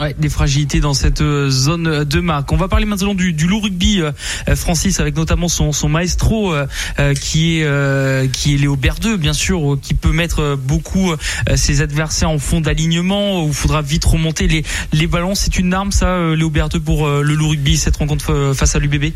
Ouais, 0.00 0.16
des 0.18 0.30
fragilités 0.30 0.80
dans 0.80 0.94
cette 0.94 1.20
euh, 1.20 1.50
zone 1.50 2.04
de 2.04 2.20
marque. 2.20 2.50
On 2.52 2.56
va 2.56 2.68
parler 2.68 2.86
maintenant 2.86 3.12
du, 3.12 3.34
du 3.34 3.46
loup 3.46 3.60
rugby, 3.60 4.00
euh, 4.00 4.12
Francis, 4.56 4.98
avec 4.98 5.14
notamment 5.14 5.48
son, 5.48 5.72
son 5.72 5.90
maestro 5.90 6.54
euh, 6.54 6.66
qui 7.14 7.58
est 7.58 7.64
euh, 7.64 8.26
qui 8.26 8.54
est 8.54 8.56
Léo 8.56 8.76
Berdeux, 8.76 9.18
bien 9.18 9.34
sûr, 9.34 9.76
qui 9.82 9.92
peut 9.92 10.12
mettre 10.12 10.56
beaucoup 10.56 11.12
ses 11.54 11.82
adversaires 11.82 12.30
en 12.30 12.38
fond 12.38 12.62
d'alignement 12.62 13.44
où 13.44 13.48
il 13.48 13.52
faudra 13.52 13.82
vite 13.82 14.06
remonter 14.06 14.48
les 14.48 14.64
les 14.94 15.06
ballons. 15.06 15.34
C'est 15.34 15.58
une 15.58 15.74
arme, 15.74 15.92
ça, 15.92 16.34
Léo 16.34 16.48
Berdeux 16.48 16.80
pour 16.80 17.06
le 17.06 17.34
loup 17.34 17.50
rugby 17.50 17.76
cette 17.76 17.96
rencontre 17.96 18.54
face 18.54 18.74
à 18.74 18.78
l'UBB. 18.78 19.12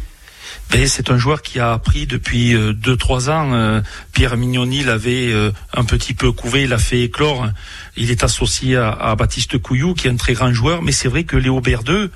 C'est 0.86 1.10
un 1.10 1.18
joueur 1.18 1.42
qui 1.42 1.60
a 1.60 1.72
appris 1.72 2.06
depuis 2.06 2.54
2-3 2.54 3.30
ans. 3.30 3.82
Pierre 4.12 4.36
Mignoni 4.36 4.82
l'avait 4.82 5.32
un 5.72 5.84
petit 5.84 6.14
peu 6.14 6.32
couvé, 6.32 6.64
il 6.64 6.72
a 6.72 6.78
fait 6.78 7.02
éclore 7.02 7.48
il 7.96 8.10
est 8.10 8.24
associé 8.24 8.76
à, 8.76 8.90
à, 8.90 9.14
Baptiste 9.14 9.58
Couillou, 9.58 9.94
qui 9.94 10.08
est 10.08 10.10
un 10.10 10.16
très 10.16 10.34
grand 10.34 10.52
joueur, 10.52 10.82
mais 10.82 10.92
c'est 10.92 11.08
vrai 11.08 11.24
que 11.24 11.36
Léo 11.36 11.60
Berdeux, 11.60 12.10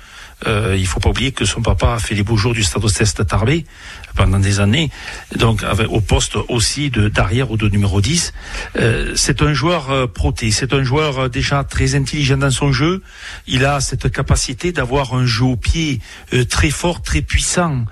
euh, 0.47 0.75
il 0.77 0.87
faut 0.87 0.99
pas 0.99 1.09
oublier 1.09 1.31
que 1.31 1.45
son 1.45 1.61
papa 1.61 1.93
a 1.93 1.99
fait 1.99 2.15
les 2.15 2.23
beaux 2.23 2.37
jours 2.37 2.53
du 2.53 2.63
Stade 2.63 2.87
Ceste 2.87 3.25
Tarbé 3.27 3.65
pendant 4.15 4.39
des 4.39 4.59
années, 4.59 4.89
donc 5.35 5.63
avec, 5.63 5.89
au 5.89 6.01
poste 6.01 6.37
aussi 6.47 6.89
de 6.89 7.09
d'arrière 7.09 7.51
ou 7.51 7.57
de 7.57 7.67
numéro 7.69 8.01
10. 8.01 8.33
Euh, 8.77 9.13
c'est 9.15 9.41
un 9.41 9.53
joueur 9.53 9.91
euh, 9.91 10.07
proté, 10.07 10.51
c'est 10.51 10.73
un 10.73 10.83
joueur 10.83 11.19
euh, 11.19 11.29
déjà 11.29 11.63
très 11.63 11.95
intelligent 11.95 12.37
dans 12.37 12.51
son 12.51 12.71
jeu. 12.71 13.01
Il 13.47 13.65
a 13.65 13.79
cette 13.81 14.11
capacité 14.11 14.71
d'avoir 14.71 15.13
un 15.13 15.25
jeu 15.25 15.45
au 15.45 15.55
pied 15.55 15.99
euh, 16.33 16.45
très 16.45 16.69
fort, 16.69 17.01
très 17.01 17.21
puissant, 17.21 17.85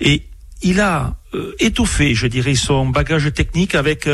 et 0.00 0.26
il 0.62 0.80
a 0.80 1.16
étoffé, 1.58 2.14
je 2.14 2.26
dirais, 2.26 2.54
son 2.54 2.86
bagage 2.86 3.32
technique 3.32 3.74
avec 3.74 4.06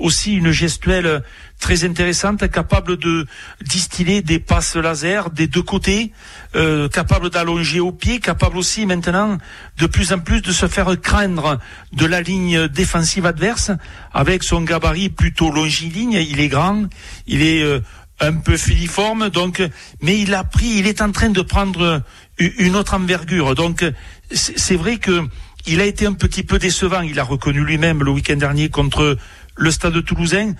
aussi 0.00 0.34
une 0.34 0.50
gestuelle 0.50 1.22
très 1.60 1.84
intéressante, 1.84 2.50
capable 2.50 2.96
de 2.96 3.26
distiller 3.62 4.22
des 4.22 4.38
passes 4.38 4.76
laser 4.76 5.30
des 5.30 5.46
deux 5.46 5.62
côtés, 5.62 6.12
euh, 6.56 6.88
capable 6.88 7.30
d'allonger 7.30 7.80
au 7.80 7.92
pied, 7.92 8.18
capable 8.18 8.56
aussi 8.56 8.86
maintenant 8.86 9.38
de 9.78 9.86
plus 9.86 10.12
en 10.12 10.18
plus 10.18 10.40
de 10.40 10.52
se 10.52 10.66
faire 10.66 11.00
craindre 11.00 11.58
de 11.92 12.06
la 12.06 12.22
ligne 12.22 12.66
défensive 12.68 13.26
adverse 13.26 13.70
avec 14.12 14.42
son 14.42 14.62
gabarit 14.62 15.10
plutôt 15.10 15.50
longiligne. 15.50 16.14
Il 16.14 16.40
est 16.40 16.48
grand, 16.48 16.86
il 17.26 17.42
est 17.42 17.62
euh, 17.62 17.80
un 18.20 18.34
peu 18.34 18.56
filiforme, 18.56 19.28
donc, 19.28 19.62
mais 20.02 20.18
il 20.18 20.34
a 20.34 20.44
pris, 20.44 20.78
il 20.78 20.86
est 20.86 21.02
en 21.02 21.12
train 21.12 21.30
de 21.30 21.42
prendre 21.42 22.02
une 22.38 22.76
autre 22.76 22.94
envergure. 22.94 23.54
Donc, 23.54 23.84
c'est 24.32 24.76
vrai 24.76 24.98
que 24.98 25.26
il 25.66 25.80
a 25.80 25.84
été 25.84 26.06
un 26.06 26.12
petit 26.12 26.42
peu 26.42 26.58
décevant. 26.58 27.02
Il 27.02 27.18
a 27.18 27.24
reconnu 27.24 27.64
lui-même 27.64 28.02
le 28.02 28.10
week-end 28.10 28.36
dernier 28.36 28.68
contre 28.70 29.16
le 29.60 29.70
Stade 29.70 30.02
Toulousain. 30.04 30.54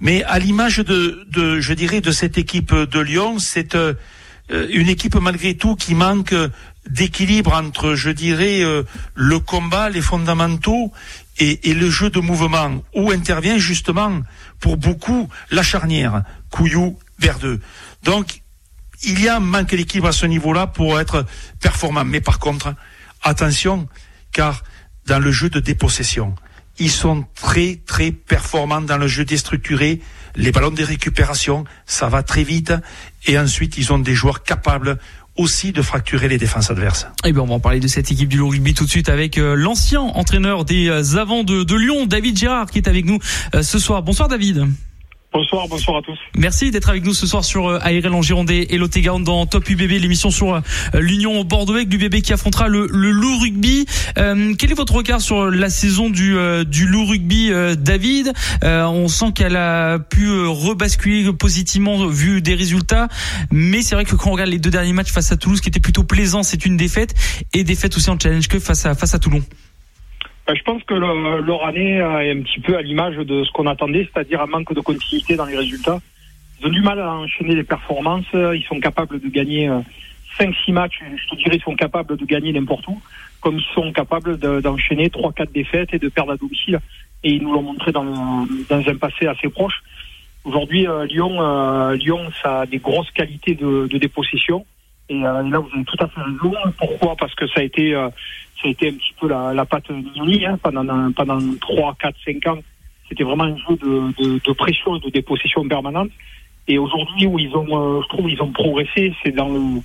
Mais 0.00 0.24
à 0.24 0.38
l'image 0.38 0.78
de, 0.78 1.60
je 1.60 1.72
dirais, 1.74 2.00
de 2.00 2.10
cette 2.10 2.38
équipe 2.38 2.74
de 2.74 3.00
Lyon, 3.00 3.38
c'est 3.38 3.74
euh, 3.74 3.94
une 4.48 4.88
équipe 4.88 5.16
malgré 5.16 5.54
tout 5.54 5.76
qui 5.76 5.94
manque 5.94 6.34
d'équilibre 6.88 7.52
entre, 7.52 7.94
je 7.94 8.10
dirais, 8.10 8.62
euh, 8.62 8.84
le 9.14 9.38
combat, 9.38 9.90
les 9.90 10.00
fondamentaux 10.00 10.92
et, 11.38 11.68
et, 11.68 11.74
le 11.74 11.90
jeu 11.90 12.10
de 12.10 12.20
mouvement, 12.20 12.82
où 12.94 13.10
intervient 13.10 13.58
justement 13.58 14.22
pour 14.60 14.76
beaucoup 14.76 15.28
la 15.50 15.62
charnière, 15.62 16.22
Couillou, 16.50 16.98
Verdeux. 17.18 17.60
Donc, 18.04 18.42
il 19.02 19.20
y 19.20 19.28
a 19.28 19.36
un 19.36 19.40
manque 19.40 19.74
d'équilibre 19.74 20.08
à 20.08 20.12
ce 20.12 20.26
niveau-là 20.26 20.66
pour 20.66 20.98
être 20.98 21.26
performant. 21.60 22.04
Mais 22.04 22.20
par 22.20 22.38
contre, 22.38 22.74
attention, 23.22 23.88
car 24.32 24.62
dans 25.06 25.18
le 25.18 25.32
jeu 25.32 25.50
de 25.50 25.60
dépossession, 25.60 26.34
ils 26.78 26.90
sont 26.90 27.24
très 27.34 27.80
très 27.86 28.12
performants 28.12 28.80
dans 28.80 28.98
le 28.98 29.08
jeu 29.08 29.24
déstructuré. 29.24 30.00
Les 30.36 30.52
ballons 30.52 30.70
de 30.70 30.84
récupération, 30.84 31.64
ça 31.86 32.08
va 32.08 32.22
très 32.22 32.44
vite. 32.44 32.72
Et 33.26 33.38
ensuite, 33.38 33.78
ils 33.78 33.92
ont 33.92 33.98
des 33.98 34.14
joueurs 34.14 34.42
capables 34.42 34.98
aussi 35.36 35.72
de 35.72 35.82
fracturer 35.82 36.28
les 36.28 36.36
défenses 36.36 36.70
adverses. 36.70 37.06
Et 37.24 37.28
eh 37.28 37.32
bien 37.32 37.42
on 37.42 37.46
va 37.46 37.54
en 37.54 37.60
parler 37.60 37.80
de 37.80 37.86
cette 37.86 38.10
équipe 38.10 38.28
du 38.28 38.42
rugby 38.42 38.74
tout 38.74 38.84
de 38.84 38.90
suite 38.90 39.08
avec 39.08 39.38
euh, 39.38 39.54
l'ancien 39.54 40.00
entraîneur 40.00 40.64
des 40.64 40.88
euh, 40.88 41.16
avants 41.16 41.44
de, 41.44 41.62
de, 41.62 41.76
Lyon, 41.76 42.06
David 42.06 42.36
Gérard, 42.36 42.70
qui 42.70 42.78
est 42.78 42.88
avec 42.88 43.04
nous 43.04 43.20
euh, 43.54 43.62
ce 43.62 43.78
soir. 43.78 44.02
Bonsoir 44.02 44.28
David. 44.28 44.66
Bonsoir, 45.30 45.68
bonsoir 45.68 45.98
à 45.98 46.02
tous. 46.02 46.18
Merci 46.38 46.70
d'être 46.70 46.88
avec 46.88 47.04
nous 47.04 47.12
ce 47.12 47.26
soir 47.26 47.44
sur 47.44 47.68
ARL 47.68 48.14
en 48.14 48.22
Gironde 48.22 48.50
et 48.50 48.78
Lot-et-Garonne 48.78 49.24
dans 49.24 49.44
Top 49.44 49.68
UBB, 49.68 49.90
l'émission 50.00 50.30
sur 50.30 50.54
euh, 50.54 50.60
l'Union 50.94 51.44
Bordeaux 51.44 51.74
avec 51.74 51.92
l'UBB 51.92 52.22
qui 52.22 52.32
affrontera 52.32 52.66
le, 52.68 52.88
le 52.90 53.10
loup 53.10 53.38
rugby. 53.38 53.84
Euh, 54.16 54.54
quel 54.58 54.70
est 54.70 54.74
votre 54.74 54.94
regard 54.94 55.20
sur 55.20 55.50
la 55.50 55.68
saison 55.68 56.08
du, 56.08 56.34
euh, 56.34 56.64
du 56.64 56.86
loup 56.86 57.04
rugby, 57.04 57.50
David? 57.76 58.32
On 58.62 59.08
sent 59.08 59.32
qu'elle 59.34 59.56
a 59.56 59.98
pu 59.98 60.30
rebasculer 60.30 61.30
positivement 61.34 62.06
vu 62.06 62.40
des 62.40 62.54
résultats, 62.54 63.08
mais 63.50 63.82
c'est 63.82 63.94
vrai 63.94 64.06
que 64.06 64.14
quand 64.14 64.30
on 64.30 64.32
regarde 64.32 64.50
les 64.50 64.58
deux 64.58 64.70
derniers 64.70 64.94
matchs 64.94 65.12
face 65.12 65.30
à 65.30 65.36
Toulouse, 65.36 65.60
qui 65.60 65.68
était 65.68 65.80
plutôt 65.80 66.04
plaisant, 66.04 66.42
c'est 66.42 66.64
une 66.64 66.76
défaite 66.76 67.14
et 67.52 67.64
défaite 67.64 67.96
aussi 67.96 68.08
en 68.08 68.18
challenge 68.18 68.48
que 68.48 68.58
face 68.58 68.86
à 68.86 68.94
face 68.94 69.14
à 69.14 69.18
Toulon. 69.18 69.42
Ben, 70.48 70.54
je 70.54 70.62
pense 70.62 70.82
que 70.84 70.94
leur 70.94 71.66
année 71.66 71.96
est 71.96 72.30
un 72.30 72.40
petit 72.40 72.58
peu 72.60 72.74
à 72.78 72.80
l'image 72.80 73.16
de 73.16 73.44
ce 73.44 73.52
qu'on 73.52 73.66
attendait, 73.66 74.08
c'est-à-dire 74.10 74.40
un 74.40 74.46
manque 74.46 74.72
de 74.72 74.80
continuité 74.80 75.36
dans 75.36 75.44
les 75.44 75.58
résultats. 75.58 75.98
Ils 76.58 76.66
ont 76.66 76.70
du 76.70 76.80
mal 76.80 76.98
à 77.00 77.12
enchaîner 77.12 77.54
les 77.54 77.64
performances. 77.64 78.24
Ils 78.32 78.64
sont 78.66 78.80
capables 78.80 79.20
de 79.20 79.28
gagner 79.28 79.68
5-6 80.40 80.54
euh, 80.70 80.72
matchs. 80.72 81.00
Je 81.02 81.28
te 81.28 81.36
dirais, 81.36 81.56
ils 81.56 81.62
sont 81.62 81.76
capables 81.76 82.16
de 82.16 82.24
gagner 82.24 82.54
n'importe 82.54 82.88
où, 82.88 82.98
comme 83.42 83.58
ils 83.58 83.74
sont 83.74 83.92
capables 83.92 84.38
d'enchaîner 84.38 85.08
3-4 85.08 85.52
défaites 85.52 85.92
et 85.92 85.98
de 85.98 86.08
perdre 86.08 86.32
à 86.32 86.36
domicile. 86.38 86.80
Et 87.24 87.32
ils 87.32 87.42
nous 87.42 87.52
l'ont 87.52 87.62
montré 87.62 87.92
dans, 87.92 88.46
un 88.70 88.96
passé 88.96 89.26
assez 89.26 89.50
proche. 89.50 89.82
Aujourd'hui, 90.44 90.88
euh, 90.88 91.04
Lyon, 91.04 91.42
euh, 91.42 91.94
Lyon, 91.94 92.30
ça 92.42 92.60
a 92.60 92.66
des 92.66 92.78
grosses 92.78 93.10
qualités 93.10 93.54
de, 93.54 93.86
de 93.86 93.98
dépossession. 93.98 94.64
Et 95.10 95.20
là, 95.20 95.42
vous 95.42 95.68
avez 95.74 95.84
tout 95.84 95.96
à 96.00 96.08
fait 96.08 96.20
raison. 96.22 96.54
Pourquoi? 96.78 97.16
Parce 97.16 97.34
que 97.34 97.46
ça 97.48 97.60
a 97.60 97.62
été 97.62 97.94
ça 98.60 98.68
a 98.68 98.70
été 98.70 98.88
un 98.88 98.92
petit 98.92 99.14
peu 99.20 99.28
la, 99.28 99.54
la 99.54 99.64
patte 99.64 99.90
Mignoni 99.90 100.44
hein, 100.46 100.58
pendant, 100.62 101.12
pendant 101.12 101.38
3, 101.60 101.96
4, 102.00 102.16
5 102.24 102.46
ans. 102.48 102.58
C'était 103.08 103.24
vraiment 103.24 103.44
un 103.44 103.56
jeu 103.56 103.76
de, 103.76 104.12
de, 104.22 104.40
de 104.44 104.52
pression 104.52 104.96
et 104.96 105.00
de 105.00 105.10
dépossession 105.10 105.66
permanente. 105.66 106.10
Et 106.66 106.76
aujourd'hui, 106.78 107.26
où 107.26 107.38
ils 107.38 107.54
ont, 107.56 107.66
euh, 107.70 108.02
je 108.02 108.08
trouve, 108.08 108.30
ils 108.30 108.42
ont 108.42 108.52
progressé, 108.52 109.14
c'est 109.22 109.32
dans 109.32 109.48
le, 109.48 109.80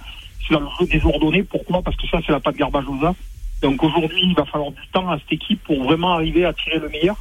dans 0.52 0.60
le 0.60 0.68
jeu 0.80 0.86
désordonné. 0.88 1.44
Pourquoi? 1.44 1.82
Parce 1.82 1.96
que 1.96 2.08
ça, 2.08 2.20
c'est 2.26 2.32
la 2.32 2.40
patte 2.40 2.58
Garbajosa. 2.58 3.16
Donc 3.62 3.82
aujourd'hui, 3.82 4.24
il 4.24 4.36
va 4.36 4.44
falloir 4.44 4.72
du 4.72 4.86
temps 4.92 5.10
à 5.10 5.18
cette 5.20 5.32
équipe 5.32 5.64
pour 5.64 5.82
vraiment 5.84 6.14
arriver 6.14 6.44
à 6.44 6.52
tirer 6.54 6.80
le 6.80 6.90
meilleur. 6.90 7.16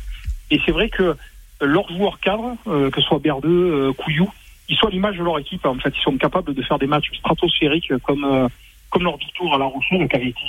Et 0.50 0.60
c'est 0.66 0.72
vrai 0.72 0.88
que 0.88 1.16
leurs 1.60 1.88
joueurs 1.88 2.18
cadres, 2.18 2.56
euh, 2.66 2.90
que 2.90 3.00
ce 3.00 3.06
soit 3.06 3.20
Berdeux, 3.20 3.48
euh, 3.48 3.92
Couillou, 3.92 4.28
ils 4.68 4.76
sont 4.76 4.88
à 4.88 4.90
l'image 4.90 5.16
de 5.16 5.22
leur 5.22 5.38
équipe. 5.38 5.64
En 5.64 5.76
fait, 5.76 5.94
ils 5.96 6.02
sont 6.02 6.16
capables 6.16 6.52
de 6.52 6.62
faire 6.62 6.78
des 6.78 6.88
matchs 6.88 7.10
stratosphériques 7.14 7.96
comme 7.98 8.24
euh, 8.24 8.48
comme 8.90 9.04
leur 9.04 9.16
victoire 9.16 9.54
à 9.54 9.58
La 9.58 9.64
Rochelle, 9.64 10.06
qui 10.06 10.16
avait 10.16 10.28
été 10.28 10.42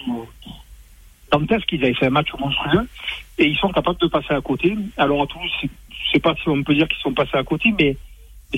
dantesque. 1.37 1.71
Ils 1.71 1.83
avaient 1.83 1.93
fait 1.93 2.07
un 2.07 2.11
match 2.11 2.29
monstrueux 2.39 2.87
et 3.37 3.45
ils 3.45 3.57
sont 3.57 3.69
capables 3.69 3.99
de 3.99 4.07
passer 4.07 4.33
à 4.33 4.41
côté. 4.41 4.75
Alors 4.97 5.23
à 5.23 5.27
Toulouse, 5.27 5.51
je 5.61 6.11
sais 6.11 6.19
pas 6.19 6.35
si 6.41 6.49
on 6.49 6.63
peut 6.63 6.75
dire 6.75 6.87
qu'ils 6.87 7.01
sont 7.01 7.13
passés 7.13 7.37
à 7.37 7.43
côté, 7.43 7.73
mais, 7.77 7.97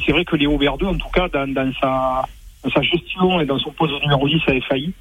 c'est 0.05 0.11
vrai 0.11 0.25
que 0.25 0.35
Léo 0.35 0.57
Verdeux, 0.57 0.87
en 0.87 0.97
tout 0.97 1.09
cas, 1.09 1.29
dans, 1.29 1.73
sa 1.81 2.81
gestion 2.81 3.39
et 3.39 3.45
dans 3.45 3.57
son 3.59 3.71
poste 3.71 3.93
de 3.93 3.99
numéro 4.01 4.27
10, 4.27 4.41
avait 4.47 4.61
failli. 4.61 4.93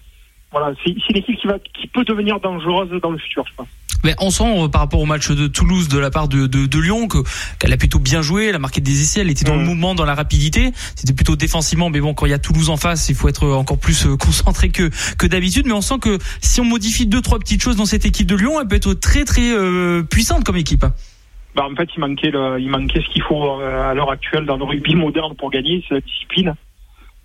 Voilà, 0.55 0.73
c'est 0.85 0.93
une 0.93 1.17
équipe 1.17 1.37
qui, 1.37 1.49
va, 1.49 1.59
qui 1.59 1.89
peut 1.89 2.05
devenir 2.05 2.39
dangereuse 2.39 2.89
dans 3.03 3.11
le 3.11 3.19
futur, 3.19 3.45
je 3.45 3.55
pense. 3.57 3.67
Mais 4.05 4.15
on 4.21 4.31
sent 4.31 4.45
euh, 4.47 4.69
par 4.69 4.83
rapport 4.83 5.01
au 5.01 5.05
match 5.05 5.29
de 5.33 5.49
Toulouse 5.49 5.89
de 5.89 5.99
la 5.99 6.11
part 6.11 6.29
de, 6.29 6.47
de, 6.47 6.67
de 6.67 6.79
Lyon 6.79 7.09
que 7.09 7.19
qu'elle 7.59 7.73
a 7.73 7.77
plutôt 7.77 7.99
bien 7.99 8.23
joué, 8.23 8.47
elle 8.47 8.55
a 8.55 8.61
marqué 8.61 8.81
des 8.81 9.01
essais, 9.01 9.23
elle 9.23 9.31
était 9.31 9.45
dans 9.45 9.57
le 9.57 9.63
mm. 9.63 9.67
mouvement, 9.67 9.95
dans 9.97 10.05
la 10.05 10.15
rapidité. 10.15 10.71
C'était 10.95 11.13
plutôt 11.13 11.35
défensivement, 11.35 11.91
mais 11.91 11.99
bon, 11.99 12.15
quand 12.15 12.27
il 12.27 12.31
y 12.31 12.35
a 12.35 12.39
Toulouse 12.39 12.71
en 12.71 12.77
face, 12.77 13.09
il 13.09 13.17
faut 13.17 13.29
être 13.29 13.49
encore 13.49 13.79
plus 13.79 14.07
euh, 14.07 14.17
concentré 14.17 14.69
que 14.69 14.91
que 15.19 15.27
d'habitude. 15.27 15.67
Mais 15.67 15.73
on 15.73 15.81
sent 15.81 15.99
que 16.01 16.19
si 16.41 16.61
on 16.61 16.65
modifie 16.65 17.07
deux 17.07 17.21
trois 17.21 17.41
petites 17.41 17.61
choses 17.61 17.75
dans 17.75 17.87
cette 17.87 18.07
équipe 18.07 18.29
de 18.29 18.37
Lyon, 18.37 18.61
elle 18.61 18.69
peut 18.69 18.77
être 18.77 18.95
très 18.95 19.25
très 19.25 19.51
euh, 19.51 20.05
puissante 20.05 20.45
comme 20.45 20.57
équipe. 20.57 20.87
Bah 21.57 21.67
en 21.69 21.75
fait, 21.75 21.89
il 21.97 22.01
manquait 22.01 22.31
le, 22.31 22.61
il 22.61 22.71
manquait 22.71 23.01
ce 23.01 23.13
qu'il 23.13 23.23
faut 23.23 23.59
à 23.61 23.93
l'heure 23.93 24.13
actuelle 24.13 24.47
dans 24.47 24.57
le 24.57 24.65
rugby 24.65 24.95
moderne 24.95 25.35
pour 25.35 25.51
gagner, 25.51 25.85
c'est 25.89 25.95
la 25.95 26.01
discipline. 26.01 26.55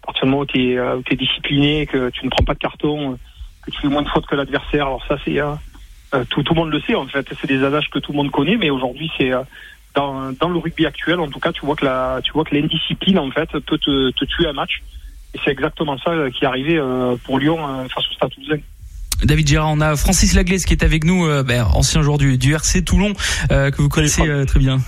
À 0.04 0.06
partir 0.08 0.24
du 0.24 0.30
moment 0.32 0.42
où 0.44 0.46
tu 0.46 0.74
es, 0.74 0.76
es, 0.76 1.16
discipliné, 1.16 1.86
que 1.86 2.10
tu 2.10 2.26
ne 2.26 2.30
prends 2.30 2.44
pas 2.44 2.54
de 2.54 2.60
carton, 2.60 3.18
que 3.62 3.72
tu 3.72 3.82
fais 3.82 3.88
moins 3.88 4.02
de 4.02 4.10
fautes 4.10 4.26
que 4.26 4.36
l'adversaire, 4.36 4.88
alors 4.88 5.06
ça 5.08 5.18
c'est 5.26 5.40
euh, 6.14 6.24
tout, 6.30 6.42
tout 6.42 6.54
le 6.54 6.60
monde 6.60 6.72
le 6.72 6.82
sait 6.82 6.96
en 6.96 7.08
fait. 7.08 7.28
C'est 7.40 7.48
des 7.48 7.64
adages 7.64 7.90
que 7.90 8.00
tout 8.00 8.12
le 8.12 8.18
monde 8.18 8.32
connaît, 8.32 8.58
mais 8.58 8.70
aujourd'hui 8.70 9.12
c'est 9.18 9.32
euh, 9.32 9.42
dans, 9.96 10.32
dans, 10.32 10.50
le 10.50 10.58
rugby 10.58 10.86
actuel, 10.86 11.20
en 11.20 11.28
tout 11.28 11.40
cas, 11.40 11.52
tu 11.52 11.66
vois 11.66 11.76
que 11.76 11.86
la, 11.86 12.20
tu 12.24 12.32
vois 12.32 12.44
que 12.44 12.56
l'indiscipline 12.56 13.20
en 13.20 13.30
fait 13.32 13.50
peut 13.60 13.78
te, 13.78 14.12
te 14.12 14.26
tuer 14.26 14.48
un 14.48 14.54
match. 14.54 14.82
Et 15.34 15.40
c'est 15.44 15.52
exactement 15.52 15.98
ça 16.00 16.12
euh, 16.12 16.32
qui 16.32 16.44
est 16.44 16.48
arrivé 16.48 16.82
pour 17.24 17.38
Lyon 17.38 17.88
face 17.94 18.10
au 18.10 18.14
Stade 18.14 18.32
Toulousain. 18.32 18.60
David 19.24 19.48
Gérard, 19.48 19.72
on 19.72 19.82
a 19.82 19.98
Francis 19.98 20.34
Laglaise 20.34 20.66
qui 20.66 20.74
est 20.74 20.84
avec 20.84 21.04
nous, 21.04 21.28
ben, 21.44 21.66
ancien 21.74 22.02
joueur 22.02 22.18
du, 22.18 22.38
du 22.38 22.54
RC 22.54 22.84
Toulon, 22.84 23.14
que 23.50 23.82
vous 23.82 23.90
connaissez 23.90 24.46
très 24.46 24.60
bien. 24.60 24.80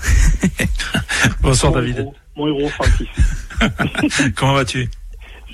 Bonsoir 1.41 1.73
David. 1.73 2.07
mon 2.35 2.47
héros, 2.47 2.69
Francis. 2.69 3.07
Comment 4.35 4.53
vas-tu? 4.53 4.89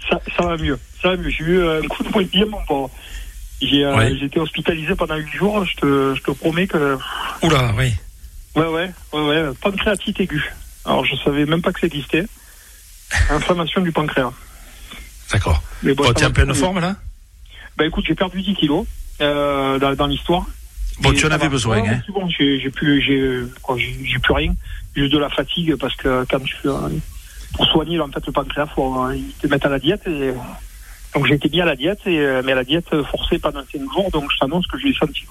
Ça, 0.09 0.21
ça, 0.37 0.45
va 0.45 0.57
mieux. 0.57 0.79
Ça 1.01 1.09
va 1.09 1.17
mieux. 1.17 1.29
J'ai 1.29 1.43
eu 1.43 1.67
un 1.67 1.81
coup 1.87 2.03
de 2.03 2.09
poing 2.09 2.23
de 2.23 2.45
mon 2.45 2.63
pauvre. 2.65 2.91
J'ai 3.61 3.83
euh, 3.83 4.23
été 4.23 4.39
hospitalisé 4.39 4.95
pendant 4.95 5.15
8 5.15 5.31
jours. 5.33 5.65
Je 5.65 5.75
te, 5.77 6.15
je 6.15 6.21
te 6.21 6.31
promets 6.31 6.67
que. 6.67 6.97
Oula, 7.41 7.73
oui. 7.77 7.93
Ouais, 8.55 8.67
ouais, 8.67 8.91
ouais, 9.13 9.21
ouais. 9.21 9.43
Pancréatite 9.61 10.19
aiguë. 10.19 10.43
Alors, 10.85 11.05
je 11.05 11.15
savais 11.15 11.45
même 11.45 11.61
pas 11.61 11.71
que 11.73 11.79
ça 11.79 11.87
existait. 11.87 12.25
Inflammation 13.29 13.81
du 13.81 13.91
pancréas. 13.91 14.33
D'accord. 15.31 15.61
Mais 15.83 15.93
bon, 15.93 16.11
tu 16.13 16.23
es 16.23 16.25
en 16.25 16.31
pleine 16.31 16.53
forme 16.53 16.79
là? 16.79 16.95
Bah 17.77 17.85
écoute, 17.85 18.05
j'ai 18.07 18.15
perdu 18.15 18.41
10 18.41 18.55
kilos 18.55 18.85
euh, 19.21 19.77
dans, 19.79 19.93
dans 19.93 20.07
l'histoire. 20.07 20.45
Bon, 20.99 21.13
tu 21.13 21.27
en 21.27 21.31
avais 21.31 21.49
besoin, 21.49 21.77
hein 21.77 22.01
bon, 22.09 22.27
j'ai 22.29 22.69
plus, 22.71 23.01
j'ai 23.01 24.19
plus 24.19 24.33
rien. 24.33 24.55
Juste 24.95 25.13
de 25.13 25.19
la 25.19 25.29
fatigue 25.29 25.75
parce 25.75 25.95
que 25.95 26.25
quand 26.29 26.39
tu 26.39 26.55
pour 27.53 27.65
soigner 27.67 27.99
en 27.99 28.11
fait 28.11 28.25
le 28.25 28.31
pancréas, 28.31 28.67
faut 28.67 29.05
euh, 29.05 29.17
te 29.41 29.47
mettre 29.47 29.67
à 29.67 29.69
la 29.69 29.79
diète 29.79 30.05
et 30.07 30.33
donc 31.13 31.25
j'ai 31.25 31.35
été 31.35 31.49
bien 31.49 31.63
à 31.63 31.67
la 31.67 31.75
diète, 31.75 31.99
et, 32.05 32.19
euh, 32.19 32.41
mais 32.45 32.51
à 32.51 32.55
la 32.55 32.63
diète 32.63 32.89
forcée 33.09 33.39
pendant 33.39 33.61
5 33.71 33.81
jours, 33.91 34.11
donc 34.11 34.29
je 34.31 34.37
t'annonce 34.37 34.67
que 34.67 34.77
je 34.77 34.87
l'ai 34.87 34.93
senti. 34.93 35.25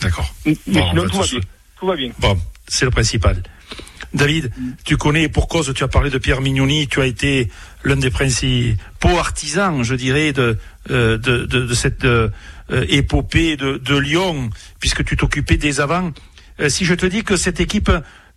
D'accord. 0.00 0.32
Mais 0.46 0.56
sinon, 0.64 1.06
tout, 1.08 1.18
va 1.18 1.26
bien. 1.26 1.40
tout 1.78 1.86
va 1.86 1.96
bien. 1.96 2.10
Bon, 2.18 2.38
c'est 2.66 2.86
le 2.86 2.90
principal. 2.90 3.42
David, 4.14 4.50
mm. 4.56 4.70
tu 4.84 4.96
connais 4.96 5.28
pour 5.28 5.46
cause, 5.46 5.72
tu 5.74 5.84
as 5.84 5.88
parlé 5.88 6.10
de 6.10 6.18
Pierre 6.18 6.40
Mignoni, 6.40 6.88
tu 6.88 7.02
as 7.02 7.06
été 7.06 7.50
l'un 7.84 7.96
des 7.96 8.10
principaux 8.10 9.18
artisans, 9.18 9.82
je 9.82 9.94
dirais, 9.94 10.32
de, 10.32 10.58
euh, 10.90 11.18
de, 11.18 11.44
de, 11.44 11.66
de, 11.66 11.74
cette 11.74 12.06
euh, 12.06 12.30
épopée 12.70 13.56
de, 13.56 13.76
de 13.76 13.96
Lyon, 13.96 14.48
puisque 14.78 15.04
tu 15.04 15.16
t'occupais 15.16 15.58
des 15.58 15.80
avants. 15.80 16.12
si 16.68 16.84
je 16.86 16.94
te 16.94 17.04
dis 17.04 17.24
que 17.24 17.36
cette 17.36 17.60
équipe 17.60 17.90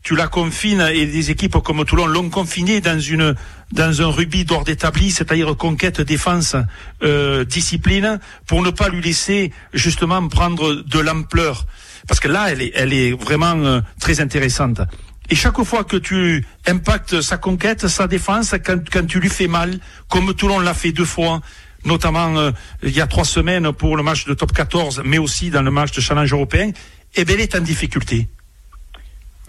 tu 0.04 0.16
la 0.16 0.28
confines 0.28 0.86
et 0.94 1.06
des 1.06 1.32
équipes 1.32 1.58
comme 1.64 1.86
Toulon 1.86 2.06
l'ont 2.06 2.30
confiné 2.30 2.82
dans 2.82 3.00
une 3.00 3.36
dans 3.72 4.02
un 4.02 4.08
rugby 4.08 4.46
d'ordre 4.46 4.70
établi, 4.70 5.10
c'est-à-dire 5.10 5.56
conquête, 5.58 6.02
défense, 6.02 6.56
euh, 7.02 7.44
discipline, 7.46 8.20
pour 8.46 8.62
ne 8.62 8.70
pas 8.70 8.90
lui 8.90 9.02
laisser 9.02 9.52
justement 9.74 10.28
prendre 10.28 10.76
de 10.76 11.00
l'ampleur, 11.00 11.66
parce 12.08 12.20
que 12.20 12.28
là 12.28 12.52
elle 12.52 12.94
est 12.94 13.12
vraiment 13.14 13.56
euh, 13.56 13.82
très 14.00 14.20
intéressante. 14.20 14.82
Et 15.30 15.36
chaque 15.36 15.62
fois 15.64 15.86
que 15.86 15.96
tu 15.98 16.46
impactes 16.68 17.22
sa 17.22 17.38
conquête, 17.38 17.88
sa 17.88 18.08
défense, 18.08 18.54
quand, 18.64 19.08
tu 19.08 19.20
lui 19.20 19.30
fais 19.30 19.48
mal, 19.48 19.80
comme 20.10 20.34
Toulon 20.34 20.60
l'a 20.60 20.74
fait 20.74 20.92
deux 20.92 21.06
fois, 21.06 21.42
notamment 21.86 22.38
euh, 22.38 22.52
il 22.84 22.92
y 22.92 23.02
a 23.02 23.08
trois 23.08 23.26
semaines 23.26 23.72
pour 23.72 23.96
le 23.96 24.04
match 24.04 24.26
de 24.26 24.34
top 24.34 24.52
14, 24.52 25.02
mais 25.06 25.18
aussi 25.18 25.50
dans 25.50 25.62
le 25.62 25.72
match 25.72 25.94
de 25.94 26.02
challenge 26.02 26.32
européen, 26.34 26.72
eh 27.16 27.26
bien, 27.26 27.36
elle 27.36 27.42
est 27.42 27.56
en 27.56 27.62
difficulté. 27.62 28.28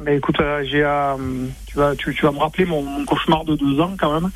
Mais 0.01 0.17
écoute, 0.17 0.41
euh, 0.41 0.65
j'ai, 0.65 0.83
euh, 0.83 1.17
tu, 1.67 1.79
vas, 1.79 1.95
tu, 1.95 2.15
tu, 2.15 2.23
vas 2.25 2.33
me 2.33 2.39
rappeler 2.39 2.65
mon, 2.65 3.05
cauchemar 3.05 3.45
de 3.45 3.55
deux 3.55 3.81
ans 3.81 3.95
quand 3.99 4.13
même, 4.13 4.31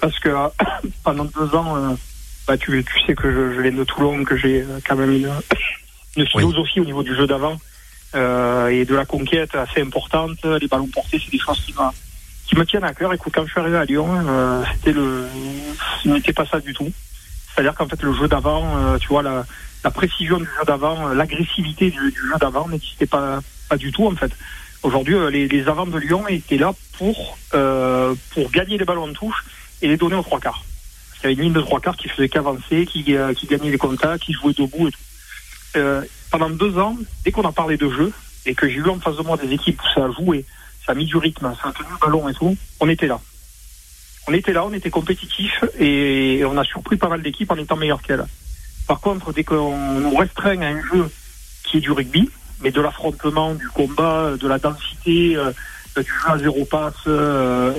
parce 0.00 0.18
que 0.18 0.28
euh, 0.28 0.48
pendant 1.04 1.24
deux 1.24 1.54
ans, 1.54 1.96
bah, 2.48 2.58
tu, 2.58 2.84
tu 2.84 3.06
sais 3.06 3.14
que 3.14 3.30
je, 3.30 3.54
je 3.54 3.60
viens 3.60 3.72
de 3.72 3.84
Toulon, 3.84 4.24
que 4.24 4.36
j'ai 4.36 4.64
quand 4.86 4.96
même 4.96 5.12
une, 5.12 5.30
une 6.16 6.26
philosophie 6.26 6.80
au 6.80 6.84
niveau 6.84 7.02
du 7.02 7.14
jeu 7.14 7.26
d'avant 7.26 7.58
et 8.14 8.84
de 8.84 8.94
la 8.94 9.04
conquête 9.04 9.56
assez 9.56 9.80
importante. 9.80 10.38
Les 10.44 10.68
ballons 10.68 10.86
portés, 10.86 11.20
c'est 11.22 11.32
des 11.32 11.38
choses 11.38 11.60
qui, 11.60 11.74
qui 12.46 12.56
me 12.56 12.64
tiennent 12.64 12.84
à 12.84 12.94
cœur. 12.94 13.12
Écoute, 13.12 13.32
quand 13.34 13.44
je 13.44 13.50
suis 13.50 13.60
arrivé 13.60 13.76
à 13.76 13.84
Lyon, 13.84 14.08
c'était 14.72 14.92
le, 14.92 15.26
ce 16.00 16.08
n'était 16.08 16.32
pas 16.32 16.46
ça 16.46 16.60
du 16.60 16.72
tout. 16.72 16.92
C'est-à-dire 17.52 17.74
qu'en 17.74 17.88
fait, 17.88 18.00
le 18.00 18.14
jeu 18.14 18.28
d'avant, 18.28 18.96
tu 18.98 19.08
vois, 19.08 19.24
la, 19.24 19.44
la 19.82 19.90
précision 19.90 20.38
du 20.38 20.44
jeu 20.44 20.64
d'avant, 20.64 21.08
l'agressivité 21.08 21.90
du, 21.90 22.12
du 22.12 22.20
jeu 22.20 22.38
d'avant 22.40 22.68
n'existait 22.68 23.06
pas, 23.06 23.40
pas 23.68 23.76
du 23.76 23.90
tout 23.90 24.06
en 24.06 24.14
fait. 24.14 24.30
Aujourd'hui, 24.84 25.14
euh, 25.14 25.30
les, 25.30 25.66
avants 25.66 25.86
de 25.86 25.98
Lyon 25.98 26.28
étaient 26.28 26.58
là 26.58 26.74
pour, 26.98 27.38
euh, 27.54 28.14
pour 28.34 28.50
gagner 28.50 28.76
les 28.76 28.84
ballons 28.84 29.08
de 29.08 29.14
touche 29.14 29.42
et 29.80 29.88
les 29.88 29.96
donner 29.96 30.14
aux 30.14 30.22
trois 30.22 30.40
quarts. 30.40 30.62
Il 31.16 31.22
y 31.22 31.26
avait 31.26 31.34
une 31.34 31.40
ligne 31.40 31.52
de 31.54 31.62
trois 31.62 31.80
quarts 31.80 31.96
qui 31.96 32.10
faisait 32.10 32.28
qu'avancer, 32.28 32.84
qui, 32.84 33.16
euh, 33.16 33.32
gagnait 33.48 33.70
les 33.70 33.78
contacts, 33.78 34.24
qui 34.24 34.34
jouait 34.34 34.52
debout 34.52 34.88
et 34.88 34.90
tout. 34.92 36.06
pendant 36.30 36.50
deux 36.50 36.76
ans, 36.76 36.98
dès 37.24 37.32
qu'on 37.32 37.48
a 37.48 37.52
parlé 37.52 37.78
de 37.78 37.88
jeu, 37.88 38.12
et 38.44 38.54
que 38.54 38.68
j'ai 38.68 38.76
eu 38.76 38.88
en 38.90 39.00
face 39.00 39.16
de 39.16 39.22
moi 39.22 39.38
des 39.38 39.50
équipes 39.54 39.80
où 39.80 39.94
ça 39.94 40.04
a 40.04 40.10
joué, 40.10 40.44
ça 40.84 40.92
a 40.92 40.94
mis 40.94 41.06
du 41.06 41.16
rythme, 41.16 41.50
ça 41.62 41.70
a 41.70 41.72
tenu 41.72 41.88
le 41.90 41.98
ballon 41.98 42.28
et 42.28 42.34
tout, 42.34 42.54
on 42.78 42.88
était 42.90 43.06
là. 43.06 43.18
On 44.28 44.34
était 44.34 44.52
là, 44.52 44.66
on 44.66 44.72
était 44.74 44.90
compétitif 44.90 45.64
et 45.78 46.42
on 46.44 46.58
a 46.58 46.64
surpris 46.64 46.98
pas 46.98 47.08
mal 47.08 47.22
d'équipes 47.22 47.50
en 47.50 47.56
étant 47.56 47.76
meilleurs 47.76 48.02
qu'elles. 48.02 48.26
Par 48.86 49.00
contre, 49.00 49.32
dès 49.32 49.44
qu'on 49.44 50.00
nous 50.00 50.14
restreint 50.14 50.60
à 50.60 50.66
un 50.66 50.82
jeu 50.82 51.10
qui 51.64 51.78
est 51.78 51.80
du 51.80 51.90
rugby, 51.90 52.28
mais 52.64 52.72
de 52.72 52.80
l'affrontement, 52.80 53.54
du 53.54 53.68
combat, 53.68 54.32
de 54.40 54.48
la 54.48 54.58
densité, 54.58 55.36
euh, 55.36 55.52
du 55.96 56.10
jeu 56.10 56.28
à 56.28 56.38
zéro 56.38 56.64
passe, 56.64 56.94
euh, 57.06 57.72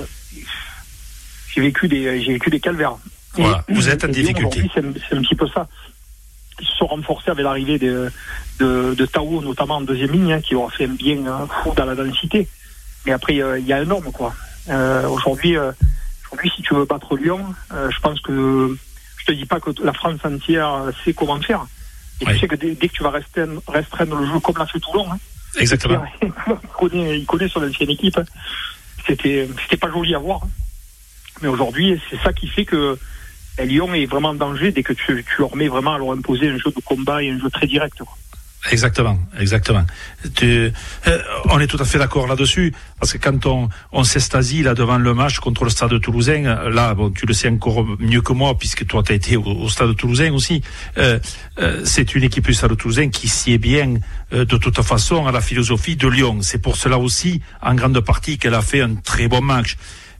j'ai 1.52 1.60
vécu 1.60 1.88
des 1.88 2.22
j'ai 2.22 2.32
vécu 2.34 2.48
des 2.48 2.60
calvaires. 2.60 2.96
Voilà, 3.34 3.64
vous 3.68 3.88
êtes 3.88 4.04
en 4.04 4.08
difficulté. 4.08 4.70
C'est 4.72 4.80
un, 4.80 5.22
petit 5.22 5.34
peu 5.34 5.46
ça. 5.48 5.68
Ils 6.60 6.66
se 6.66 6.76
sont 6.76 6.86
renforcés 6.86 7.30
avec 7.30 7.44
l'arrivée 7.44 7.78
de, 7.78 8.10
de, 8.60 8.94
de 8.94 9.06
Tao, 9.06 9.42
notamment 9.42 9.76
en 9.76 9.80
deuxième 9.82 10.12
ligne, 10.12 10.32
hein, 10.32 10.40
qui 10.40 10.54
ont 10.54 10.70
fait 10.70 10.86
un 10.86 10.94
bien 10.94 11.26
hein, 11.26 11.46
fou 11.62 11.74
dans 11.76 11.84
la 11.84 11.94
densité. 11.94 12.48
Mais 13.04 13.12
après, 13.12 13.42
euh, 13.42 13.58
il 13.58 13.66
y 13.66 13.74
a 13.74 13.78
un 13.78 13.84
norme, 13.84 14.10
quoi. 14.10 14.34
Euh, 14.68 15.06
aujourd'hui, 15.08 15.56
euh, 15.56 15.72
aujourd'hui, 16.26 16.50
si 16.56 16.62
tu 16.62 16.74
veux 16.74 16.84
battre 16.84 17.16
Lyon, 17.16 17.54
euh, 17.72 17.90
je 17.90 18.00
pense 18.00 18.20
que 18.20 18.76
je 19.18 19.24
te 19.26 19.32
dis 19.32 19.46
pas 19.46 19.60
que 19.60 19.70
la 19.82 19.92
France 19.92 20.18
entière 20.24 20.90
sait 21.04 21.12
comment 21.12 21.40
faire. 21.40 21.66
Et 22.20 22.26
Oui. 22.26 22.32
tu 22.34 22.38
sais 22.40 22.48
que 22.48 22.54
dès, 22.56 22.74
dès 22.74 22.88
que 22.88 22.94
tu 22.94 23.02
vas 23.02 23.10
restreindre, 23.10 23.60
restreindre 23.68 24.16
le 24.16 24.26
jeu 24.26 24.40
comme 24.40 24.56
l'a 24.58 24.66
fait 24.66 24.80
Toulon, 24.80 25.10
hein, 25.12 25.18
Exactement. 25.58 26.02
il 26.22 26.30
connaît, 26.78 27.18
il 27.20 27.26
connaît 27.26 27.48
son 27.48 27.62
ancienne 27.66 27.90
équipe. 27.90 28.16
hein. 28.18 28.24
C'était, 29.06 29.48
c'était 29.62 29.76
pas 29.76 29.90
joli 29.90 30.14
à 30.14 30.18
voir. 30.18 30.40
hein. 30.44 30.48
Mais 31.42 31.48
aujourd'hui, 31.48 32.00
c'est 32.10 32.18
ça 32.22 32.32
qui 32.32 32.46
fait 32.48 32.64
que 32.64 32.98
ben, 33.58 33.68
Lyon 33.68 33.92
est 33.94 34.06
vraiment 34.06 34.30
en 34.30 34.34
danger 34.34 34.72
dès 34.72 34.82
que 34.82 34.92
tu, 34.94 35.22
tu 35.24 35.40
leur 35.40 35.54
mets 35.56 35.68
vraiment 35.68 35.94
à 35.94 35.98
leur 35.98 36.12
imposer 36.12 36.48
un 36.48 36.56
jeu 36.58 36.70
de 36.74 36.80
combat 36.84 37.22
et 37.22 37.30
un 37.30 37.38
jeu 37.38 37.50
très 37.50 37.66
direct. 37.66 37.98
quoi. 37.98 38.16
Exactement, 38.70 39.18
exactement. 39.38 39.84
Tu- 40.34 40.72
euh, 41.06 41.18
on 41.50 41.60
est 41.60 41.66
tout 41.68 41.76
à 41.80 41.84
fait 41.84 41.98
d'accord 41.98 42.26
là-dessus, 42.26 42.74
parce 42.98 43.12
que 43.12 43.18
quand 43.18 43.46
on, 43.46 43.68
on 43.92 44.02
s'estasie 44.02 44.62
là 44.62 44.74
devant 44.74 44.98
le 44.98 45.14
match 45.14 45.38
contre 45.38 45.64
le 45.64 45.70
Stade 45.70 46.00
Toulousain, 46.00 46.42
là, 46.70 46.94
bon, 46.94 47.10
tu 47.10 47.26
le 47.26 47.32
sais 47.34 47.48
encore 47.48 47.84
mieux 48.00 48.22
que 48.22 48.32
moi, 48.32 48.58
puisque 48.58 48.84
toi, 48.86 49.02
tu 49.04 49.12
as 49.12 49.14
été 49.14 49.36
au, 49.36 49.68
Stade 49.68 49.94
Toulousain 49.96 50.32
aussi. 50.32 50.62
euh, 50.98 51.18
euh, 51.58 51.82
c'est 51.84 52.14
une 52.14 52.24
équipe 52.24 52.44
du 52.46 52.54
Stade 52.54 52.76
Toulousain 52.76 53.08
qui 53.08 53.28
sied 53.28 53.58
bien, 53.58 53.94
euh, 54.32 54.44
de 54.44 54.56
toute 54.56 54.82
façon, 54.82 55.26
à 55.26 55.32
la 55.32 55.40
philosophie 55.40 55.96
de 55.96 56.08
Lyon. 56.08 56.38
C'est 56.42 56.58
pour 56.60 56.76
cela 56.76 56.98
aussi, 56.98 57.40
en 57.62 57.74
grande 57.74 58.00
partie, 58.00 58.36
qu'elle 58.38 58.54
a 58.54 58.62
fait 58.62 58.80
un 58.80 58.96
très 58.96 59.28
bon 59.28 59.42
match. 59.42 59.76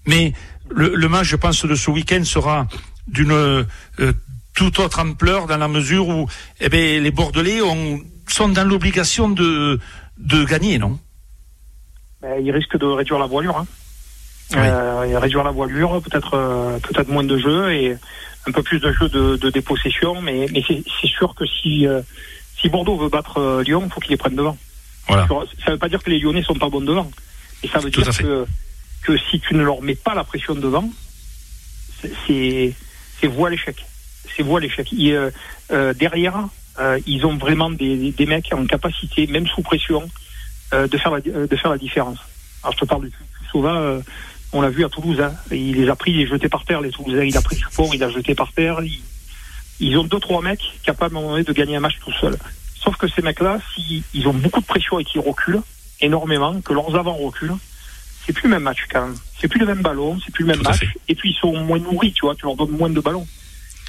Mais 0.07 0.33
le, 0.71 0.95
le 0.95 1.09
match, 1.09 1.27
je 1.27 1.37
pense, 1.37 1.65
de 1.65 1.75
ce 1.75 1.91
week-end 1.91 2.23
sera 2.25 2.69
d'une 3.09 3.33
euh, 3.33 3.65
toute 4.55 4.79
autre 4.79 5.01
ampleur 5.01 5.47
dans 5.47 5.59
la 5.59 5.69
mesure 5.69 6.09
où 6.09 6.29
eh 6.61 6.69
ben, 6.69 7.03
les 7.03 7.11
Bordelais 7.11 7.61
ont, 7.61 8.01
sont 8.33 8.49
dans 8.49 8.65
l'obligation 8.65 9.29
de, 9.29 9.79
de 10.19 10.45
gagner, 10.45 10.79
non? 10.79 10.99
Ben, 12.23 12.41
il 12.45 12.51
risque 12.51 12.77
de 12.79 12.87
réduire 12.87 13.19
la 13.19 13.27
voilure. 13.27 13.57
Hein. 13.59 13.67
Oui. 14.53 14.59
Euh, 14.59 15.19
réduire 15.19 15.45
la 15.45 15.51
voilure, 15.51 16.01
peut-être 16.03 16.35
euh, 16.35 16.79
peut-être 16.79 17.09
moins 17.09 17.25
de 17.25 17.37
jeux 17.37 17.73
et 17.73 17.97
un 18.47 18.53
peu 18.53 18.63
plus 18.63 18.79
de 18.79 18.93
jeux 18.93 19.09
de, 19.09 19.37
de 19.37 19.51
dépossession. 19.51 20.21
Mais, 20.23 20.47
mais 20.53 20.63
c'est, 20.67 20.83
sûr 21.09 21.35
que 21.35 21.45
si, 21.47 21.87
euh, 21.87 22.01
si 22.61 22.69
Bordeaux 22.69 22.97
veut 22.97 23.09
battre 23.09 23.39
euh, 23.39 23.63
Lyon, 23.63 23.83
il 23.85 23.93
faut 23.93 24.01
qu'il 24.01 24.11
les 24.13 24.17
prenne 24.17 24.37
devant. 24.37 24.57
Voilà. 25.09 25.27
Ça 25.29 25.35
ne 25.69 25.73
veut 25.73 25.79
pas 25.79 25.89
dire 25.89 26.03
que 26.03 26.11
les 26.11 26.19
Lyonnais 26.19 26.43
sont 26.43 26.55
pas 26.55 26.69
bons 26.69 26.81
devant. 26.81 27.11
Et 27.63 27.69
ça 27.69 27.79
veut 27.79 27.91
Tout 27.91 28.03
dire 28.03 28.17
que, 28.17 28.47
que 29.03 29.17
si 29.31 29.41
tu 29.41 29.55
ne 29.55 29.63
leur 29.63 29.83
mets 29.83 29.95
pas 29.95 30.15
la 30.15 30.25
pression 30.25 30.55
devant, 30.55 30.89
c'est- 32.27 32.75
voie 33.29 33.51
l'échec. 33.51 33.85
C'est 34.37 34.43
voie 34.43 34.61
l'échec. 34.61 34.89
Euh, 34.93 35.95
derrière, 35.95 36.49
euh, 36.79 36.99
ils 37.07 37.25
ont 37.27 37.37
vraiment 37.37 37.71
des, 37.71 38.13
des 38.13 38.27
mecs 38.27 38.53
en 38.53 38.67
capacité, 38.67 39.27
même 39.27 39.47
sous 39.47 39.63
pression, 39.63 40.09
euh, 40.75 40.89
de, 40.89 40.99
faire 40.99 41.13
la, 41.13 41.21
euh, 41.29 41.47
de 41.47 41.57
faire 41.57 41.71
la 41.71 41.79
différence. 41.79 42.19
Alors 42.63 42.75
je 42.75 42.81
te 42.81 42.85
parle 42.85 43.05
de 43.05 43.11
Sova, 43.53 43.77
euh, 43.77 44.01
on 44.53 44.61
l'a 44.61 44.71
vu 44.71 44.85
à 44.85 44.89
Toulouse. 44.89 45.21
Hein. 45.21 45.33
Il 45.51 45.77
les 45.77 45.89
a 45.89 45.97
pris, 45.97 46.13
il 46.13 46.19
les 46.19 46.27
jeté 46.27 46.49
par 46.49 46.65
terre, 46.65 46.81
les 46.81 46.91
Toulousains. 46.91 47.25
Il 47.25 47.37
a 47.37 47.43
pris 47.43 47.57
Dupont, 47.57 47.91
il 47.93 48.03
a 48.03 48.11
jeté 48.11 48.35
par 48.35 48.53
terre. 48.53 48.83
Ils, 48.83 49.01
ils 49.79 49.97
ont 49.97 50.05
deux, 50.05 50.19
trois 50.19 50.43
mecs 50.43 50.63
capables 50.83 51.15
à 51.15 51.19
un 51.19 51.21
moment 51.21 51.33
donné 51.35 51.45
de 51.45 51.53
gagner 51.53 51.77
un 51.77 51.81
match 51.81 51.99
tout 52.01 52.13
seul. 52.13 52.37
Sauf 52.75 52.97
que 52.97 53.09
ces 53.09 53.23
mecs-là, 53.23 53.59
s'ils 53.75 54.03
ils 54.15 54.29
ont 54.29 54.35
beaucoup 54.35 54.61
de 54.61 54.67
pression 54.67 54.99
et 54.99 55.05
qu'ils 55.05 55.21
reculent 55.21 55.63
énormément, 56.01 56.61
que 56.61 56.73
leurs 56.73 56.95
avants 56.97 57.17
reculent, 57.17 57.57
c'est 58.25 58.33
plus 58.33 58.45
le 58.45 58.51
même 58.51 58.63
match 58.63 58.87
quand 58.91 59.07
même. 59.07 59.17
C'est 59.41 59.49
plus 59.49 59.61
le 59.61 59.67
même 59.67 59.83
ballon, 59.83 60.19
c'est 60.25 60.33
plus 60.33 60.45
le 60.45 60.49
même 60.49 60.59
Tout 60.59 60.71
match. 60.71 60.85
Et 61.09 61.15
puis 61.15 61.31
ils 61.31 61.37
sont 61.37 61.53
moins 61.53 61.79
nourris, 61.79 62.13
tu 62.13 62.23
vois, 62.23 62.35
tu 62.35 62.45
leur 62.45 62.57
donnes 62.57 62.71
moins 62.71 62.91
de 62.91 63.01
ballons. 63.01 63.27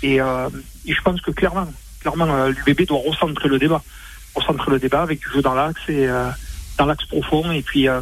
Et, 0.04 0.22
euh, 0.22 0.50
et 0.86 0.94
je 0.94 1.02
pense 1.02 1.22
que 1.22 1.32
clairement, 1.32 1.68
clairement, 2.12 2.34
euh, 2.34 2.52
l'UBB 2.66 2.88
doit 2.88 3.02
recentrer 3.06 3.50
le 3.50 3.60
débat. 3.60 3.82
Recentrer 4.36 4.72
le 4.72 4.80
débat 4.80 5.02
avec 5.02 5.20
du 5.20 5.30
jeu 5.34 5.42
dans 5.42 5.54
l'axe 5.54 5.82
et 5.90 6.08
euh, 6.08 6.30
dans 6.78 6.86
l'axe 6.86 7.06
profond. 7.06 7.52
Et 7.52 7.62
puis, 7.62 7.88
euh, 7.88 8.02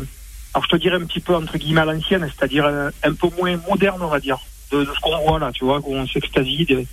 alors 0.54 0.66
je 0.66 0.70
te 0.70 0.76
dirais 0.76 0.98
un 0.98 1.06
petit 1.06 1.20
peu 1.20 1.36
entre 1.36 1.58
guillemets 1.58 1.82
à 1.82 1.86
l'ancienne, 1.86 2.30
c'est-à-dire 2.36 2.66
un 2.66 3.14
peu 3.14 3.28
moins 3.38 3.58
moderne, 3.70 4.02
on 4.02 4.08
va 4.08 4.20
dire, 4.20 4.38
de, 4.72 4.84
de 4.84 4.94
ce 4.94 5.00
qu'on 5.00 5.18
voit 5.18 5.40
là, 5.40 5.52
tu 5.54 5.66
vois, 5.66 5.80
où 5.80 5.96
on 5.96 6.08
s'extasie, 6.08 6.66
des, 6.66 6.76
des 6.76 6.88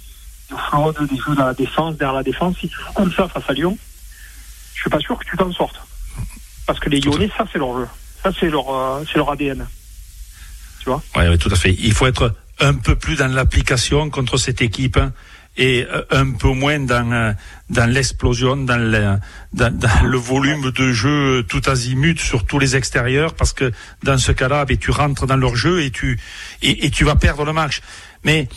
fraudes, 0.57 0.97
des 1.09 1.17
jeux 1.17 1.35
dans 1.35 1.47
la 1.47 1.55
défense, 1.55 1.97
derrière 1.97 2.15
la 2.15 2.23
défense. 2.23 2.57
Si 2.59 2.69
tu 2.69 2.77
joues 2.77 2.93
comme 2.95 3.13
ça 3.13 3.29
face 3.29 3.45
à 3.49 3.53
Lyon, 3.53 3.77
je 4.75 4.81
suis 4.81 4.91
pas 4.91 5.01
sûr 5.01 5.19
que 5.19 5.25
tu 5.25 5.37
t'en 5.37 5.53
sortes. 5.53 5.81
Parce 6.67 6.81
que 6.81 6.89
les 6.89 7.01
Lyonnais, 7.01 7.31
ça 7.37 7.45
c'est 7.53 7.59
leur 7.59 7.77
jeu. 7.79 7.89
Ça 8.23 8.31
c'est 8.39 8.49
leur, 8.49 8.73
euh, 8.73 9.05
c'est 9.07 9.17
leur 9.19 9.31
ADN. 9.31 9.67
Tu 10.81 10.89
vois? 10.89 11.03
Oui, 11.17 11.25
oui, 11.29 11.39
tout 11.39 11.51
à 11.53 11.57
fait. 11.57 11.75
Il 11.79 11.93
faut 11.93 12.07
être 12.07 12.35
un 12.61 12.75
peu 12.75 12.97
plus 12.97 13.17
dans 13.17 13.33
l'application 13.33 14.11
contre 14.11 14.37
cette 14.37 14.63
équipe 14.63 14.97
hein, 14.97 15.13
et 15.57 15.87
euh, 15.91 16.03
un 16.11 16.33
peu 16.33 16.49
moins 16.49 16.81
dans, 16.81 17.13
euh, 17.13 17.33
dans 17.71 17.91
l'explosion, 17.91 18.57
dans 18.57 18.77
le, 18.77 19.19
dans, 19.53 19.77
dans 19.77 20.03
le 20.05 20.17
volume 20.17 20.71
de 20.71 20.93
jeu 20.93 21.45
tout 21.49 21.63
azimut 21.67 22.19
sur 22.19 22.45
tous 22.47 22.59
les 22.59 22.77
extérieurs, 22.77 23.35
parce 23.35 23.53
que 23.53 23.71
dans 24.03 24.19
ce 24.19 24.33
cas-là, 24.33 24.65
ben, 24.65 24.77
tu 24.77 24.91
rentres 24.91 25.27
dans 25.27 25.37
leur 25.37 25.57
jeu 25.57 25.83
et 25.83 25.91
tu, 25.91 26.19
et, 26.63 26.87
et 26.87 26.91
tu 26.91 27.05
vas 27.05 27.17
perdre 27.17 27.45
le 27.45 27.53
match. 27.53 27.81
Mais 28.25 28.49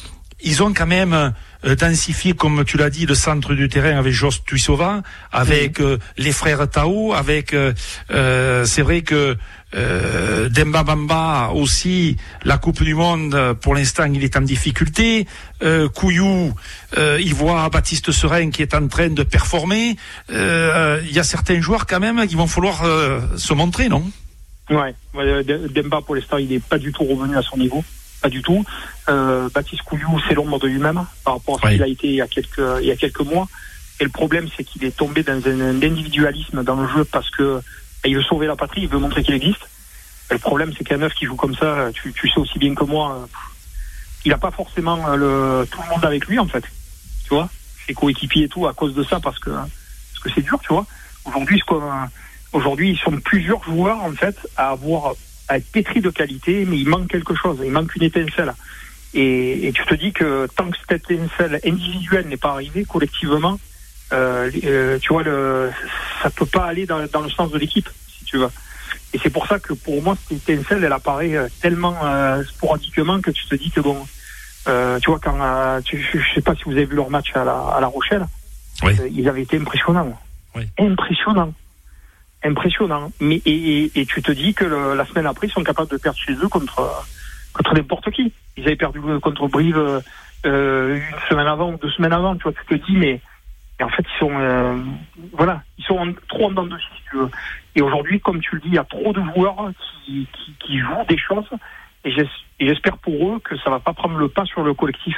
ils 0.41 0.61
ont 0.61 0.73
quand 0.73 0.85
même 0.85 1.33
euh, 1.65 1.75
densifié, 1.75 2.33
comme 2.33 2.63
tu 2.65 2.77
l'as 2.77 2.89
dit, 2.89 3.05
le 3.05 3.15
centre 3.15 3.53
du 3.53 3.67
terrain 3.69 3.97
avec 3.97 4.13
Jos 4.13 4.43
Tuisova, 4.45 5.01
avec 5.31 5.79
euh, 5.79 5.97
les 6.17 6.31
frères 6.31 6.69
Tao, 6.69 7.13
avec 7.13 7.53
euh, 7.53 7.73
euh, 8.11 8.65
c'est 8.65 8.81
vrai 8.81 9.01
que 9.01 9.37
euh, 9.75 10.49
Demba 10.49 10.83
Bamba 10.83 11.51
aussi, 11.53 12.17
la 12.43 12.57
Coupe 12.57 12.81
du 12.83 12.93
Monde, 12.95 13.55
pour 13.61 13.75
l'instant, 13.75 14.05
il 14.05 14.23
est 14.23 14.37
en 14.37 14.41
difficulté. 14.41 15.27
Euh, 15.61 15.89
Couillou, 15.89 16.53
euh, 16.97 17.19
il 17.21 17.33
voit 17.33 17.69
Baptiste 17.69 18.11
Serein 18.11 18.49
qui 18.51 18.61
est 18.61 18.73
en 18.73 18.87
train 18.87 19.09
de 19.09 19.23
performer. 19.23 19.97
Euh, 20.31 21.01
Il 21.05 21.13
y 21.13 21.19
a 21.19 21.23
certains 21.23 21.59
joueurs 21.61 21.85
quand 21.85 21.99
même 21.99 22.25
qui 22.27 22.35
vont 22.35 22.47
falloir 22.47 22.83
se 23.37 23.53
montrer, 23.53 23.89
non? 23.89 24.03
Ouais, 24.69 24.95
Demba 25.13 26.01
pour 26.01 26.15
l'instant 26.15 26.37
il 26.37 26.49
n'est 26.49 26.59
pas 26.59 26.77
du 26.79 26.91
tout 26.91 27.03
revenu 27.03 27.37
à 27.37 27.41
son 27.41 27.57
niveau, 27.57 27.83
pas 28.21 28.29
du 28.29 28.41
tout. 28.41 28.63
Baptiste 29.07 29.83
Couillou 29.83 30.19
c'est 30.27 30.33
l'ombre 30.35 30.59
de 30.59 30.67
lui-même 30.67 31.05
par 31.23 31.35
rapport 31.35 31.59
à 31.63 31.69
ce 31.69 31.73
qu'il 31.73 31.83
a 31.83 31.87
été 31.87 32.07
il 32.07 32.15
y 32.15 32.21
a 32.21 32.27
quelques 32.27 32.61
il 32.81 32.87
y 32.87 32.91
a 32.91 32.95
quelques 32.95 33.21
mois. 33.21 33.47
Et 33.99 34.03
le 34.03 34.09
problème 34.09 34.47
c'est 34.55 34.63
qu'il 34.63 34.83
est 34.83 34.95
tombé 34.95 35.23
dans 35.23 35.39
un 35.47 35.81
individualisme 35.81 36.63
dans 36.63 36.81
le 36.81 36.87
jeu 36.87 37.05
parce 37.05 37.29
que 37.29 37.61
il 38.07 38.15
veut 38.15 38.23
sauver 38.23 38.47
la 38.47 38.55
patrie, 38.55 38.81
il 38.81 38.87
veut 38.87 38.99
montrer 38.99 39.23
qu'il 39.23 39.35
existe. 39.35 39.67
Le 40.29 40.37
problème 40.37 40.73
c'est 40.77 40.83
qu'un 40.83 40.97
neuf 40.97 41.13
qui 41.13 41.25
joue 41.25 41.35
comme 41.35 41.55
ça, 41.55 41.89
tu, 41.93 42.13
sais 42.13 42.39
aussi 42.39 42.57
bien 42.59 42.73
que 42.73 42.83
moi, 42.83 43.15
euh, 43.15 43.25
il 44.25 44.29
n'a 44.29 44.37
pas 44.37 44.51
forcément 44.51 44.99
euh, 45.07 45.65
tout 45.65 45.79
le 45.81 45.89
monde 45.89 46.05
avec 46.05 46.25
lui 46.27 46.39
en 46.39 46.47
fait. 46.47 46.63
Tu 47.23 47.29
vois, 47.29 47.49
ses 47.85 47.93
coéquipiers 47.93 48.43
et 48.43 48.49
tout 48.49 48.67
à 48.67 48.73
cause 48.73 48.93
de 48.95 49.03
ça 49.03 49.19
parce 49.19 49.39
que 49.39 49.51
parce 49.51 50.23
que 50.23 50.29
c'est 50.33 50.41
dur, 50.41 50.59
tu 50.61 50.69
vois. 50.69 50.85
Aujourd'hui, 52.53 52.91
ils 52.91 52.97
sont 52.97 53.19
plusieurs 53.19 53.63
joueurs 53.63 54.03
en 54.03 54.11
fait 54.13 54.37
à 54.55 54.69
avoir 54.69 55.13
à 55.47 55.57
être 55.57 55.71
pétris 55.71 56.01
de 56.01 56.09
qualité, 56.09 56.65
mais 56.65 56.79
il 56.79 56.87
manque 56.87 57.07
quelque 57.07 57.35
chose, 57.35 57.59
il 57.63 57.71
manque 57.71 57.95
une 57.95 58.03
étincelle. 58.03 58.53
Et 59.13 59.71
tu 59.73 59.85
te 59.85 59.93
dis 59.93 60.11
que 60.11 60.47
tant 60.55 60.69
que 60.69 60.77
cette 60.89 61.09
étincelle 61.09 61.61
individuelle 61.65 62.27
n'est 62.27 62.37
pas 62.37 62.51
arrivée, 62.51 62.83
collectivement, 62.83 63.57
euh, 64.15 64.51
euh, 64.63 64.99
tu 64.99 65.13
vois, 65.13 65.23
le, 65.23 65.71
ça 66.23 66.29
peut 66.29 66.45
pas 66.45 66.65
aller 66.65 66.85
dans, 66.85 67.05
dans 67.07 67.21
le 67.21 67.29
sens 67.29 67.51
de 67.51 67.57
l'équipe, 67.57 67.89
si 68.17 68.25
tu 68.25 68.37
veux. 68.37 68.49
Et 69.13 69.19
c'est 69.21 69.29
pour 69.29 69.45
ça 69.47 69.59
que 69.59 69.73
pour 69.73 70.01
moi, 70.01 70.17
cette 70.29 70.47
étincelle, 70.49 70.83
elle 70.83 70.93
apparaît 70.93 71.35
euh, 71.35 71.49
tellement 71.61 72.05
euh, 72.05 72.43
sporadiquement 72.45 73.21
que 73.21 73.31
tu 73.31 73.45
te 73.47 73.55
dis 73.55 73.71
que 73.71 73.81
bon, 73.81 74.07
euh, 74.67 74.99
tu 74.99 75.09
vois, 75.09 75.19
quand 75.19 75.39
euh, 75.39 75.81
tu, 75.81 75.99
je, 76.01 76.19
sais 76.33 76.41
pas 76.41 76.55
si 76.55 76.63
vous 76.65 76.71
avez 76.71 76.85
vu 76.85 76.95
leur 76.95 77.09
match 77.09 77.29
à 77.35 77.43
la, 77.43 77.57
à 77.57 77.79
la 77.81 77.87
Rochelle, 77.87 78.27
Oui. 78.83 78.93
ils 79.11 79.27
avaient 79.29 79.43
été 79.43 79.57
impressionnants. 79.57 80.17
Oui. 80.55 80.63
Impressionnants 80.79 81.53
impressionnant. 82.43 83.11
Mais 83.19 83.41
et, 83.45 83.85
et, 83.85 84.01
et 84.01 84.05
tu 84.05 84.21
te 84.21 84.31
dis 84.31 84.53
que 84.53 84.65
le- 84.65 84.93
la 84.93 85.05
semaine 85.07 85.25
après, 85.25 85.47
ils 85.47 85.51
sont 85.51 85.63
capables 85.63 85.89
de 85.89 85.97
perdre 85.97 86.19
chez 86.19 86.33
eux 86.33 86.47
contre 86.47 87.05
contre 87.53 87.73
n'importe 87.73 88.11
qui. 88.11 88.33
Ils 88.57 88.65
avaient 88.67 88.75
perdu 88.75 88.99
contre 89.21 89.47
Brive 89.47 90.03
une 90.43 91.01
semaine 91.29 91.47
avant 91.47 91.71
ou 91.73 91.77
deux 91.77 91.89
semaines 91.89 92.13
avant. 92.13 92.35
Tu 92.35 92.43
vois, 92.43 92.53
tu 92.53 92.65
te 92.77 92.85
dis 92.85 92.95
mais, 92.97 93.19
mais 93.79 93.85
en 93.85 93.89
fait 93.89 94.03
ils 94.03 94.19
sont 94.19 94.31
euh, 94.39 94.77
voilà, 95.33 95.63
ils 95.77 95.83
sont 95.85 95.97
en- 95.97 96.13
trop 96.29 96.47
en 96.47 96.51
dents 96.51 96.65
de 96.65 96.77
si 96.77 97.03
tu 97.09 97.17
veux. 97.17 97.29
Et 97.75 97.81
aujourd'hui, 97.81 98.19
comme 98.21 98.39
tu 98.39 98.55
le 98.55 98.61
dis, 98.61 98.67
il 98.69 98.73
y 98.75 98.77
a 98.79 98.83
trop 98.85 99.11
de 99.13 99.21
joueurs 99.33 99.71
qui, 100.05 100.27
qui, 100.33 100.53
qui 100.59 100.79
jouent 100.79 101.05
des 101.09 101.17
choses. 101.17 101.49
Et 102.05 102.11
et 102.59 102.67
j'espère 102.67 102.97
pour 102.99 103.33
eux 103.35 103.39
que 103.39 103.57
ça 103.57 103.69
va 103.69 103.79
pas 103.79 103.93
prendre 103.93 104.17
le 104.17 104.29
pas 104.29 104.45
sur 104.45 104.63
le 104.63 104.73
collectif 104.73 105.17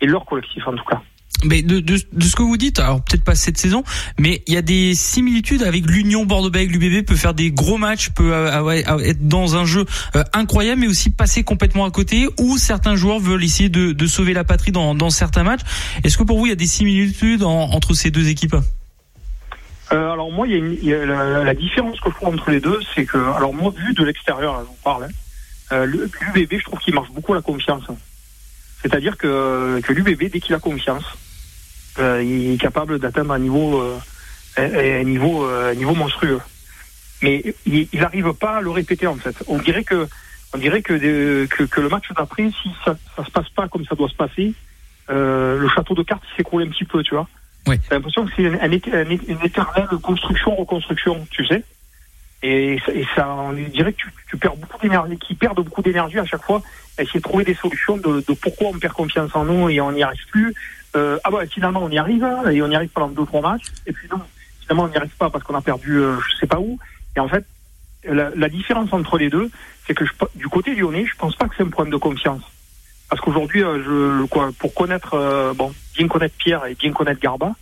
et 0.00 0.06
leur 0.06 0.24
collectif 0.24 0.66
en 0.68 0.74
tout 0.74 0.84
cas. 0.84 1.00
Mais 1.44 1.62
de, 1.62 1.96
ce 1.96 2.36
que 2.36 2.42
vous 2.42 2.56
dites, 2.56 2.80
alors 2.80 3.02
peut-être 3.02 3.24
pas 3.24 3.34
cette 3.34 3.56
saison, 3.56 3.82
mais 4.18 4.42
il 4.46 4.54
y 4.54 4.56
a 4.58 4.62
des 4.62 4.94
similitudes 4.94 5.62
avec 5.62 5.86
l'Union 5.86 6.26
Bordeaux-Bègles. 6.26 6.76
L'UBB 6.76 7.06
peut 7.06 7.16
faire 7.16 7.32
des 7.32 7.50
gros 7.50 7.78
matchs, 7.78 8.10
peut 8.10 8.32
être 9.02 9.26
dans 9.26 9.56
un 9.56 9.64
jeu 9.64 9.86
euh, 10.16 10.24
incroyable, 10.34 10.82
mais 10.82 10.86
aussi 10.86 11.10
passer 11.10 11.42
complètement 11.42 11.86
à 11.86 11.90
côté, 11.90 12.28
où 12.38 12.58
certains 12.58 12.94
joueurs 12.94 13.20
veulent 13.20 13.44
essayer 13.44 13.70
de, 13.70 14.06
sauver 14.06 14.34
la 14.34 14.44
patrie 14.44 14.72
dans, 14.72 15.10
certains 15.10 15.42
matchs. 15.42 15.62
Est-ce 16.04 16.18
que 16.18 16.24
pour 16.24 16.38
vous, 16.38 16.46
il 16.46 16.50
y 16.50 16.52
a 16.52 16.56
des 16.56 16.66
similitudes 16.66 17.42
entre 17.42 17.94
ces 17.94 18.10
deux 18.10 18.28
équipes? 18.28 18.56
Euh, 19.92 20.12
alors 20.12 20.30
moi, 20.30 20.46
la, 20.46 21.54
différence 21.54 22.00
que 22.00 22.10
je 22.10 22.14
trouve 22.14 22.34
entre 22.34 22.50
les 22.50 22.60
deux, 22.60 22.78
c'est 22.94 23.06
que, 23.06 23.18
alors 23.18 23.54
moi, 23.54 23.72
vu 23.76 23.92
de 23.94 24.04
l'extérieur, 24.04 24.60
je 24.60 24.66
vous 24.66 24.76
parle, 24.84 25.04
hein, 25.04 25.08
euh, 25.72 25.86
l'UBB, 25.86 26.58
je 26.58 26.64
trouve 26.64 26.78
qu'il 26.80 26.94
marche 26.94 27.10
beaucoup 27.12 27.34
la 27.34 27.42
confiance. 27.42 27.84
C'est-à-dire 28.82 29.16
que, 29.16 29.80
que 29.80 29.92
l'UBB, 29.92 30.30
dès 30.30 30.40
qu'il 30.40 30.54
a 30.54 30.58
confiance, 30.58 31.04
euh, 31.98 32.22
il 32.22 32.52
est 32.52 32.60
capable 32.60 32.98
d'atteindre 32.98 33.32
un 33.32 33.38
niveau, 33.38 33.80
euh, 33.80 33.98
un, 34.56 35.04
niveau, 35.04 35.44
euh, 35.44 35.72
un 35.72 35.74
niveau 35.74 35.94
monstrueux. 35.94 36.40
Mais 37.22 37.54
il 37.66 37.88
n'arrive 37.92 38.32
pas 38.32 38.56
à 38.56 38.60
le 38.60 38.70
répéter 38.70 39.06
en 39.06 39.16
fait. 39.16 39.36
On 39.46 39.58
dirait 39.58 39.84
que, 39.84 40.08
on 40.54 40.58
dirait 40.58 40.80
que, 40.80 40.94
que, 41.46 41.64
que, 41.64 41.80
le 41.80 41.88
match 41.88 42.10
d'après, 42.16 42.50
si 42.62 42.70
ça, 42.84 42.96
ça 43.16 43.24
se 43.24 43.30
passe 43.30 43.48
pas 43.50 43.68
comme 43.68 43.84
ça 43.84 43.94
doit 43.94 44.08
se 44.08 44.14
passer, 44.14 44.54
le 45.08 45.68
château 45.74 45.94
de 45.94 46.02
cartes 46.02 46.22
s'écroule 46.36 46.62
un 46.62 46.68
petit 46.68 46.84
peu, 46.84 47.02
tu 47.02 47.14
vois. 47.14 47.28
Oui. 47.66 47.76
J'ai 47.82 47.94
l'impression 47.94 48.24
que 48.24 48.32
c'est 48.34 48.42
une, 48.42 48.54
une, 48.54 49.44
éternelle 49.44 49.88
construction-reconstruction, 50.02 51.26
tu 51.30 51.46
sais. 51.46 51.62
Et, 52.42 52.78
et, 52.94 53.06
ça, 53.14 53.28
on 53.28 53.52
dirait 53.52 53.92
que 53.92 53.98
tu, 53.98 54.08
tu 54.28 54.36
perds 54.38 54.56
beaucoup 54.56 54.78
d'énergie, 54.80 55.18
qui 55.18 55.34
perdent 55.34 55.62
beaucoup 55.62 55.82
d'énergie 55.82 56.18
à 56.18 56.24
chaque 56.24 56.42
fois, 56.42 56.62
essayer 56.98 57.20
de 57.20 57.24
trouver 57.24 57.44
des 57.44 57.54
solutions 57.54 57.96
de, 57.98 58.24
de, 58.26 58.34
pourquoi 58.34 58.68
on 58.68 58.78
perd 58.78 58.94
confiance 58.94 59.34
en 59.34 59.44
nous 59.44 59.68
et 59.68 59.80
on 59.80 59.92
n'y 59.92 60.02
arrive 60.02 60.26
plus, 60.30 60.54
euh, 60.96 61.18
ah 61.22 61.30
bah 61.30 61.46
finalement 61.46 61.82
on 61.82 61.90
y 61.90 61.98
arrive 61.98 62.24
hein, 62.24 62.50
et 62.50 62.60
on 62.62 62.70
y 62.70 62.74
arrive 62.74 62.90
pendant 62.90 63.08
deux 63.08 63.26
trois 63.26 63.40
matchs. 63.40 63.66
Et 63.86 63.92
puis 63.92 64.08
non 64.10 64.20
finalement 64.60 64.84
on 64.84 64.88
n'y 64.88 64.96
arrive 64.96 65.16
pas 65.16 65.30
parce 65.30 65.44
qu'on 65.44 65.54
a 65.54 65.60
perdu 65.60 65.98
euh, 65.98 66.16
je 66.28 66.36
sais 66.36 66.46
pas 66.46 66.58
où. 66.58 66.78
Et 67.16 67.20
en 67.20 67.28
fait 67.28 67.44
la, 68.04 68.30
la 68.34 68.48
différence 68.48 68.92
entre 68.92 69.18
les 69.18 69.30
deux 69.30 69.50
c'est 69.86 69.94
que 69.94 70.04
je, 70.04 70.12
du 70.34 70.48
côté 70.48 70.74
lyonnais 70.74 71.06
je 71.06 71.14
pense 71.16 71.36
pas 71.36 71.46
que 71.46 71.54
c'est 71.56 71.62
un 71.62 71.68
problème 71.68 71.92
de 71.92 71.98
confiance. 71.98 72.42
Parce 73.08 73.20
qu'aujourd'hui 73.20 73.62
euh, 73.62 74.20
je 74.22 74.26
quoi 74.26 74.50
pour 74.58 74.74
connaître 74.74 75.14
euh, 75.14 75.52
bon 75.54 75.72
bien 75.96 76.08
connaître 76.08 76.34
Pierre 76.36 76.66
et 76.66 76.74
bien 76.74 76.92
connaître 76.92 77.20
Garba 77.20 77.52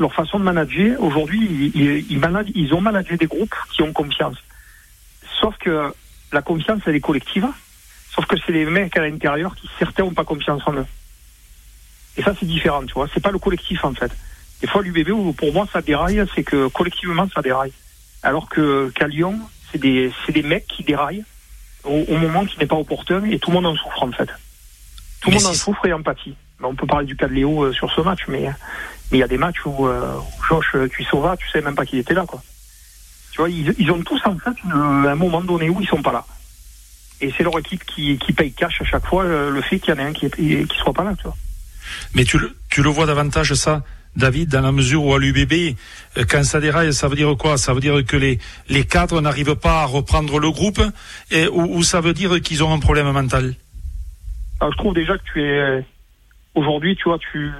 leur 0.00 0.12
façon 0.12 0.38
de 0.38 0.44
manager 0.44 1.00
aujourd'hui 1.00 1.72
ils, 1.74 2.18
managent, 2.18 2.52
ils 2.54 2.74
ont 2.74 2.80
managé 2.80 3.16
des 3.16 3.26
groupes 3.26 3.54
qui 3.72 3.82
ont 3.82 3.92
confiance 3.92 4.36
sauf 5.40 5.56
que 5.58 5.92
la 6.32 6.42
confiance 6.42 6.80
elle 6.86 6.96
est 6.96 7.00
collective 7.00 7.46
sauf 8.14 8.26
que 8.26 8.36
c'est 8.44 8.52
les 8.52 8.64
mecs 8.66 8.96
à 8.96 9.06
l'intérieur 9.06 9.54
qui 9.54 9.68
certains 9.78 10.04
ont 10.04 10.14
pas 10.14 10.24
confiance 10.24 10.62
en 10.66 10.74
eux 10.74 10.86
et 12.16 12.22
ça, 12.22 12.32
c'est 12.38 12.46
différent, 12.46 12.84
tu 12.84 12.94
vois. 12.94 13.08
C'est 13.12 13.22
pas 13.22 13.30
le 13.30 13.38
collectif, 13.38 13.84
en 13.84 13.94
fait. 13.94 14.10
Des 14.60 14.66
fois, 14.66 14.82
l'UBB, 14.82 15.36
pour 15.36 15.52
moi, 15.52 15.66
ça 15.70 15.82
déraille, 15.82 16.22
c'est 16.34 16.44
que 16.44 16.68
collectivement, 16.68 17.28
ça 17.34 17.42
déraille. 17.42 17.72
Alors 18.22 18.48
que 18.48 18.90
qu'à 18.94 19.06
Lyon, 19.06 19.38
c'est 19.70 19.78
des, 19.78 20.10
des 20.28 20.42
mecs 20.42 20.66
qui 20.66 20.82
déraillent 20.82 21.24
au, 21.84 22.04
au 22.08 22.16
moment 22.16 22.46
qui 22.46 22.58
n'est 22.58 22.66
pas 22.66 22.76
opportun 22.76 23.22
et 23.24 23.38
tout 23.38 23.50
le 23.50 23.56
monde 23.56 23.66
en 23.66 23.76
souffre, 23.76 24.02
en 24.02 24.12
fait. 24.12 24.30
Tout 25.20 25.30
le 25.30 25.36
monde 25.36 25.46
en 25.46 25.52
souffre 25.52 25.84
et 25.86 25.92
empathie. 25.92 26.34
On 26.62 26.74
peut 26.74 26.86
parler 26.86 27.06
du 27.06 27.16
cas 27.16 27.28
de 27.28 27.34
Léo 27.34 27.64
euh, 27.64 27.72
sur 27.72 27.92
ce 27.92 28.00
match, 28.00 28.22
mais 28.28 28.48
il 29.12 29.18
y 29.18 29.22
a 29.22 29.28
des 29.28 29.38
matchs 29.38 29.64
où, 29.64 29.86
euh, 29.86 30.16
où 30.18 30.44
Josh 30.48 30.76
Tuisova, 30.90 31.36
tu 31.36 31.48
sais 31.50 31.60
même 31.60 31.74
pas 31.74 31.86
qu'il 31.86 31.98
était 31.98 32.14
là, 32.14 32.24
quoi. 32.26 32.42
Tu 33.32 33.38
vois, 33.38 33.50
ils, 33.50 33.74
ils 33.78 33.90
ont 33.90 34.02
tous, 34.02 34.20
en 34.24 34.36
fait, 34.38 34.50
une, 34.64 34.72
un 34.72 35.14
moment 35.14 35.42
donné 35.42 35.68
où 35.68 35.80
ils 35.80 35.86
sont 35.86 36.02
pas 36.02 36.12
là. 36.12 36.24
Et 37.20 37.32
c'est 37.36 37.44
leur 37.44 37.58
équipe 37.58 37.84
qui, 37.84 38.18
qui 38.18 38.32
paye 38.32 38.52
cash 38.52 38.80
à 38.80 38.84
chaque 38.84 39.06
fois 39.06 39.24
euh, 39.24 39.50
le 39.50 39.62
fait 39.62 39.78
qu'il 39.78 39.94
y 39.94 39.96
en 39.96 40.00
ait 40.00 40.08
un 40.08 40.12
qui, 40.12 40.28
qui 40.28 40.76
soit 40.82 40.92
pas 40.92 41.04
là, 41.04 41.14
tu 41.16 41.24
vois. 41.24 41.36
Mais 42.14 42.24
tu 42.24 42.38
le, 42.38 42.56
tu 42.68 42.82
le 42.82 42.88
vois 42.90 43.06
davantage 43.06 43.54
ça, 43.54 43.82
David, 44.16 44.48
dans 44.48 44.62
la 44.62 44.72
mesure 44.72 45.04
où 45.04 45.14
à 45.14 45.18
l'UBB, 45.18 45.76
euh, 46.16 46.24
quand 46.28 46.44
ça 46.44 46.60
déraille, 46.60 46.92
ça 46.92 47.08
veut 47.08 47.16
dire 47.16 47.34
quoi? 47.38 47.58
Ça 47.58 47.74
veut 47.74 47.80
dire 47.80 48.04
que 48.04 48.16
les, 48.16 48.38
les 48.68 48.84
cadres 48.84 49.20
n'arrivent 49.20 49.56
pas 49.56 49.82
à 49.82 49.84
reprendre 49.84 50.38
le 50.38 50.50
groupe 50.50 50.80
et, 51.30 51.46
ou, 51.48 51.76
ou 51.76 51.82
ça 51.82 52.00
veut 52.00 52.14
dire 52.14 52.40
qu'ils 52.40 52.64
ont 52.64 52.72
un 52.72 52.80
problème 52.80 53.10
mental? 53.12 53.54
Alors, 54.60 54.72
Je 54.72 54.78
trouve 54.78 54.94
déjà 54.94 55.16
que 55.16 55.22
tu 55.32 55.42
es... 55.42 55.84
Aujourd'hui, 56.54 56.96
tu 56.96 57.04
vois, 57.04 57.18
tu 57.18 57.50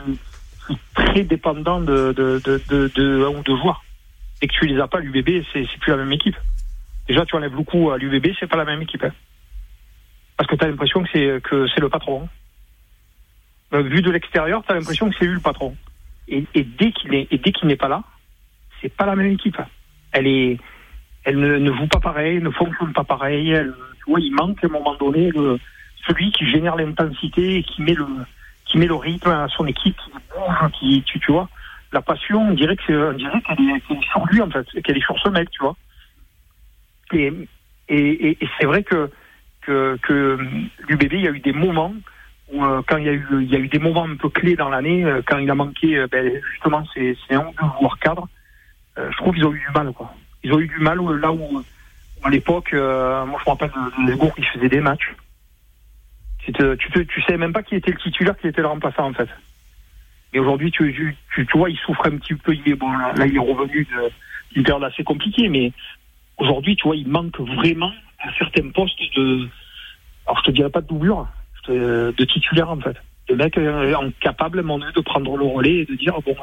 très 0.94 1.22
dépendant 1.22 1.80
de, 1.80 2.12
de, 2.12 2.40
de, 2.44 2.60
de, 2.68 2.90
de 2.94 3.26
ou 3.26 3.42
deux 3.42 3.56
joueurs. 3.56 3.84
Et 4.42 4.48
que 4.48 4.52
tu 4.52 4.66
les 4.66 4.80
as 4.80 4.88
pas, 4.88 5.00
l'UBB, 5.00 5.44
c'est 5.52 5.66
plus 5.80 5.90
la 5.90 5.96
même 5.96 6.12
équipe. 6.12 6.36
Déjà, 7.08 7.24
tu 7.24 7.36
enlèves 7.36 7.52
beaucoup 7.52 7.90
à 7.90 7.98
l'UBB, 7.98 8.32
c'est 8.38 8.46
pas 8.48 8.56
la 8.56 8.64
même 8.64 8.82
équipe. 8.82 9.04
Hein. 9.04 9.12
Parce 10.36 10.50
que 10.50 10.56
tu 10.56 10.64
as 10.64 10.68
l'impression 10.68 11.02
que 11.02 11.08
c'est 11.12 11.42
que 11.42 11.66
c'est 11.68 11.80
le 11.80 11.88
patron. 11.88 12.28
Vu 13.72 14.02
de 14.02 14.10
l'extérieur, 14.10 14.62
tu 14.64 14.72
as 14.72 14.74
l'impression 14.74 15.08
que 15.08 15.16
c'est 15.18 15.24
lui 15.24 15.34
le 15.34 15.40
patron. 15.40 15.74
Et, 16.28 16.44
et 16.54 16.64
dès 16.64 16.92
qu'il 16.92 17.14
est, 17.14 17.28
et 17.30 17.38
dès 17.38 17.52
qu'il 17.52 17.68
n'est 17.68 17.76
pas 17.76 17.88
là, 17.88 18.02
c'est 18.80 18.94
pas 18.94 19.06
la 19.06 19.16
même 19.16 19.32
équipe. 19.32 19.58
Elle 20.12 20.26
est, 20.26 20.58
elle 21.24 21.38
ne, 21.38 21.58
ne 21.58 21.72
joue 21.72 21.86
pas 21.86 22.00
pareil, 22.00 22.40
ne 22.42 22.50
fonctionne 22.50 22.92
pas 22.92 23.04
pareil. 23.04 23.50
Elle, 23.50 23.72
tu 23.98 24.10
vois, 24.10 24.20
il 24.20 24.32
manque 24.34 24.62
à 24.62 24.66
un 24.66 24.70
moment 24.70 24.94
donné 24.96 25.30
le, 25.30 25.58
celui 26.06 26.30
qui 26.32 26.50
génère 26.50 26.76
l'intensité 26.76 27.56
et 27.56 27.62
qui 27.62 27.82
met 27.82 27.94
le, 27.94 28.06
qui 28.66 28.78
met 28.78 28.86
le 28.86 28.94
rythme 28.94 29.30
à 29.30 29.48
son 29.48 29.66
équipe, 29.66 29.98
qui, 30.78 31.02
tu, 31.04 31.20
tu 31.20 31.32
vois, 31.32 31.48
la 31.92 32.02
passion, 32.02 32.48
on 32.48 32.52
dirait 32.52 32.76
c'est, 32.86 32.92
qu'elle 32.92 32.96
est, 32.96 33.80
qu 33.80 33.92
est, 33.94 34.10
sur 34.10 34.26
lui 34.26 34.40
en 34.42 34.50
fait, 34.50 34.66
qu'elle 34.82 34.96
est 34.96 35.04
sur 35.04 35.18
ce 35.18 35.28
mec, 35.28 35.50
tu 35.50 35.62
vois. 35.62 35.76
Et, 37.12 37.32
et, 37.88 37.96
et, 37.98 38.44
et 38.44 38.48
c'est 38.58 38.66
vrai 38.66 38.82
que 38.82 39.10
que, 39.66 39.98
que 40.02 40.38
l'UBB, 40.88 41.12
il 41.12 41.20
y 41.22 41.28
a 41.28 41.32
eu 41.32 41.40
des 41.40 41.52
moments 41.52 41.92
où, 42.52 42.64
euh, 42.64 42.82
quand 42.86 42.96
il 42.96 43.04
y, 43.04 43.08
a 43.08 43.12
eu, 43.12 43.26
il 43.32 43.50
y 43.50 43.56
a 43.56 43.58
eu 43.58 43.68
des 43.68 43.78
moments 43.78 44.04
un 44.04 44.16
peu 44.16 44.28
clés 44.28 44.54
dans 44.54 44.68
l'année, 44.68 45.04
euh, 45.04 45.20
quand 45.26 45.38
il 45.38 45.50
a 45.50 45.54
manqué 45.54 45.96
euh, 45.96 46.06
ben, 46.10 46.30
justement 46.52 46.84
ces, 46.94 47.16
ces 47.26 47.34
un 47.34 47.46
ou 47.48 47.52
deux 47.60 47.68
joueurs 47.80 47.98
cadres, 47.98 48.28
je 48.96 49.16
trouve 49.18 49.34
qu'ils 49.34 49.44
ont 49.44 49.52
eu 49.52 49.60
du 49.60 49.72
mal. 49.74 49.92
Quoi. 49.92 50.14
Ils 50.42 50.52
ont 50.54 50.58
eu 50.58 50.68
du 50.68 50.78
mal 50.78 50.98
là 51.20 51.30
où, 51.30 51.62
à 52.22 52.30
l'époque, 52.30 52.72
moi 52.72 53.38
je 53.44 53.44
me 53.44 53.50
rappelle 53.50 53.70
de 53.70 54.10
Lesbourg 54.10 54.34
qui 54.34 54.42
faisait 54.42 54.70
des 54.70 54.80
matchs. 54.80 55.14
Tu, 56.46 56.52
te, 56.52 56.74
tu, 56.76 56.90
te, 56.92 57.00
tu 57.00 57.22
sais 57.22 57.36
même 57.36 57.52
pas 57.52 57.64
qui 57.64 57.74
était 57.74 57.90
le 57.90 57.98
titulaire, 57.98 58.36
qui 58.38 58.46
était 58.46 58.60
le 58.60 58.68
remplaçant 58.68 59.08
en 59.08 59.12
fait. 59.12 59.28
Et 60.32 60.38
aujourd'hui, 60.38 60.70
tu, 60.70 61.16
tu, 61.34 61.46
vois, 61.54 61.70
il 61.70 61.76
souffre 61.78 62.06
un 62.06 62.18
petit 62.18 62.34
peu. 62.34 62.54
Il 62.54 62.68
est, 62.70 62.76
bon, 62.76 62.90
là, 62.90 63.26
il 63.26 63.34
est 63.34 63.40
revenu 63.40 63.86
d'une 64.52 64.62
période 64.62 64.84
assez 64.84 65.02
compliquée, 65.02 65.48
mais 65.48 65.72
aujourd'hui, 66.36 66.76
tu 66.76 66.84
vois, 66.84 66.94
il 66.94 67.08
manque 67.08 67.40
vraiment 67.40 67.90
à 68.20 68.32
certains 68.38 68.68
postes 68.70 69.00
de. 69.16 69.48
Alors, 70.26 70.38
je 70.38 70.44
te 70.44 70.50
dirais 70.52 70.70
pas 70.70 70.82
de 70.82 70.86
doublure, 70.86 71.26
de, 71.66 72.24
titulaire 72.24 72.70
en 72.70 72.80
fait. 72.80 72.96
De 73.28 73.34
mecs 73.34 73.58
euh, 73.58 74.10
capables, 74.20 74.62
mon 74.62 74.78
de 74.78 75.00
prendre 75.00 75.36
le 75.36 75.44
relais 75.44 75.78
et 75.78 75.84
de 75.84 75.94
dire 75.96 76.14
bon, 76.24 76.36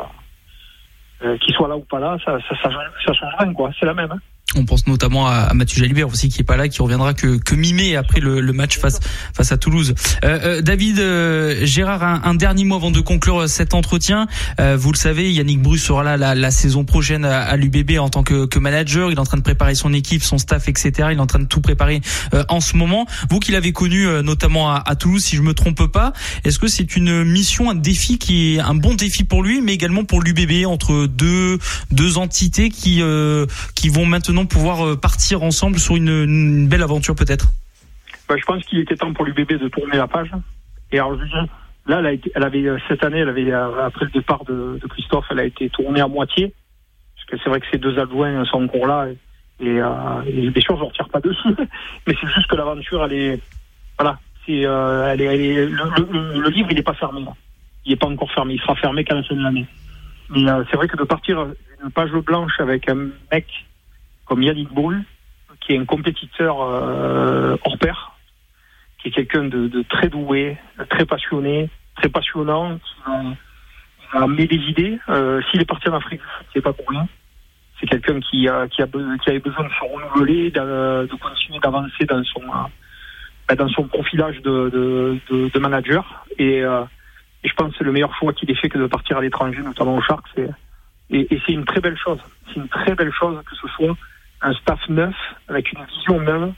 euh, 1.23 1.37
qu'il 1.37 1.53
soit 1.53 1.69
là 1.69 1.77
ou 1.77 1.85
pas 1.85 1.99
là, 1.99 2.17
ça, 2.25 2.39
ça, 2.49 2.55
ça, 2.61 2.69
ça 3.05 3.13
change 3.13 3.35
rien 3.39 3.53
quoi. 3.53 3.71
C'est 3.79 3.85
la 3.85 3.93
même. 3.93 4.11
Hein. 4.11 4.19
On 4.55 4.65
pense 4.65 4.85
notamment 4.85 5.27
à, 5.27 5.53
Mathieu 5.53 5.79
Jalibert 5.79 6.07
aussi 6.09 6.29
qui 6.29 6.41
est 6.41 6.43
pas 6.43 6.57
là, 6.57 6.67
qui 6.67 6.81
reviendra 6.81 7.13
que, 7.13 7.37
que 7.37 7.55
mi-mai 7.55 7.95
après 7.95 8.19
le, 8.19 8.39
le, 8.39 8.53
match 8.53 8.77
face 8.77 8.99
face 9.35 9.51
à 9.51 9.57
Toulouse. 9.57 9.95
Euh, 10.23 10.39
euh, 10.43 10.61
David 10.61 10.99
euh, 10.99 11.65
Gérard, 11.65 12.03
un, 12.03 12.21
un, 12.23 12.35
dernier 12.35 12.63
mot 12.63 12.75
avant 12.75 12.91
de 12.91 12.99
conclure 12.99 13.49
cet 13.49 13.73
entretien. 13.73 14.27
Euh, 14.59 14.77
vous 14.77 14.91
le 14.91 14.97
savez, 14.97 15.33
Yannick 15.33 15.59
Bruce 15.61 15.81
sera 15.81 16.03
là 16.03 16.17
la, 16.17 16.35
la 16.35 16.51
saison 16.51 16.83
prochaine 16.83 17.25
à, 17.25 17.41
à 17.41 17.57
l'UBB 17.57 17.97
en 17.97 18.09
tant 18.09 18.21
que, 18.21 18.45
que, 18.45 18.59
manager. 18.59 19.09
Il 19.09 19.15
est 19.15 19.19
en 19.19 19.25
train 19.25 19.37
de 19.37 19.43
préparer 19.43 19.73
son 19.73 19.91
équipe, 19.91 20.23
son 20.23 20.37
staff, 20.37 20.69
etc. 20.69 20.91
Il 21.11 21.17
est 21.17 21.21
en 21.21 21.25
train 21.25 21.39
de 21.39 21.47
tout 21.47 21.61
préparer 21.61 22.01
euh, 22.35 22.43
en 22.49 22.61
ce 22.61 22.77
moment. 22.77 23.07
Vous 23.31 23.39
qui 23.39 23.51
l'avez 23.53 23.71
connu 23.71 24.05
euh, 24.05 24.21
notamment 24.21 24.69
à, 24.69 24.83
à, 24.85 24.95
Toulouse, 24.95 25.23
si 25.23 25.35
je 25.35 25.41
me 25.41 25.55
trompe 25.55 25.87
pas, 25.87 26.13
est-ce 26.43 26.59
que 26.59 26.67
c'est 26.67 26.95
une 26.95 27.23
mission, 27.23 27.71
un 27.71 27.75
défi 27.75 28.19
qui 28.19 28.55
est 28.55 28.59
un 28.59 28.75
bon 28.75 28.93
défi 28.93 29.23
pour 29.23 29.41
lui, 29.41 29.61
mais 29.61 29.73
également 29.73 30.03
pour 30.03 30.21
l'UBB 30.21 30.67
entre 30.67 31.07
deux 31.07 31.57
deux 31.91 32.17
entités 32.19 32.69
qui 32.69 33.01
qui 33.75 33.89
vont 33.89 34.05
maintenant 34.05 34.32
pouvoir 34.45 34.85
euh, 34.85 34.95
partir 34.95 35.43
ensemble 35.43 35.79
sur 35.79 35.95
une, 35.95 36.67
belle 36.67 36.83
aventure 36.83 37.15
peut-être? 37.15 37.47
Bah, 38.27 38.35
Je 38.37 38.43
pense 38.45 38.63
qu'il 38.65 38.79
était 38.79 38.95
temps 38.95 39.13
pour 39.13 39.25
l'UBB 39.25 39.53
de 39.53 39.67
tourner 39.67 39.97
la 39.97 40.07
page. 40.07 40.31
Et 40.91 40.99
alors, 40.99 41.17
là, 41.87 42.01
elle, 42.01 42.43
avait, 42.43 42.65
euh, 42.65 42.77
cette 42.87 43.03
année, 43.03 43.19
elle 43.19 43.29
avait, 43.29 43.51
euh, 43.51 43.85
après 43.85 44.05
le 44.05 44.11
départ 44.11 44.45
de, 44.45 44.79
Christophe, 44.89 45.25
elle 45.31 45.39
a 45.39 45.45
été 45.45 45.69
tournée 45.69 46.01
à 46.01 46.07
moitié. 46.07 46.53
Parce 47.15 47.25
que 47.27 47.43
c'est 47.43 47.49
vrai 47.49 47.59
que 47.59 47.65
ces 47.71 47.77
deux 47.77 47.97
adjoints 47.99 48.45
sont 48.45 48.63
encore 48.63 48.87
là. 48.87 49.07
Et, 49.07 49.65
et, 49.65 49.81
euh, 49.81 50.21
et 50.27 50.41
ne 50.41 50.83
retire 50.83 51.09
pas 51.09 51.19
dessus. 51.19 51.49
Mais 52.07 52.15
c'est 52.19 52.29
juste 52.29 52.47
que 52.47 52.55
l'aventure, 52.55 53.03
elle 53.05 53.13
est. 53.13 53.39
Voilà. 53.97 54.19
C'est, 54.45 54.61
elle 54.61 55.21
est, 55.21 55.65
le, 55.65 56.49
livre, 56.49 56.67
il 56.69 56.75
n'est 56.75 56.83
pas 56.83 56.93
fermé. 56.93 57.21
Il 57.85 57.91
n'est 57.91 57.95
pas 57.95 58.07
encore 58.07 58.31
fermé. 58.31 58.55
Il 58.55 58.59
sera 58.59 58.75
fermé 58.75 59.03
qu'à 59.03 59.15
la 59.15 59.23
fin 59.23 59.35
de 59.35 59.41
l'année. 59.41 59.65
Mais 60.29 60.45
c'est 60.69 60.75
vrai 60.75 60.87
que 60.87 60.97
de 60.97 61.03
partir 61.03 61.45
d'une 61.81 61.91
page 61.91 62.11
blanche 62.11 62.59
avec 62.59 62.89
un 62.89 63.09
mec 63.31 63.45
comme 64.25 64.41
Yannick 64.41 64.69
Brul, 64.73 65.03
qui 65.61 65.73
est 65.73 65.77
un 65.77 65.85
compétiteur 65.85 66.61
euh, 66.61 67.55
hors 67.65 67.77
pair, 67.77 68.17
qui 68.99 69.09
est 69.09 69.11
quelqu'un 69.11 69.43
de, 69.45 69.67
de, 69.67 69.81
très 69.83 70.09
doué, 70.09 70.57
très 70.89 71.05
passionné, 71.05 71.69
très 71.95 72.09
passionnant, 72.09 72.77
qui 72.77 72.93
va, 74.13 74.23
amener 74.23 74.47
des 74.47 74.57
idées. 74.57 74.99
Euh, 75.09 75.41
S'il 75.49 75.61
est 75.61 75.65
parti 75.65 75.89
en 75.89 75.93
Afrique, 75.93 76.21
c'est 76.53 76.61
pas 76.61 76.73
pour 76.73 76.87
rien. 76.89 77.07
C'est 77.79 77.87
quelqu'un 77.87 78.19
qui, 78.19 78.47
a, 78.47 78.67
qui, 78.67 78.81
a, 78.81 78.87
qui 78.87 79.29
avait 79.29 79.39
besoin 79.39 79.65
de 79.65 79.69
se 79.69 79.83
renouveler, 79.93 80.51
de, 80.51 81.07
de 81.09 81.15
continuer 81.15 81.59
d'avancer 81.59 82.05
dans 82.05 82.23
son, 82.23 82.43
euh, 83.51 83.55
dans 83.55 83.69
son 83.69 83.87
profilage 83.87 84.41
de, 84.41 84.69
de, 84.69 85.19
de, 85.29 85.49
de 85.49 85.59
manager. 85.59 86.25
Et, 86.37 86.61
euh, 86.61 86.83
Et 87.43 87.49
je 87.49 87.53
pense 87.55 87.71
que 87.71 87.77
c'est 87.77 87.83
le 87.83 87.91
meilleur 87.91 88.15
choix 88.15 88.31
qu'il 88.31 88.49
ait 88.51 88.55
fait 88.55 88.69
que 88.69 88.79
de 88.79 88.87
partir 88.87 89.17
à 89.17 89.21
l'étranger, 89.21 89.61
notamment 89.61 89.97
au 89.97 90.01
Sharks. 90.01 90.37
Et, 91.09 91.27
et, 91.33 91.41
c'est 91.45 91.51
une 91.51 91.65
très 91.65 91.81
belle 91.81 91.97
chose. 91.97 92.19
C'est 92.47 92.59
une 92.61 92.69
très 92.69 92.95
belle 92.95 93.11
chose 93.11 93.37
que 93.45 93.55
ce 93.55 93.67
soit 93.75 93.97
un 94.43 94.53
staff 94.53 94.79
neuf, 94.89 95.15
avec 95.47 95.71
une 95.71 95.83
vision 95.85 96.19
neuve, 96.19 96.53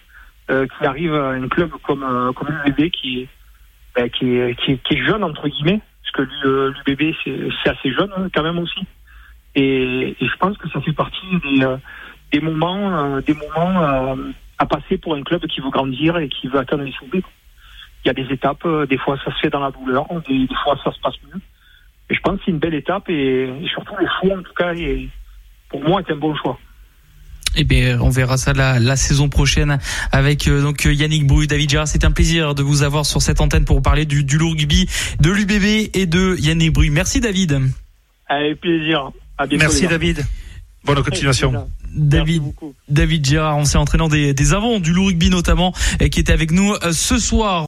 euh, 0.49 0.67
qui 0.67 0.85
arrive 0.85 1.13
à 1.13 1.29
un 1.29 1.47
club 1.47 1.71
comme, 1.83 2.03
euh, 2.03 2.31
comme 2.33 2.49
l'UBB 2.49 2.89
qui, 2.91 3.27
ben, 3.95 4.09
qui, 4.09 4.35
est, 4.37 4.55
qui, 4.55 4.77
qui, 4.79 4.93
est 4.95 5.05
jeune, 5.05 5.23
entre 5.23 5.47
guillemets, 5.47 5.81
parce 6.03 6.27
que 6.27 6.71
l'UBB, 6.87 7.15
c'est 7.63 7.69
assez 7.69 7.91
jeune 7.91 8.11
hein, 8.17 8.27
quand 8.33 8.43
même 8.43 8.59
aussi. 8.59 8.85
Et, 9.55 10.15
je 10.19 10.35
pense 10.37 10.57
que 10.57 10.69
ça 10.69 10.81
fait 10.81 10.93
partie 10.93 11.25
des, 11.43 11.63
euh, 11.63 11.77
moments, 12.41 13.15
euh, 13.15 13.21
des 13.21 13.33
moments 13.33 14.17
à 14.57 14.65
passer 14.65 14.97
pour 14.97 15.15
un 15.15 15.23
club 15.23 15.45
qui 15.47 15.61
veut 15.61 15.69
grandir 15.69 16.17
et 16.17 16.27
qui 16.27 16.47
veut 16.47 16.59
atteindre 16.59 16.83
les 16.83 16.93
sommets. 16.93 17.23
Il 18.03 18.07
y 18.07 18.09
a 18.09 18.13
des 18.13 18.31
étapes, 18.31 18.67
des 18.87 18.97
fois 18.97 19.17
ça 19.23 19.31
se 19.33 19.39
fait 19.39 19.49
dans 19.49 19.61
la 19.61 19.71
douleur, 19.71 20.05
des, 20.27 20.47
fois 20.63 20.77
ça 20.83 20.91
se 20.91 20.99
passe 20.99 21.15
mieux. 21.23 21.41
Et 22.09 22.15
je 22.15 22.19
pense 22.19 22.37
que 22.37 22.45
c'est 22.45 22.51
une 22.51 22.59
belle 22.59 22.75
étape 22.75 23.09
et, 23.09 23.49
surtout 23.73 23.95
le 23.99 24.07
choix, 24.19 24.37
en 24.37 24.43
tout 24.43 24.53
cas, 24.53 24.73
pour 25.69 25.81
moi, 25.81 26.01
est 26.01 26.11
un 26.11 26.17
bon 26.17 26.35
choix. 26.35 26.59
Eh 27.55 27.63
bien, 27.63 27.99
on 28.01 28.09
verra 28.09 28.37
ça 28.37 28.53
la, 28.53 28.79
la 28.79 28.95
saison 28.95 29.29
prochaine 29.29 29.79
avec 30.11 30.47
euh, 30.47 30.61
donc 30.61 30.83
Yannick 30.85 31.25
Brouille, 31.25 31.47
David 31.47 31.69
Gérard. 31.69 31.87
C'est 31.87 32.03
un 32.03 32.11
plaisir 32.11 32.53
de 32.53 32.63
vous 32.63 32.83
avoir 32.83 33.05
sur 33.05 33.21
cette 33.21 33.39
antenne 33.41 33.65
pour 33.65 33.81
parler 33.81 34.05
du, 34.05 34.23
du 34.23 34.37
rugby, 34.37 34.89
de 35.19 35.29
l'UBB 35.31 35.89
et 35.93 36.05
de 36.05 36.35
Yannick 36.39 36.73
Brouille. 36.73 36.89
Merci 36.89 37.21
David. 37.21 37.61
Avec 38.27 38.59
plaisir. 38.59 39.11
À 39.37 39.47
bientôt, 39.47 39.63
Merci 39.65 39.87
David. 39.87 40.25
Bonne 40.83 41.03
continuation. 41.03 41.67
David, 41.95 42.43
David 42.89 43.25
Gérard, 43.25 43.55
ancien 43.57 43.79
entraîneur 43.79 44.09
des, 44.09 44.33
des 44.33 44.53
avants 44.53 44.79
du 44.79 44.91
loup 44.91 45.05
rugby 45.05 45.29
notamment, 45.29 45.73
et 45.99 46.09
qui 46.09 46.19
était 46.19 46.33
avec 46.33 46.51
nous 46.51 46.73
euh, 46.73 46.91
ce 46.91 47.17
soir. 47.17 47.67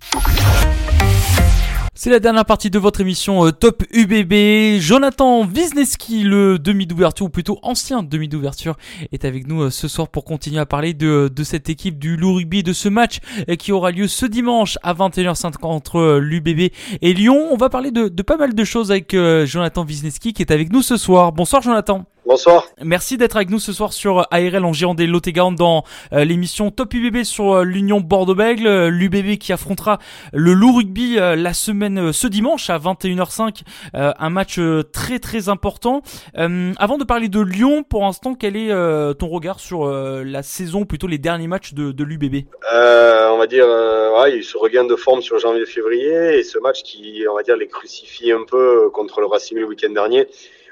C'est 1.99 2.11
la 2.11 2.19
dernière 2.19 2.45
partie 2.45 2.69
de 2.69 2.77
votre 2.77 3.01
émission 3.01 3.47
euh, 3.47 3.51
Top 3.51 3.81
UBB. 3.91 4.79
Jonathan 4.79 5.43
Wisniewski, 5.43 6.21
le 6.21 6.59
demi 6.59 6.85
d'ouverture, 6.85 7.25
ou 7.25 7.29
plutôt 7.29 7.57
ancien 7.63 8.03
demi 8.03 8.27
d'ouverture, 8.27 8.77
est 9.11 9.25
avec 9.25 9.47
nous 9.47 9.63
euh, 9.63 9.69
ce 9.71 9.87
soir 9.87 10.07
pour 10.07 10.23
continuer 10.23 10.59
à 10.59 10.67
parler 10.67 10.93
de, 10.93 11.31
cette 11.43 11.71
équipe 11.71 11.97
du 11.97 12.15
Loup 12.15 12.35
Rugby, 12.35 12.61
de 12.61 12.71
ce 12.71 12.87
match 12.87 13.17
euh, 13.49 13.55
qui 13.55 13.71
aura 13.71 13.89
lieu 13.89 14.07
ce 14.07 14.27
dimanche 14.27 14.77
à 14.83 14.93
21h50 14.93 15.65
entre 15.65 16.19
l'UBB 16.19 16.71
et 17.01 17.13
Lyon. 17.15 17.47
On 17.49 17.57
va 17.57 17.69
parler 17.69 17.89
de, 17.89 18.09
de, 18.09 18.21
pas 18.21 18.37
mal 18.37 18.53
de 18.53 18.63
choses 18.63 18.91
avec 18.91 19.15
Jonathan 19.45 19.83
Wisniewski 19.83 20.33
qui 20.33 20.43
est 20.43 20.51
avec 20.51 20.71
nous 20.71 20.83
ce 20.83 20.97
soir. 20.97 21.31
Bonsoir 21.31 21.63
Jonathan. 21.63 22.05
Bonsoir. 22.27 22.67
Merci 22.83 23.17
d'être 23.17 23.37
avec 23.37 23.49
nous 23.49 23.59
ce 23.59 23.71
soir 23.71 23.93
sur 23.93 24.27
ARL 24.31 24.65
en 24.65 24.73
Gironde 24.73 24.99
lot 25.01 25.25
et 25.25 25.31
dans 25.31 25.83
l'émission 26.11 26.71
Top 26.71 26.93
UBB 26.93 27.23
sur 27.23 27.63
l'Union 27.63 28.01
Bordeaux-Bègles. 28.01 28.87
L'UBB 28.87 29.37
qui 29.37 29.53
affrontera 29.53 29.99
le 30.33 30.53
Loup 30.53 30.73
Rugby 30.75 31.15
la 31.15 31.53
semaine 31.53 31.97
euh, 31.97 32.11
ce 32.11 32.27
dimanche 32.27 32.69
à 32.69 32.77
21h05, 32.77 33.61
euh, 33.95 34.11
un 34.17 34.29
match 34.29 34.59
euh, 34.59 34.83
très 34.83 35.19
très 35.19 35.49
important. 35.49 36.01
avant 36.35 36.97
de 36.97 37.03
parler 37.03 37.29
de 37.29 37.41
Lyon, 37.41 37.83
pour 37.83 38.03
l'instant, 38.03 38.35
quel 38.35 38.55
est 38.55 38.69
ton 39.15 39.27
regard 39.27 39.59
sur 39.59 39.87
la 39.87 40.43
saison, 40.43 40.85
plutôt 40.85 41.07
les 41.07 41.17
derniers 41.17 41.47
matchs 41.47 41.73
de, 41.73 41.91
de 41.91 42.03
l'UBB 42.03 42.47
On 42.73 43.37
va 43.37 43.47
dire, 43.47 43.65
ouais, 43.65 44.37
il 44.37 44.43
se 44.43 44.57
regain 44.57 44.83
de 44.83 44.95
forme 44.95 45.21
sur 45.21 45.39
janvier-février 45.39 46.39
et 46.39 46.43
ce 46.43 46.59
match 46.59 46.83
qui, 46.83 47.23
on 47.29 47.35
va 47.35 47.43
dire, 47.43 47.55
les 47.55 47.67
crucifie 47.67 48.31
un 48.31 48.43
peu 48.47 48.89
contre 48.91 49.21
le 49.21 49.27
Racing 49.27 49.57
le 49.57 49.65
week-end 49.65 49.91
dernier, 49.91 50.27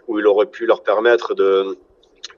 où 0.08 0.20
il 0.20 0.28
aurait 0.28 0.46
pu 0.46 0.66
leur 0.66 0.84
permettre 0.84 1.34
de 1.36 1.78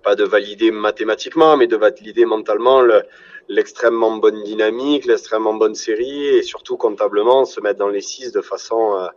pas 0.03 0.15
de 0.15 0.23
valider 0.23 0.71
mathématiquement, 0.71 1.57
mais 1.57 1.67
de 1.67 1.75
valider 1.75 2.25
mentalement 2.25 2.81
le, 2.81 3.03
l'extrêmement 3.49 4.17
bonne 4.17 4.43
dynamique, 4.43 5.05
l'extrêmement 5.05 5.53
bonne 5.53 5.75
série 5.75 6.27
et 6.27 6.43
surtout 6.43 6.77
comptablement 6.77 7.45
se 7.45 7.61
mettre 7.61 7.79
dans 7.79 7.89
les 7.89 8.01
six 8.01 8.31
de 8.31 8.41
façon 8.41 8.97
euh, 8.97 9.07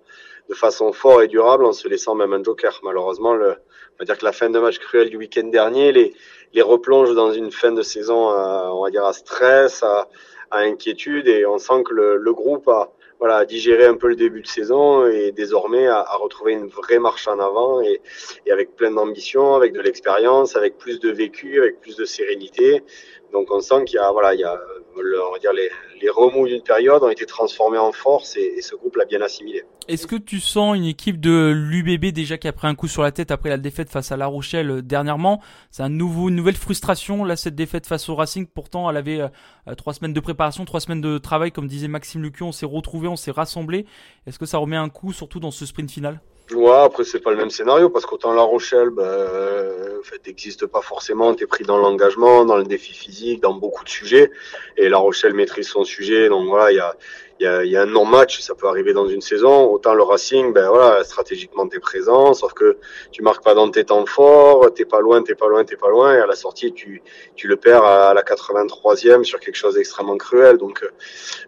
de 0.49 0.55
façon 0.55 0.93
fort 0.93 1.23
et 1.23 1.29
durable 1.29 1.65
en 1.65 1.73
se 1.73 1.87
laissant 1.87 2.15
même 2.15 2.33
un 2.33 2.43
joker. 2.43 2.81
Malheureusement, 2.83 3.35
le, 3.35 3.51
on 3.51 3.99
va 4.01 4.05
dire 4.05 4.19
que 4.19 4.25
la 4.25 4.33
fin 4.33 4.51
de 4.51 4.59
match 4.59 4.79
cruel 4.79 5.09
du 5.11 5.17
week-end 5.17 5.47
dernier 5.47 5.93
les, 5.93 6.13
les 6.53 6.63
replonge 6.63 7.15
dans 7.15 7.33
une 7.33 7.53
fin 7.53 7.71
de 7.71 7.83
saison, 7.83 8.31
à, 8.31 8.71
on 8.73 8.83
va 8.83 8.91
dire 8.91 9.05
à 9.05 9.13
stress, 9.13 9.83
à, 9.85 10.09
à, 10.51 10.59
inquiétude 10.61 11.29
et 11.29 11.47
on 11.47 11.59
sent 11.59 11.85
que 11.85 11.95
le, 11.95 12.17
le 12.17 12.33
groupe 12.33 12.67
a 12.69 12.93
voilà, 13.21 13.45
digéré 13.45 13.85
un 13.85 13.97
peu 13.97 14.09
le 14.09 14.17
début 14.17 14.41
de 14.41 14.47
saison 14.47 15.07
et 15.07 15.31
désormais 15.31 15.87
à, 15.87 15.99
à 16.01 16.17
retrouver 16.17 16.53
une 16.55 16.69
vraie 16.69 16.99
marche 16.99 17.29
en 17.29 17.39
avant 17.39 17.81
et, 17.83 18.01
et 18.47 18.51
avec 18.51 18.75
plein 18.75 18.91
d'ambition, 18.91 19.55
avec 19.55 19.73
de 19.73 19.81
l'expérience, 19.81 20.57
avec 20.57 20.79
plus 20.79 20.99
de 20.99 21.11
vécu, 21.11 21.61
avec 21.61 21.81
plus 21.81 21.97
de 21.97 22.07
sérénité. 22.07 22.83
Donc 23.33 23.53
on 23.53 23.61
sent 23.61 23.85
qu'il 23.85 23.97
y 23.97 23.99
a, 23.99 24.11
voilà, 24.11 24.35
il 24.35 24.41
y 24.41 24.45
a, 24.45 24.59
on 24.97 25.33
va 25.33 25.39
dire 25.39 25.53
les, 25.53 26.11
remous 26.11 26.47
d'une 26.47 26.63
période 26.63 27.03
ont 27.03 27.11
été 27.11 27.27
transformés 27.27 27.79
en 27.79 27.93
force 27.93 28.37
et, 28.37 28.61
ce 28.61 28.75
groupe 28.75 28.97
l'a 28.97 29.05
bien 29.05 29.21
assimilé. 29.21 29.63
Est-ce 29.89 30.07
que 30.07 30.17
tu 30.17 30.41
sens 30.41 30.77
une 30.77 30.85
équipe 30.85 31.21
de 31.21 31.53
l'UBB 31.55 32.13
déjà 32.13 32.39
qui 32.39 32.49
a 32.49 32.53
pris 32.53 32.67
un 32.69 32.75
coup 32.75 32.89
sur 32.89 33.03
la 33.03 33.13
tête 33.13 33.31
après 33.31 33.49
la 33.49 33.59
défaite 33.59 33.91
face 33.91 34.13
à 34.13 34.17
La 34.17 34.27
Rochelle 34.27 34.71
euh, 34.71 34.83
dernièrement? 34.83 35.41
C'est 35.71 35.83
un 35.83 35.89
nouveau, 35.89 36.29
une 36.29 36.37
nouvelle 36.37 36.57
frustration 36.57 37.25
là 37.25 37.37
cette 37.37 37.55
défaite 37.55 37.87
face 37.87 38.09
au 38.09 38.15
Racing. 38.15 38.47
Pourtant, 38.47 38.89
elle 38.91 38.97
avait 38.97 39.21
euh, 39.21 39.75
trois 39.77 39.95
semaines 39.95 40.13
de 40.13 40.21
préparation, 40.21 40.65
trois 40.65 40.81
semaines 40.81 41.01
de 41.01 41.19
travail, 41.19 41.53
comme 41.53 41.67
disait 41.67 41.89
Maxime 41.89 42.23
Lucu. 42.23 42.43
On 42.43 42.53
s'est 42.53 42.67
retrouvé, 42.67 43.09
on 43.09 43.17
s'est 43.17 43.31
rassemblé. 43.31 43.87
Est-ce 44.27 44.39
que 44.39 44.47
ça 44.47 44.59
remet 44.59 44.77
un 44.77 44.89
coup, 44.89 45.13
surtout 45.13 45.41
dans 45.41 45.51
ce 45.51 45.67
sprint 45.67 45.91
final? 45.91 46.21
Ouais, 46.53 46.83
après 46.85 47.05
c'est 47.05 47.21
pas 47.21 47.31
le 47.31 47.37
même 47.37 47.51
scénario 47.51 47.91
parce 47.91 48.07
qu'autant 48.07 48.33
La 48.33 48.43
Rochelle, 48.43 48.91
ben, 48.91 49.05
en 49.05 50.03
fait, 50.03 50.27
n'existe 50.27 50.67
pas 50.67 50.81
forcément. 50.81 51.35
T'es 51.35 51.47
pris 51.47 51.65
dans 51.65 51.79
l'engagement, 51.79 52.45
dans 52.45 52.57
le 52.57 52.65
défi 52.65 52.93
physique, 52.93 53.41
dans 53.43 53.55
beaucoup 53.55 53.85
de 53.85 53.89
sujets. 53.89 54.31
Et 54.77 54.89
La 54.89 54.99
Rochelle 54.99 55.35
maîtrise 55.35 55.69
son 55.69 55.85
sujet, 55.85 56.29
donc 56.29 56.49
voilà, 56.49 56.73
il 56.73 56.77
y 56.77 56.81
a, 56.81 56.97
il 57.41 57.45
y 57.45 57.47
a, 57.47 57.65
y 57.65 57.75
a, 57.75 57.83
un 57.83 57.87
non-match, 57.87 58.41
ça 58.41 58.55
peut 58.55 58.69
arriver 58.69 58.93
dans 58.93 59.09
une 59.09 59.23
saison. 59.23 59.65
Autant 59.73 59.95
le 59.95 60.03
Racing, 60.03 60.53
ben 60.53 60.69
voilà, 60.69 61.03
stratégiquement 61.05 61.67
t'es 61.67 61.81
présent, 61.81 62.35
sauf 62.35 62.53
que 62.53 62.77
tu 63.13 63.23
marques 63.23 63.43
pas 63.43 63.55
dans 63.55 63.71
tes 63.71 63.85
temps 63.85 64.05
forts, 64.05 64.75
t'es 64.75 64.85
pas 64.85 65.01
loin, 65.01 65.23
t'es 65.23 65.35
pas 65.35 65.49
loin, 65.49 65.65
t'es 65.65 65.77
pas 65.77 65.89
loin, 65.89 66.15
et 66.15 66.19
à 66.19 66.27
la 66.27 66.35
sortie 66.35 66.75
tu, 66.75 67.03
tu 67.37 67.49
le 67.49 67.57
perds 67.57 67.85
à 67.85 68.13
la 68.13 68.23
83e 68.23 69.25
sur 69.25 69.41
quelque 69.41 69.57
chose 69.57 69.75
d'extrêmement 69.77 70.19
cruel. 70.19 70.59
Donc, 70.59 70.87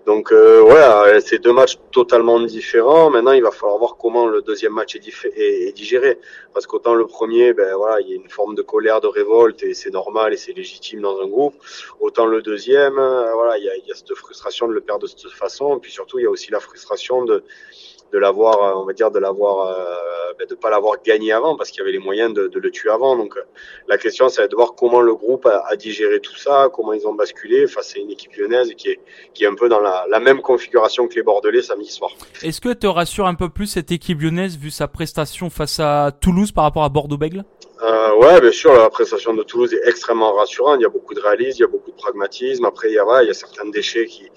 donc 0.07 0.33
euh, 0.33 0.63
voilà, 0.63 1.21
c'est 1.21 1.39
deux 1.39 1.53
matchs 1.53 1.79
totalement 1.91 2.41
différents. 2.41 3.11
Maintenant, 3.11 3.33
il 3.33 3.43
va 3.43 3.51
falloir 3.51 3.77
voir 3.77 3.97
comment 3.99 4.27
le 4.27 4.41
deuxième 4.41 4.73
match 4.73 4.97
est, 4.97 5.07
est, 5.07 5.69
est 5.69 5.73
digéré, 5.73 6.19
parce 6.55 6.67
qu'autant 6.67 6.95
le 6.95 7.07
premier, 7.07 7.53
ben 7.53 7.77
voilà, 7.77 8.01
il 8.01 8.09
y 8.09 8.13
a 8.15 8.17
une 8.17 8.31
forme 8.31 8.55
de 8.55 8.63
colère, 8.63 9.03
de 9.03 9.09
révolte, 9.09 9.63
et 9.63 9.75
c'est 9.75 9.91
normal 9.91 10.33
et 10.33 10.39
c'est 10.39 10.55
légitime 10.55 11.03
dans 11.03 11.21
un 11.21 11.27
groupe. 11.27 11.55
Autant 12.01 12.25
le 12.25 12.41
deuxième, 12.41 12.99
euh, 12.99 13.35
voilà, 13.35 13.59
il 13.59 13.65
y 13.65 13.69
a, 13.69 13.77
y 13.77 13.93
a 13.93 13.95
cette 13.95 14.15
frustration 14.15 14.67
de 14.69 14.73
le 14.73 14.81
perdre 14.81 15.03
de 15.03 15.07
cette 15.07 15.31
façon 15.33 15.82
puis 15.83 15.93
surtout, 15.93 16.19
il 16.19 16.23
y 16.23 16.27
a 16.27 16.31
aussi 16.31 16.51
la 16.51 16.61
frustration 16.61 17.25
de 17.25 17.45
de 18.13 18.19
l'avoir, 18.19 18.63
euh, 18.63 18.81
on 18.81 18.85
va 18.85 18.93
dire, 18.93 19.11
de 19.11 19.19
l'avoir, 19.19 19.69
euh, 19.69 20.35
ben, 20.39 20.47
de 20.47 20.55
pas 20.55 20.71
l'avoir 20.71 21.03
gagné 21.03 21.33
avant 21.33 21.57
parce 21.57 21.71
qu'il 21.71 21.79
y 21.79 21.83
avait 21.83 21.93
les 21.93 21.99
moyens 21.99 22.33
de, 22.33 22.47
de, 22.47 22.61
le 22.61 22.71
tuer 22.71 22.91
avant. 22.91 23.17
Donc, 23.17 23.37
euh, 23.37 23.41
la 23.89 23.97
question, 23.97 24.29
c'est 24.29 24.47
de 24.49 24.55
voir 24.55 24.75
comment 24.75 25.01
le 25.01 25.15
groupe 25.15 25.47
a, 25.47 25.65
a, 25.67 25.77
digéré 25.77 26.21
tout 26.21 26.37
ça, 26.37 26.69
comment 26.73 26.93
ils 26.93 27.07
ont 27.07 27.15
basculé 27.15 27.67
face 27.67 27.97
à 27.97 28.01
une 28.01 28.11
équipe 28.11 28.37
lyonnaise 28.37 28.75
qui 28.77 28.91
est, 28.91 29.01
qui 29.33 29.45
est 29.45 29.47
un 29.47 29.55
peu 29.55 29.69
dans 29.69 29.81
la, 29.81 30.05
la 30.11 30.21
même 30.21 30.43
configuration 30.43 31.09
que 31.09 31.15
les 31.15 31.23
Bordelais 31.23 31.63
samedi 31.63 31.91
soir. 31.91 32.11
Est-ce 32.43 32.61
que 32.61 32.73
te 32.73 32.87
rassure 32.87 33.27
un 33.27 33.35
peu 33.35 33.49
plus 33.49 33.67
cette 33.67 33.91
équipe 33.91 34.21
lyonnaise 34.21 34.59
vu 34.59 34.71
sa 34.71 34.89
prestation 34.89 35.49
face 35.49 35.81
à 35.81 36.13
Toulouse 36.21 36.53
par 36.53 36.65
rapport 36.65 36.85
à 36.85 36.91
Bordeaux-Bègle? 36.91 37.45
Euh, 37.83 38.15
ouais, 38.17 38.41
bien 38.41 38.53
sûr, 38.53 38.75
la 38.75 38.91
prestation 38.91 39.35
de 39.35 39.43
Toulouse 39.43 39.73
est 39.73 39.89
extrêmement 39.89 40.35
rassurante. 40.35 40.77
Il 40.79 40.83
y 40.83 40.87
a 40.87 40.91
beaucoup 40.91 41.15
de 41.15 41.21
réalisme, 41.21 41.57
il 41.59 41.63
y 41.63 41.65
a 41.65 41.69
beaucoup 41.69 41.91
de 41.91 41.97
pragmatisme. 41.97 42.65
Après, 42.65 42.91
il 42.91 42.95
y 42.95 42.99
a, 42.99 43.07
ouais, 43.07 43.25
il 43.25 43.29
y 43.29 43.31
a 43.31 43.35
certains 43.35 43.69
déchets 43.71 44.07
qui, 44.07 44.31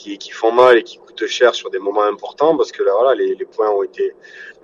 qui, 0.00 0.30
font 0.30 0.52
mal 0.52 0.78
et 0.78 0.82
qui 0.82 0.98
coûtent 0.98 1.26
cher 1.26 1.54
sur 1.54 1.70
des 1.70 1.78
moments 1.78 2.04
importants 2.04 2.56
parce 2.56 2.72
que 2.72 2.82
là, 2.82 2.92
voilà, 2.98 3.14
les, 3.14 3.44
points 3.44 3.70
ont 3.70 3.82
été, 3.82 4.14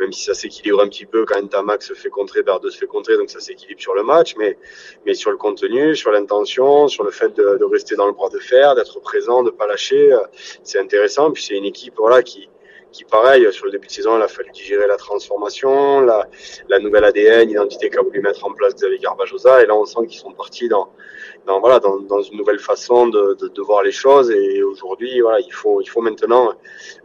même 0.01 0.13
si 0.13 0.25
ça 0.25 0.35
s'équilibre 0.35 0.81
un 0.81 0.89
petit 0.89 1.07
peu 1.07 1.25
quand 1.25 1.47
Tamax 1.47 1.89
se 1.89 1.95
fait 1.95 2.09
contrer, 2.09 2.43
Berdeux 2.43 2.71
se 2.71 2.79
fait 2.79 2.87
contrer, 2.87 3.17
donc 3.17 3.31
ça 3.31 3.41
s'équilibre 3.41 3.81
sur 3.81 3.95
le 3.95 4.03
match, 4.03 4.35
mais, 4.39 4.57
mais 5.05 5.15
sur 5.15 5.31
le 5.31 5.37
contenu, 5.37 5.95
sur 5.95 6.11
l'intention, 6.11 6.89
sur 6.89 7.05
le 7.05 7.11
fait 7.11 7.35
de, 7.37 7.65
rester 7.65 7.97
dans 7.97 8.07
le 8.07 8.13
bras 8.13 8.31
de 8.31 8.39
fer, 8.39 8.75
d'être 8.75 9.01
présent, 9.01 9.43
de 9.43 9.51
pas 9.51 9.67
lâcher, 9.67 10.13
euh, 10.13 10.21
c'est 10.63 10.79
intéressant. 10.79 11.31
Puis 11.31 11.43
c'est 11.43 11.57
une 11.57 11.65
équipe, 11.65 11.95
voilà, 11.99 12.23
qui, 12.23 12.49
qui 12.93 13.05
pareil, 13.05 13.47
sur 13.53 13.67
le 13.67 13.73
début 13.73 13.89
de 13.89 13.93
saison, 13.93 14.17
il 14.17 14.23
a 14.23 14.29
fallu 14.29 14.51
digérer 14.53 14.87
la 14.87 14.97
transformation, 14.97 16.01
la, 16.01 16.29
la 16.69 16.79
nouvelle 16.79 17.05
ADN, 17.05 17.49
l'identité 17.49 17.91
qu'a 17.91 18.03
voulu 18.03 18.21
mettre 18.21 18.45
en 18.47 18.53
place 18.53 18.75
Xavier 18.75 18.99
Garbajosa, 18.99 19.63
et 19.63 19.67
là 19.67 19.75
on 19.75 19.85
sent 19.85 20.07
qu'ils 20.09 20.19
sont 20.19 20.33
partis 20.33 20.69
dans, 20.69 20.91
dans 21.47 21.61
voilà 21.61 21.79
dans, 21.79 22.01
dans, 22.01 22.23
une 22.23 22.37
nouvelle 22.37 22.59
façon 22.59 23.09
de, 23.09 23.37
de, 23.41 23.63
voir 23.63 23.83
les 23.83 23.93
choses. 23.93 24.31
Et 24.31 24.63
aujourd'hui 24.63 25.21
voilà 25.21 25.41
il 25.41 25.53
faut 25.53 25.81
il 25.81 25.87
faut 25.87 26.03
maintenant 26.03 26.53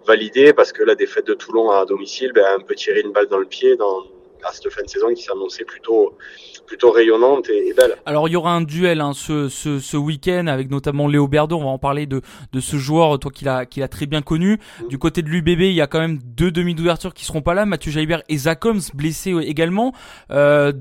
valider 0.05 0.53
parce 0.53 0.71
que 0.71 0.83
la 0.83 0.95
défaite 0.95 1.27
de 1.27 1.33
Toulon 1.33 1.69
à 1.71 1.85
domicile 1.85 2.31
ben, 2.33 2.45
un 2.59 2.59
peu 2.59 2.75
tirer 2.75 3.01
une 3.01 3.11
balle 3.11 3.27
dans 3.27 3.37
le 3.37 3.45
pied 3.45 3.75
dans 3.75 4.03
à 4.43 4.51
cette 4.51 4.71
fin 4.71 4.83
de 4.83 4.89
saison 4.89 5.13
qui 5.13 5.23
s'annonçait 5.23 5.65
plutôt 5.65 6.17
plutôt 6.72 6.91
rayonnante 6.91 7.49
et, 7.49 7.74
belle. 7.74 7.97
Alors 8.05 8.30
il 8.30 8.32
y 8.32 8.38
aura 8.38 8.53
un 8.53 8.61
duel 8.61 9.01
hein, 9.01 9.11
ce, 9.13 9.49
ce, 9.49 9.80
ce 9.80 9.97
week-end 9.97 10.47
avec 10.47 10.72
notamment 10.72 11.09
Léo 11.09 11.28
Berdo. 11.28 11.57
On 11.57 11.65
va 11.65 11.69
en 11.69 11.78
parler 11.78 12.05
de, 12.05 12.22
de 12.53 12.59
ce 12.61 12.78
joueur, 12.78 13.19
toi 13.19 13.30
qu'il 13.30 13.49
a, 13.49 13.65
qu'il 13.65 13.84
a 13.84 13.89
très 13.89 14.05
bien 14.05 14.22
connu. 14.22 14.57
Mm. 14.82 14.88
Du 14.88 14.97
côté 14.97 15.22
de 15.22 15.28
l'UBB, 15.28 15.59
il 15.59 15.74
y 15.74 15.82
a 15.82 15.88
quand 15.88 15.99
même 15.99 16.17
deux 16.24 16.49
demi 16.49 16.74
d'ouverture 16.74 17.13
qui 17.13 17.26
seront 17.26 17.41
pas 17.41 17.53
là. 17.53 17.65
Mathieu 17.65 17.91
Jalibert 17.91 18.24
et 18.30 18.38
Zach 18.38 18.63
Holmes 18.63 18.80
blessés 18.93 19.36
également. 19.41 19.91
Euh, 20.32 20.72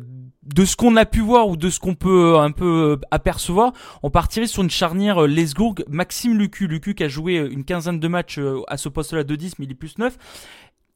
de 0.45 0.65
ce 0.65 0.77
qu'on 0.77 0.95
a 0.97 1.05
pu 1.05 1.21
voir 1.21 1.49
ou 1.49 1.57
de 1.57 1.69
ce 1.71 1.81
qu'on 1.81 1.97
peut 1.97 2.39
un 2.39 2.53
peu 2.53 2.99
apercevoir, 3.11 3.73
on 4.05 4.11
partirait 4.11 4.47
sur 4.47 4.63
une 4.63 4.71
charnière 4.71 5.25
euh, 5.25 5.27
Lesgourg, 5.27 5.75
Maxime 5.89 6.39
Lucu, 6.39 6.69
Lucu 6.69 6.95
qui 6.95 7.03
a 7.03 7.09
joué 7.09 7.37
une 7.37 7.65
quinzaine 7.65 7.99
de 7.99 8.09
matchs 8.09 8.39
euh, 8.39 8.63
à 8.69 8.77
ce 8.77 8.89
poste-là 8.89 9.25
de 9.25 9.35
10, 9.35 9.59
mais 9.59 9.65
il 9.65 9.73
est 9.73 9.75
plus 9.75 9.99
9. 9.99 10.17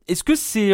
est-ce 0.06 0.22
que 0.22 0.36
c'est 0.36 0.70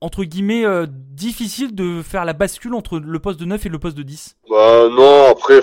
entre 0.00 0.24
guillemets 0.24 0.64
difficile 0.88 1.74
de 1.74 2.02
faire 2.02 2.24
la 2.24 2.32
bascule 2.32 2.74
entre 2.74 2.98
le 2.98 3.18
poste 3.18 3.40
de 3.40 3.44
9 3.44 3.66
et 3.66 3.68
le 3.68 3.78
poste 3.78 3.96
de 3.96 4.02
10 4.02 4.36
bah, 4.48 4.88
Non, 4.90 5.30
après, 5.30 5.60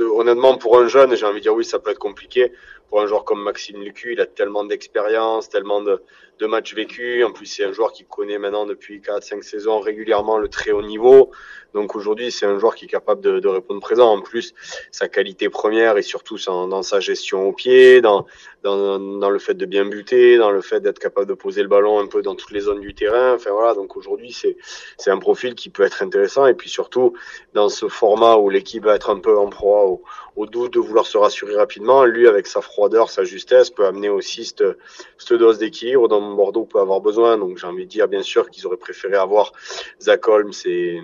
honnêtement, 0.00 0.56
pour 0.58 0.78
un 0.78 0.88
jeune, 0.88 1.14
j'ai 1.14 1.26
envie 1.26 1.38
de 1.38 1.42
dire 1.42 1.54
oui, 1.54 1.64
ça 1.64 1.78
peut 1.78 1.90
être 1.90 1.98
compliqué. 1.98 2.52
Pour 2.88 3.00
un 3.00 3.06
joueur 3.06 3.24
comme 3.24 3.42
Maxime 3.42 3.82
Lucu, 3.82 4.12
il 4.12 4.20
a 4.20 4.26
tellement 4.26 4.64
d'expérience, 4.64 5.48
tellement 5.48 5.82
de, 5.82 6.00
de 6.38 6.46
matchs 6.46 6.74
vécus. 6.74 7.24
En 7.24 7.32
plus, 7.32 7.46
c'est 7.46 7.64
un 7.64 7.72
joueur 7.72 7.92
qui 7.92 8.04
connaît 8.04 8.38
maintenant 8.38 8.66
depuis 8.66 9.00
4-5 9.00 9.42
saisons 9.42 9.80
régulièrement 9.80 10.38
le 10.38 10.48
très 10.48 10.72
haut 10.72 10.82
niveau. 10.82 11.30
Donc 11.74 11.94
aujourd'hui, 11.94 12.32
c'est 12.32 12.46
un 12.46 12.58
joueur 12.58 12.74
qui 12.74 12.86
est 12.86 12.88
capable 12.88 13.20
de, 13.20 13.48
répondre 13.48 13.80
présent. 13.80 14.10
En 14.10 14.22
plus, 14.22 14.54
sa 14.90 15.08
qualité 15.08 15.50
première 15.50 15.98
et 15.98 16.02
surtout 16.02 16.38
dans 16.46 16.82
sa 16.82 17.00
gestion 17.00 17.46
au 17.46 17.52
pied, 17.52 18.00
dans, 18.00 18.26
dans, 18.62 19.30
le 19.30 19.38
fait 19.38 19.54
de 19.54 19.66
bien 19.66 19.84
buter, 19.84 20.38
dans 20.38 20.50
le 20.50 20.62
fait 20.62 20.80
d'être 20.80 20.98
capable 20.98 21.26
de 21.26 21.34
poser 21.34 21.62
le 21.62 21.68
ballon 21.68 22.00
un 22.00 22.06
peu 22.06 22.22
dans 22.22 22.34
toutes 22.34 22.52
les 22.52 22.60
zones 22.60 22.80
du 22.80 22.94
terrain. 22.94 23.34
Enfin 23.34 23.50
voilà, 23.50 23.74
donc 23.74 23.96
aujourd'hui, 23.96 24.32
c'est, 24.32 24.56
un 25.10 25.18
profil 25.18 25.54
qui 25.54 25.68
peut 25.68 25.82
être 25.82 26.02
intéressant. 26.02 26.46
Et 26.46 26.54
puis 26.54 26.70
surtout, 26.70 27.12
dans 27.52 27.68
ce 27.68 27.88
format 27.88 28.36
où 28.36 28.48
l'équipe 28.48 28.84
va 28.84 28.94
être 28.94 29.10
un 29.10 29.20
peu 29.20 29.36
en 29.38 29.50
proie 29.50 29.84
au, 29.84 30.02
au 30.36 30.46
doute 30.46 30.74
de 30.74 30.80
vouloir 30.80 31.06
se 31.06 31.18
rassurer 31.18 31.56
rapidement, 31.56 32.04
lui, 32.04 32.26
avec 32.26 32.46
sa 32.46 32.60
froideur, 32.60 33.10
sa 33.10 33.24
justesse, 33.24 33.70
peut 33.70 33.86
amener 33.86 34.08
aussi 34.08 34.44
cette, 34.44 34.64
cette 35.18 35.34
dose 35.34 35.58
d'équilibre 35.58 36.08
dont 36.08 36.20
Bordeaux 36.34 36.64
peut 36.64 36.80
avoir 36.80 37.00
besoin. 37.00 37.38
Donc 37.38 37.58
j'ai 37.58 37.66
envie 37.66 37.84
de 37.84 37.90
dire 37.90 38.08
bien 38.08 38.22
sûr 38.22 38.50
qu'ils 38.50 38.66
auraient 38.66 38.76
préféré 38.76 39.16
avoir 39.16 39.52
Zach 40.00 40.26
Holmes 40.28 40.52
et 40.64 41.00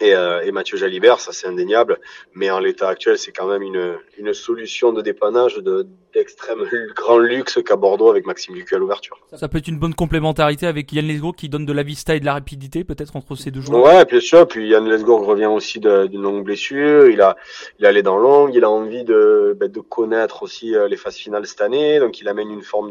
et, 0.00 0.14
euh, 0.14 0.40
et 0.42 0.50
Mathieu 0.50 0.78
Jalibert, 0.78 1.20
ça 1.20 1.32
c'est 1.32 1.46
indéniable. 1.46 1.98
Mais 2.34 2.50
en 2.50 2.58
l'état 2.58 2.88
actuel, 2.88 3.18
c'est 3.18 3.32
quand 3.32 3.46
même 3.46 3.62
une, 3.62 3.96
une 4.18 4.32
solution 4.32 4.92
de 4.92 5.02
dépannage 5.02 5.56
de, 5.56 5.86
d'extrême 6.14 6.66
grand 6.96 7.18
luxe 7.18 7.58
qu'à 7.64 7.76
Bordeaux 7.76 8.10
avec 8.10 8.26
Maxime 8.26 8.54
Lucu 8.54 8.74
à 8.74 8.78
l'ouverture. 8.78 9.18
Ça 9.34 9.48
peut 9.48 9.58
être 9.58 9.68
une 9.68 9.78
bonne 9.78 9.94
complémentarité 9.94 10.66
avec 10.66 10.92
Yann 10.92 11.06
Lesgourg 11.06 11.36
qui 11.36 11.48
donne 11.48 11.66
de 11.66 11.72
la 11.72 11.82
vista 11.82 12.14
et 12.14 12.20
de 12.20 12.24
la 12.24 12.32
rapidité 12.32 12.82
peut-être 12.84 13.14
entre 13.16 13.34
ces 13.36 13.50
deux 13.50 13.60
joueurs. 13.60 13.84
Ouais, 13.84 14.04
bien 14.04 14.20
sûr. 14.20 14.46
Puis 14.48 14.68
Yann 14.68 14.88
Lesgourg 14.88 15.24
revient 15.24 15.46
aussi 15.46 15.80
d'une 15.80 16.22
longue 16.22 16.44
blessure. 16.44 17.08
Il 17.08 17.20
a, 17.20 17.36
il 17.78 17.86
a 17.86 17.92
les 17.92 18.02
dents 18.02 18.18
longues. 18.18 18.54
Il 18.54 18.64
a 18.64 18.70
envie 18.70 19.04
de, 19.04 19.56
ben, 19.58 19.70
de 19.70 19.80
connaître 19.80 20.42
aussi 20.42 20.74
euh, 20.74 20.88
les 20.88 20.96
phases 20.96 21.16
finales 21.16 21.46
cette 21.46 21.60
année. 21.60 22.00
Donc 22.00 22.20
il 22.20 22.28
amène 22.28 22.50
une 22.50 22.62
forme 22.62 22.90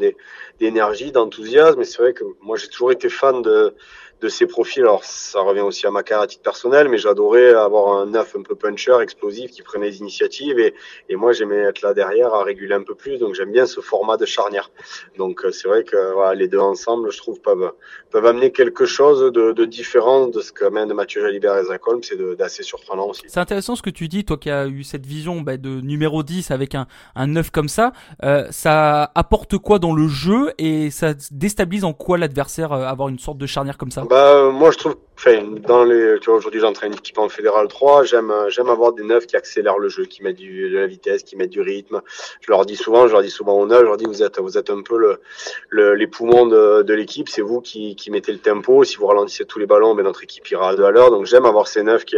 d'énergie, 0.60 1.12
d'enthousiasme. 1.12 1.82
Et 1.82 1.86
c'est 1.86 2.01
vrai 2.01 2.14
que 2.14 2.24
moi 2.41 2.57
j'ai 2.57 2.68
toujours 2.68 2.91
été 2.91 3.10
fan 3.10 3.41
de 3.41 3.74
de 4.22 4.30
ces 4.30 4.47
profils. 4.47 4.84
Alors, 4.84 5.03
ça 5.03 5.41
revient 5.41 5.61
aussi 5.61 5.88
à 5.88 5.91
ma 5.91 6.03
carrière 6.03 6.24
à 6.24 6.28
titre 6.28 6.43
personnel, 6.43 6.89
mais 6.89 6.97
j'adorais 6.97 7.53
avoir 7.53 7.97
un 7.97 8.05
neuf 8.07 8.36
un 8.36 8.41
peu 8.41 8.55
puncher, 8.55 8.97
explosif, 9.01 9.51
qui 9.51 9.61
prenait 9.61 9.89
des 9.89 9.99
initiatives. 9.99 10.59
Et, 10.59 10.74
et 11.09 11.15
moi, 11.15 11.32
j'aimais 11.32 11.57
être 11.57 11.82
là 11.82 11.93
derrière 11.93 12.34
à 12.34 12.43
réguler 12.43 12.76
un 12.76 12.84
peu 12.84 12.95
plus. 12.95 13.20
Donc, 13.20 13.36
j'aime 13.36 13.51
bien 13.51 13.65
ce 13.65 13.82
format 13.82 14.17
de 14.17 14.26
charnière. 14.26 14.72
Donc, 15.17 15.45
euh, 15.45 15.51
c'est 15.51 15.67
vrai 15.67 15.84
que 15.84 16.13
voilà, 16.13 16.36
les 16.36 16.47
deux 16.47 16.59
ensemble, 16.59 17.11
je 17.11 17.17
trouve, 17.17 17.39
peuvent, 17.41 17.72
peuvent 18.11 18.26
amener 18.26 18.51
quelque 18.51 18.86
chose 18.86 19.32
de, 19.32 19.51
de 19.51 19.65
différent 19.65 20.28
de 20.28 20.41
ce 20.41 20.51
de 20.51 20.93
Mathieu 20.93 21.22
Jalibert 21.22 21.57
et 21.57 21.65
Zach 21.65 21.88
Holmes. 21.88 22.03
C'est 22.03 22.20
d'assez 22.38 22.63
surprenant 22.63 23.07
aussi. 23.07 23.24
C'est 23.28 23.39
intéressant 23.39 23.76
ce 23.76 23.82
que 23.82 23.89
tu 23.89 24.07
dis, 24.07 24.26
toi 24.26 24.38
qui 24.38 24.49
as 24.49 24.67
eu 24.67 24.84
cette 24.84 25.05
vision 25.05 25.41
bah, 25.41 25.57
de 25.57 25.82
numéro 25.82 26.24
10 26.24 26.51
avec 26.51 26.76
un, 26.76 26.88
un 27.15 27.28
9 27.28 27.51
comme 27.51 27.70
ça. 27.70 27.93
Euh, 28.24 28.47
ça 28.51 29.11
apporte 29.15 29.57
quoi 29.57 29.80
dans 29.80 29.93
le 29.93 30.07
jeu 30.07 30.51
et 30.57 30.91
ça 30.91 31.13
déstabilise 31.32 31.84
en 31.84 31.93
quoi 31.93 32.17
l'adversaire 32.17 32.72
euh, 32.72 32.86
avoir 32.86 33.09
une 33.09 33.20
sorte 33.20 33.38
de 33.38 33.45
charnière 33.45 33.78
comme 33.78 33.91
ça? 33.91 34.05
Bah, 34.10 34.49
moi, 34.51 34.72
je 34.72 34.78
trouve, 34.78 34.95
enfin, 35.20 35.43
dans 35.67 35.84
les, 35.84 36.17
tu 36.22 36.30
vois, 36.30 36.38
aujourd'hui, 36.38 36.61
j'entraîne 36.61 36.93
une 36.93 36.97
équipe 36.97 37.17
en 37.17 37.28
fédéral 37.28 37.67
3. 37.67 38.05
J'aime, 38.05 38.34
j'aime 38.47 38.70
avoir 38.70 38.93
des 38.93 39.03
neufs 39.03 39.28
qui 39.28 39.36
accélèrent 39.36 39.78
le 39.78 39.89
jeu, 39.89 40.05
qui 40.05 40.24
mettent 40.24 40.38
du, 40.38 40.70
de 40.70 40.78
la 40.78 40.88
vitesse, 40.88 41.24
qui 41.24 41.36
mettent 41.36 41.49
du 41.49 41.59
rythme. 41.59 42.01
Je 42.39 42.49
leur 42.49 42.65
dis 42.65 42.78
souvent, 42.78 43.05
je 43.07 43.11
leur 43.11 43.22
dis 43.22 43.30
souvent 43.30 43.53
aux 43.59 43.65
neufs, 43.65 43.82
je 43.82 43.86
leur 43.86 43.97
dis, 43.97 44.05
vous 44.05 44.24
êtes, 44.24 44.39
vous 44.39 44.57
êtes 44.57 44.70
un 44.70 44.82
peu 44.82 44.97
le, 44.97 45.20
le 45.67 45.95
les 45.95 46.07
poumons 46.07 46.45
de, 46.45 46.84
de 46.84 46.93
l'équipe. 46.93 47.28
C'est 47.28 47.41
vous 47.41 47.59
qui, 47.59 47.97
qui 47.97 48.11
mettez 48.11 48.32
le 48.32 48.38
tempo. 48.38 48.86
Si 48.86 48.95
vous 48.95 49.07
ralentissez 49.07 49.43
tous 49.43 49.59
les 49.59 49.65
ballons, 49.65 49.93
ben, 49.93 50.03
notre 50.03 50.24
équipe 50.24 50.49
ira 50.49 50.70
à 50.70 50.76
deux 50.76 50.86
à 50.86 50.91
l'heure. 50.91 51.11
Donc, 51.11 51.26
j'aime 51.26 51.45
avoir 51.45 51.67
ces 51.67 51.84
neufs 51.84 52.05
qui, 52.05 52.15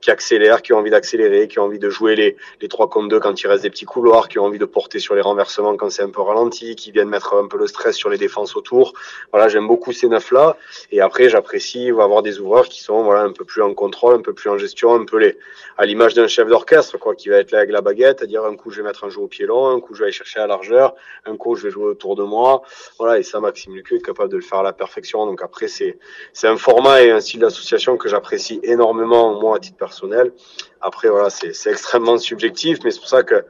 qui 0.00 0.12
accélèrent, 0.12 0.62
qui 0.62 0.72
ont 0.72 0.78
envie 0.78 0.90
d'accélérer, 0.90 1.48
qui 1.48 1.58
ont 1.58 1.64
envie 1.64 1.80
de 1.80 1.90
jouer 1.90 2.14
les, 2.14 2.36
les 2.60 2.68
3 2.68 2.88
contre 2.88 3.08
2 3.08 3.18
quand 3.18 3.42
il 3.42 3.48
reste 3.48 3.64
des 3.64 3.70
petits 3.70 3.84
couloirs, 3.84 4.28
qui 4.28 4.38
ont 4.38 4.44
envie 4.44 4.58
de 4.58 4.64
porter 4.64 5.00
sur 5.00 5.16
les 5.16 5.22
renversements 5.22 5.76
quand 5.76 5.90
c'est 5.90 6.02
un 6.02 6.10
peu 6.10 6.22
ralenti, 6.22 6.76
qui 6.76 6.92
viennent 6.92 7.08
mettre 7.08 7.34
un 7.34 7.48
peu 7.48 7.58
le 7.58 7.66
stress 7.66 7.96
sur 7.96 8.10
les 8.10 8.18
défenses 8.18 8.54
autour. 8.54 8.92
Voilà, 9.32 9.48
j'aime 9.48 9.66
beaucoup 9.66 9.90
ces 9.90 10.08
neufs-là. 10.08 10.56
Et 10.92 11.00
après, 11.00 11.28
j'apprécie 11.28 11.90
avoir 11.90 12.22
des 12.22 12.38
qui 12.68 12.82
sont 12.82 13.02
voilà 13.02 13.22
un 13.22 13.32
peu 13.32 13.44
plus 13.44 13.62
en 13.62 13.74
contrôle, 13.74 14.16
un 14.16 14.22
peu 14.22 14.32
plus 14.32 14.50
en 14.50 14.58
gestion, 14.58 14.94
un 14.94 15.04
peu 15.04 15.18
les 15.18 15.38
à 15.76 15.86
l'image 15.86 16.14
d'un 16.14 16.28
chef 16.28 16.48
d'orchestre 16.48 16.98
quoi, 16.98 17.14
qui 17.14 17.28
va 17.28 17.36
être 17.36 17.50
là 17.50 17.58
avec 17.58 17.70
la 17.70 17.80
baguette, 17.80 18.22
à 18.22 18.26
dire 18.26 18.44
un 18.44 18.56
coup 18.56 18.70
je 18.70 18.76
vais 18.76 18.82
mettre 18.82 19.04
un 19.04 19.08
jeu 19.08 19.20
au 19.20 19.26
pied 19.26 19.46
long, 19.46 19.68
un 19.68 19.80
coup 19.80 19.94
je 19.94 20.00
vais 20.00 20.04
aller 20.04 20.12
chercher 20.12 20.40
à 20.40 20.46
largeur, 20.46 20.94
un 21.24 21.36
coup 21.36 21.56
je 21.56 21.64
vais 21.64 21.70
jouer 21.70 21.86
autour 21.86 22.16
de 22.16 22.22
moi, 22.22 22.62
voilà 22.98 23.18
et 23.18 23.22
ça 23.22 23.40
Maxime 23.40 23.74
Lucu 23.74 23.96
est 23.96 24.02
capable 24.02 24.30
de 24.30 24.36
le 24.36 24.42
faire 24.42 24.60
à 24.60 24.62
la 24.62 24.72
perfection. 24.72 25.26
Donc 25.26 25.42
après 25.42 25.68
c'est 25.68 25.98
c'est 26.32 26.48
un 26.48 26.56
format 26.56 27.02
et 27.02 27.10
un 27.10 27.20
style 27.20 27.40
d'association 27.40 27.96
que 27.96 28.08
j'apprécie 28.08 28.60
énormément 28.62 29.40
moi 29.40 29.56
à 29.56 29.58
titre 29.58 29.78
personnel. 29.78 30.32
Après 30.80 31.08
voilà 31.08 31.30
c'est 31.30 31.54
c'est 31.54 31.70
extrêmement 31.70 32.18
subjectif, 32.18 32.78
mais 32.84 32.90
c'est 32.90 33.00
pour 33.00 33.08
ça 33.08 33.22
que 33.22 33.44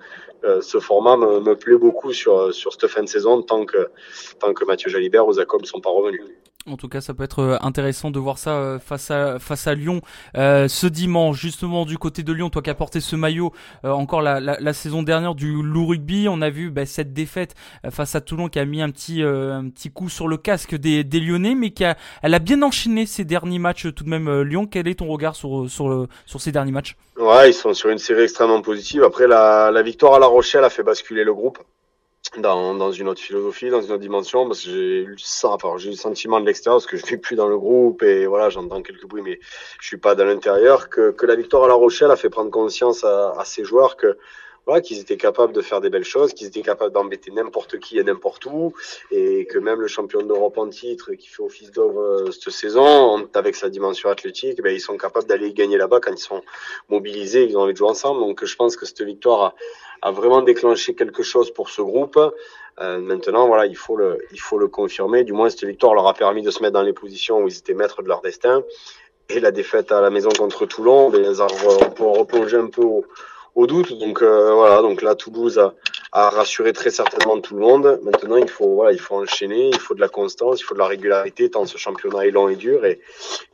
euh, 0.44 0.60
ce 0.60 0.78
format 0.78 1.16
me, 1.16 1.40
me, 1.40 1.56
plaît 1.56 1.76
beaucoup 1.76 2.12
sur, 2.12 2.52
sur 2.52 2.72
cette 2.72 2.86
fin 2.88 3.02
de 3.02 3.08
saison 3.08 3.40
tant 3.40 3.64
que, 3.64 3.88
tant 4.38 4.52
que 4.52 4.64
Mathieu 4.66 4.90
Jalibert 4.90 5.26
ou 5.26 5.32
Jacob 5.32 5.62
ne 5.62 5.66
sont 5.66 5.80
pas 5.80 5.88
revenus. 5.88 6.22
En 6.66 6.78
tout 6.78 6.88
cas, 6.88 7.02
ça 7.02 7.12
peut 7.12 7.24
être 7.24 7.40
euh, 7.40 7.56
intéressant 7.60 8.10
de 8.10 8.18
voir 8.18 8.38
ça 8.38 8.52
euh, 8.52 8.78
face 8.78 9.10
à 9.10 9.38
face 9.38 9.66
à 9.66 9.74
Lyon 9.74 10.00
euh, 10.34 10.66
ce 10.66 10.86
dimanche, 10.86 11.38
justement 11.38 11.84
du 11.84 11.98
côté 11.98 12.22
de 12.22 12.32
Lyon, 12.32 12.48
toi 12.48 12.62
qui 12.62 12.70
as 12.70 12.74
porté 12.74 13.00
ce 13.00 13.16
maillot 13.16 13.52
encore 13.82 14.22
la, 14.22 14.72
saison 14.72 15.02
dernière 15.02 15.34
du 15.34 15.62
loup 15.62 15.86
rugby, 15.86 16.26
on 16.26 16.40
a 16.40 16.48
vu 16.48 16.70
bah, 16.70 16.86
cette 16.86 17.12
défaite 17.12 17.54
face 17.90 18.14
à 18.14 18.22
Toulon 18.22 18.48
qui 18.48 18.58
a 18.58 18.64
mis 18.64 18.80
un 18.80 18.90
petit 18.90 19.22
un 19.22 19.68
petit 19.68 19.90
coup 19.90 20.08
sur 20.08 20.26
le 20.26 20.38
casque 20.38 20.74
des, 20.74 21.04
des 21.04 21.20
Lyonnais, 21.20 21.54
mais 21.54 21.70
qui 21.70 21.84
a 21.84 21.98
elle 22.22 22.32
a 22.32 22.38
bien 22.38 22.62
enchaîné 22.62 23.04
ces 23.04 23.24
derniers 23.24 23.58
matchs 23.58 23.92
tout 23.94 24.04
de 24.04 24.08
même. 24.08 24.42
Lyon, 24.42 24.66
quel 24.66 24.88
est 24.88 24.94
ton 25.00 25.08
regard 25.08 25.36
sur 25.36 25.68
sur 25.68 26.08
sur 26.24 26.40
ces 26.40 26.50
derniers 26.50 26.72
matchs? 26.72 26.96
Ouais, 27.18 27.50
ils 27.50 27.54
sont 27.54 27.74
sur 27.74 27.90
une 27.90 27.98
série 27.98 28.22
extrêmement 28.22 28.62
positive. 28.62 29.02
Après 29.04 29.26
la, 29.26 29.70
la 29.70 29.82
victoire 29.82 30.14
à 30.14 30.18
La 30.18 30.26
Rochelle 30.26 30.64
a 30.64 30.70
fait 30.70 30.82
basculer 30.82 31.24
le 31.24 31.34
groupe 31.34 31.58
dans, 32.38 32.90
une 32.92 33.08
autre 33.08 33.20
philosophie, 33.20 33.70
dans 33.70 33.80
une 33.80 33.92
autre 33.92 34.00
dimension, 34.00 34.46
parce 34.46 34.64
que 34.64 34.70
j'ai 34.70 35.02
eu 35.02 35.16
ça, 35.18 35.50
enfin, 35.50 35.76
j'ai 35.76 35.88
eu 35.88 35.92
le 35.92 35.96
sentiment 35.96 36.40
de 36.40 36.46
l'extérieur, 36.46 36.76
parce 36.76 36.86
que 36.86 36.96
je 36.96 37.04
suis 37.04 37.16
plus 37.16 37.36
dans 37.36 37.48
le 37.48 37.58
groupe 37.58 38.02
et 38.02 38.26
voilà, 38.26 38.50
j'entends 38.50 38.82
quelques 38.82 39.06
bruits, 39.06 39.22
mais 39.22 39.38
je 39.80 39.86
suis 39.86 39.96
pas 39.96 40.14
dans 40.14 40.24
l'intérieur, 40.24 40.88
que, 40.88 41.12
que 41.12 41.26
la 41.26 41.36
victoire 41.36 41.64
à 41.64 41.68
La 41.68 41.74
Rochelle 41.74 42.10
a 42.10 42.16
fait 42.16 42.30
prendre 42.30 42.50
conscience 42.50 43.04
à, 43.04 43.34
à 43.38 43.44
ces 43.44 43.64
joueurs 43.64 43.96
que 43.96 44.18
voilà, 44.66 44.80
qu'ils 44.80 44.98
étaient 44.98 45.16
capables 45.16 45.52
de 45.52 45.60
faire 45.60 45.80
des 45.80 45.90
belles 45.90 46.04
choses, 46.04 46.32
qu'ils 46.32 46.46
étaient 46.46 46.62
capables 46.62 46.92
d'embêter 46.92 47.30
n'importe 47.30 47.78
qui 47.78 47.98
et 47.98 48.04
n'importe 48.04 48.46
où, 48.46 48.72
et 49.10 49.46
que 49.46 49.58
même 49.58 49.80
le 49.80 49.88
champion 49.88 50.22
d'Europe 50.22 50.58
en 50.58 50.68
titre 50.68 51.12
qui 51.14 51.28
fait 51.28 51.42
office 51.42 51.70
euh, 51.76 52.30
cette 52.30 52.50
saison, 52.50 53.28
avec 53.34 53.56
sa 53.56 53.68
dimension 53.68 54.08
athlétique, 54.08 54.62
ben, 54.62 54.74
ils 54.74 54.80
sont 54.80 54.96
capables 54.96 55.26
d'aller 55.26 55.52
gagner 55.52 55.76
là-bas 55.76 56.00
quand 56.00 56.12
ils 56.12 56.18
sont 56.18 56.42
mobilisés, 56.88 57.44
ils 57.44 57.56
ont 57.56 57.62
envie 57.62 57.72
de 57.72 57.78
jouer 57.78 57.88
ensemble. 57.88 58.20
Donc 58.20 58.44
je 58.44 58.56
pense 58.56 58.76
que 58.76 58.86
cette 58.86 59.02
victoire 59.02 59.42
a, 59.42 59.54
a 60.02 60.10
vraiment 60.10 60.42
déclenché 60.42 60.94
quelque 60.94 61.22
chose 61.22 61.50
pour 61.50 61.70
ce 61.70 61.82
groupe. 61.82 62.18
Euh, 62.80 62.98
maintenant, 62.98 63.46
voilà, 63.46 63.66
il 63.66 63.76
faut 63.76 63.96
le, 63.96 64.18
il 64.32 64.40
faut 64.40 64.58
le 64.58 64.68
confirmer. 64.68 65.24
Du 65.24 65.32
moins, 65.32 65.48
cette 65.48 65.64
victoire 65.64 65.94
leur 65.94 66.06
a 66.08 66.14
permis 66.14 66.42
de 66.42 66.50
se 66.50 66.60
mettre 66.60 66.74
dans 66.74 66.82
les 66.82 66.92
positions 66.92 67.42
où 67.42 67.48
ils 67.48 67.58
étaient 67.58 67.74
maîtres 67.74 68.02
de 68.02 68.08
leur 68.08 68.20
destin. 68.20 68.62
Et 69.28 69.40
la 69.40 69.52
défaite 69.52 69.92
à 69.92 70.00
la 70.00 70.10
maison 70.10 70.28
contre 70.30 70.66
Toulon, 70.66 71.08
ben, 71.08 71.24
on 71.40 71.90
peut 71.90 72.04
replonger 72.04 72.58
un 72.58 72.66
peu 72.66 72.82
au, 72.82 73.04
au 73.54 73.66
doute. 73.66 73.98
Donc 73.98 74.22
euh, 74.22 74.52
voilà, 74.54 74.82
donc 74.82 75.02
là 75.02 75.14
Toulouse 75.14 75.58
a, 75.58 75.74
a, 76.14 76.30
rassuré 76.30 76.72
très 76.72 76.90
certainement 76.90 77.40
tout 77.40 77.54
le 77.54 77.60
monde. 77.60 78.00
Maintenant, 78.02 78.36
il 78.36 78.48
faut 78.48 78.74
voilà, 78.74 78.92
il 78.92 79.00
faut 79.00 79.16
enchaîner, 79.16 79.68
il 79.68 79.78
faut 79.78 79.94
de 79.94 80.00
la 80.00 80.08
constance, 80.08 80.60
il 80.60 80.64
faut 80.64 80.74
de 80.74 80.78
la 80.78 80.86
régularité 80.86 81.50
tant 81.50 81.66
ce 81.66 81.76
championnat 81.76 82.26
est 82.26 82.30
long 82.30 82.48
et 82.48 82.56
dur. 82.56 82.84
Et, 82.84 83.00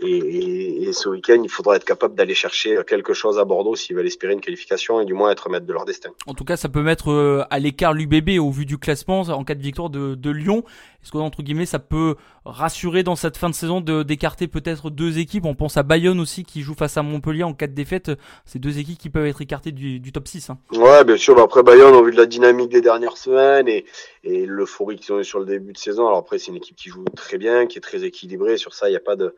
et, 0.01 0.83
et 0.83 0.93
ce 0.93 1.09
week-end, 1.09 1.41
il 1.43 1.51
faudra 1.51 1.77
être 1.77 1.85
capable 1.85 2.15
d'aller 2.15 2.35
chercher 2.35 2.79
quelque 2.87 3.15
chose 3.15 3.39
à 3.39 3.45
Bordeaux 3.45 3.77
s'ils 3.77 3.97
veulent 3.97 4.07
espérer 4.07 4.33
une 4.33 4.41
qualification 4.41 5.01
et 5.01 5.05
du 5.05 5.15
moins 5.15 5.31
être 5.31 5.49
maître 5.49 5.67
de 5.67 5.73
leur 5.73 5.85
destin. 5.85 6.11
En 6.27 6.35
tout 6.35 6.45
cas, 6.45 6.57
ça 6.57 6.69
peut 6.69 6.83
mettre 6.83 7.11
euh, 7.11 7.45
à 7.51 7.59
l'écart 7.59 7.93
l'UBB 7.93 8.39
au 8.39 8.51
vu 8.51 8.67
du 8.67 8.79
classement 8.79 9.21
en 9.21 9.45
cas 9.45 9.55
de 9.55 9.63
victoire 9.63 9.91
de, 9.91 10.15
de 10.15 10.31
Lyon. 10.31 10.65
Est-ce 11.03 11.13
que 11.13 11.19
entre 11.19 11.43
guillemets, 11.43 11.67
ça 11.67 11.79
peut 11.79 12.17
rassurer 12.45 13.03
dans 13.03 13.17
cette 13.17 13.39
fin 13.39 13.49
de 13.49 13.55
saison 13.55 13.81
de 13.81 14.03
d'écarter 14.03 14.49
peut-être 14.49 14.91
deux 14.91 15.19
équipes? 15.19 15.47
On 15.47 15.55
pense 15.55 15.79
à 15.79 15.83
Bayonne 15.83 16.21
aussi 16.21 16.45
qui 16.45 16.61
joue 16.61 16.75
face 16.75 16.99
à 16.99 17.03
Montpellier 17.03 17.43
en 17.43 17.55
cas 17.55 17.67
de 17.67 17.73
défaite. 17.73 18.11
C'est 18.45 18.59
deux 18.59 18.79
équipes 18.79 18.99
qui 18.99 19.09
peuvent 19.09 19.27
être 19.27 19.41
écartées 19.41 19.73
du, 19.73 19.99
du 19.99 20.13
top 20.13 20.29
6. 20.29 20.51
Hein. 20.51 20.59
Ouais, 20.73 21.03
bien 21.05 21.17
sûr. 21.17 21.35
Bah, 21.35 21.43
après 21.45 21.63
Bayonne, 21.63 21.95
au 21.95 22.05
vu 22.05 22.13
de 22.13 22.19
la 22.19 22.27
dynamique 22.27 22.50
des 22.53 22.81
dernières 22.81 23.17
semaines 23.17 23.69
et, 23.69 23.85
l'euphorie 24.23 24.97
qu'ils 24.97 25.15
ont 25.15 25.21
eu 25.21 25.25
sur 25.25 25.39
le 25.41 25.47
début 25.47 25.73
de 25.73 25.79
saison. 25.79 26.07
Alors 26.07 26.19
après, 26.19 26.39
c'est 26.39 26.49
une 26.49 26.57
équipe 26.57 26.77
qui 26.77 26.91
joue 26.91 27.05
très 27.17 27.39
bien, 27.39 27.67
qui 27.67 27.79
est 27.79 27.81
très 27.81 28.05
équilibrée. 28.05 28.57
Sur 28.59 28.75
ça, 28.75 28.89
il 28.89 28.93
n'y 28.93 28.97
a 28.97 29.01
pas 29.01 29.17
de, 29.17 29.35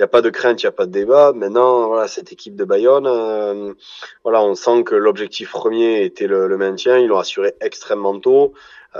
a 0.00 0.06
pas 0.06 0.22
de 0.22 0.30
crainte, 0.30 0.62
il 0.62 0.66
n'y 0.66 0.68
a 0.68 0.72
pas 0.72 0.86
de 0.86 0.90
débat. 0.92 1.32
Maintenant, 1.32 1.86
voilà, 1.86 2.08
cette 2.08 2.32
équipe 2.32 2.56
de 2.56 2.64
Bayonne, 2.64 3.06
euh, 3.06 3.72
voilà, 4.24 4.42
on 4.42 4.54
sent 4.54 4.82
que 4.84 4.94
l'objectif 4.94 5.50
premier 5.50 6.04
était 6.04 6.26
le, 6.26 6.56
maintien. 6.56 6.98
Ils 6.98 7.06
l'ont 7.06 7.18
assuré 7.18 7.54
extrêmement 7.60 8.18
tôt. 8.18 8.54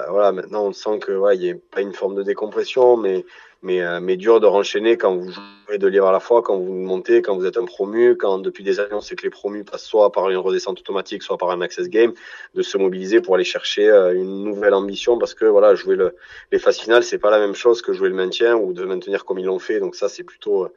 voilà, 0.09 0.33
maintenant 0.33 0.67
on 0.67 0.73
sent 0.73 0.99
que 1.01 1.12
ouais, 1.12 1.37
n'y 1.37 1.51
a 1.51 1.55
pas 1.71 1.81
une 1.81 1.93
forme 1.93 2.15
de 2.15 2.23
décompression, 2.23 2.97
mais 2.97 3.25
mais, 3.65 3.81
euh, 3.81 3.99
mais 4.01 4.17
dur 4.17 4.41
de 4.41 4.47
renchaîner 4.47 4.97
quand 4.97 5.17
vous 5.17 5.31
jouez 5.31 5.79
deux 5.79 5.89
livres 5.89 6.07
à 6.07 6.12
la 6.12 6.21
fois, 6.21 6.43
quand 6.43 6.59
vous 6.59 6.73
montez, 6.73 7.23
quand 7.23 7.35
vous 7.35 7.47
êtes 7.47 7.57
un 7.57 7.65
promu, 7.65 8.15
quand 8.17 8.39
depuis 8.39 8.62
des 8.62 8.79
années 8.79 8.93
on 8.93 9.01
sait 9.01 9.17
que 9.17 9.23
les 9.23 9.31
promus 9.31 9.65
passent 9.65 9.85
soit 9.85 10.12
par 10.12 10.29
une 10.29 10.37
redescente 10.37 10.79
automatique, 10.79 11.23
soit 11.23 11.39
par 11.39 11.51
un 11.51 11.62
access 11.62 11.89
game, 11.89 12.12
de 12.55 12.62
se 12.62 12.77
mobiliser 12.77 13.23
pour 13.23 13.35
aller 13.35 13.45
chercher 13.45 13.89
euh, 13.89 14.15
une 14.15 14.45
nouvelle 14.45 14.75
ambition 14.75 15.19
parce 15.19 15.33
que 15.33 15.47
voilà, 15.47 15.75
jouer 15.75 15.97
le, 15.97 16.15
les 16.53 16.59
phases 16.59 16.79
finales, 16.79 17.03
c'est 17.05 17.19
pas 17.19 17.31
la 17.31 17.39
même 17.39 17.55
chose 17.55 17.81
que 17.81 17.95
jouer 17.95 18.11
le 18.11 18.15
maintien 18.15 18.55
ou 18.55 18.75
de 18.75 18.85
maintenir 18.85 19.25
comme 19.25 19.39
ils 19.39 19.47
l'ont 19.47 19.59
fait. 19.59 19.81
Donc 19.81 19.97
ça, 19.97 20.11
c'est 20.11 20.25
plutôt 20.25 20.65
euh, 20.65 20.73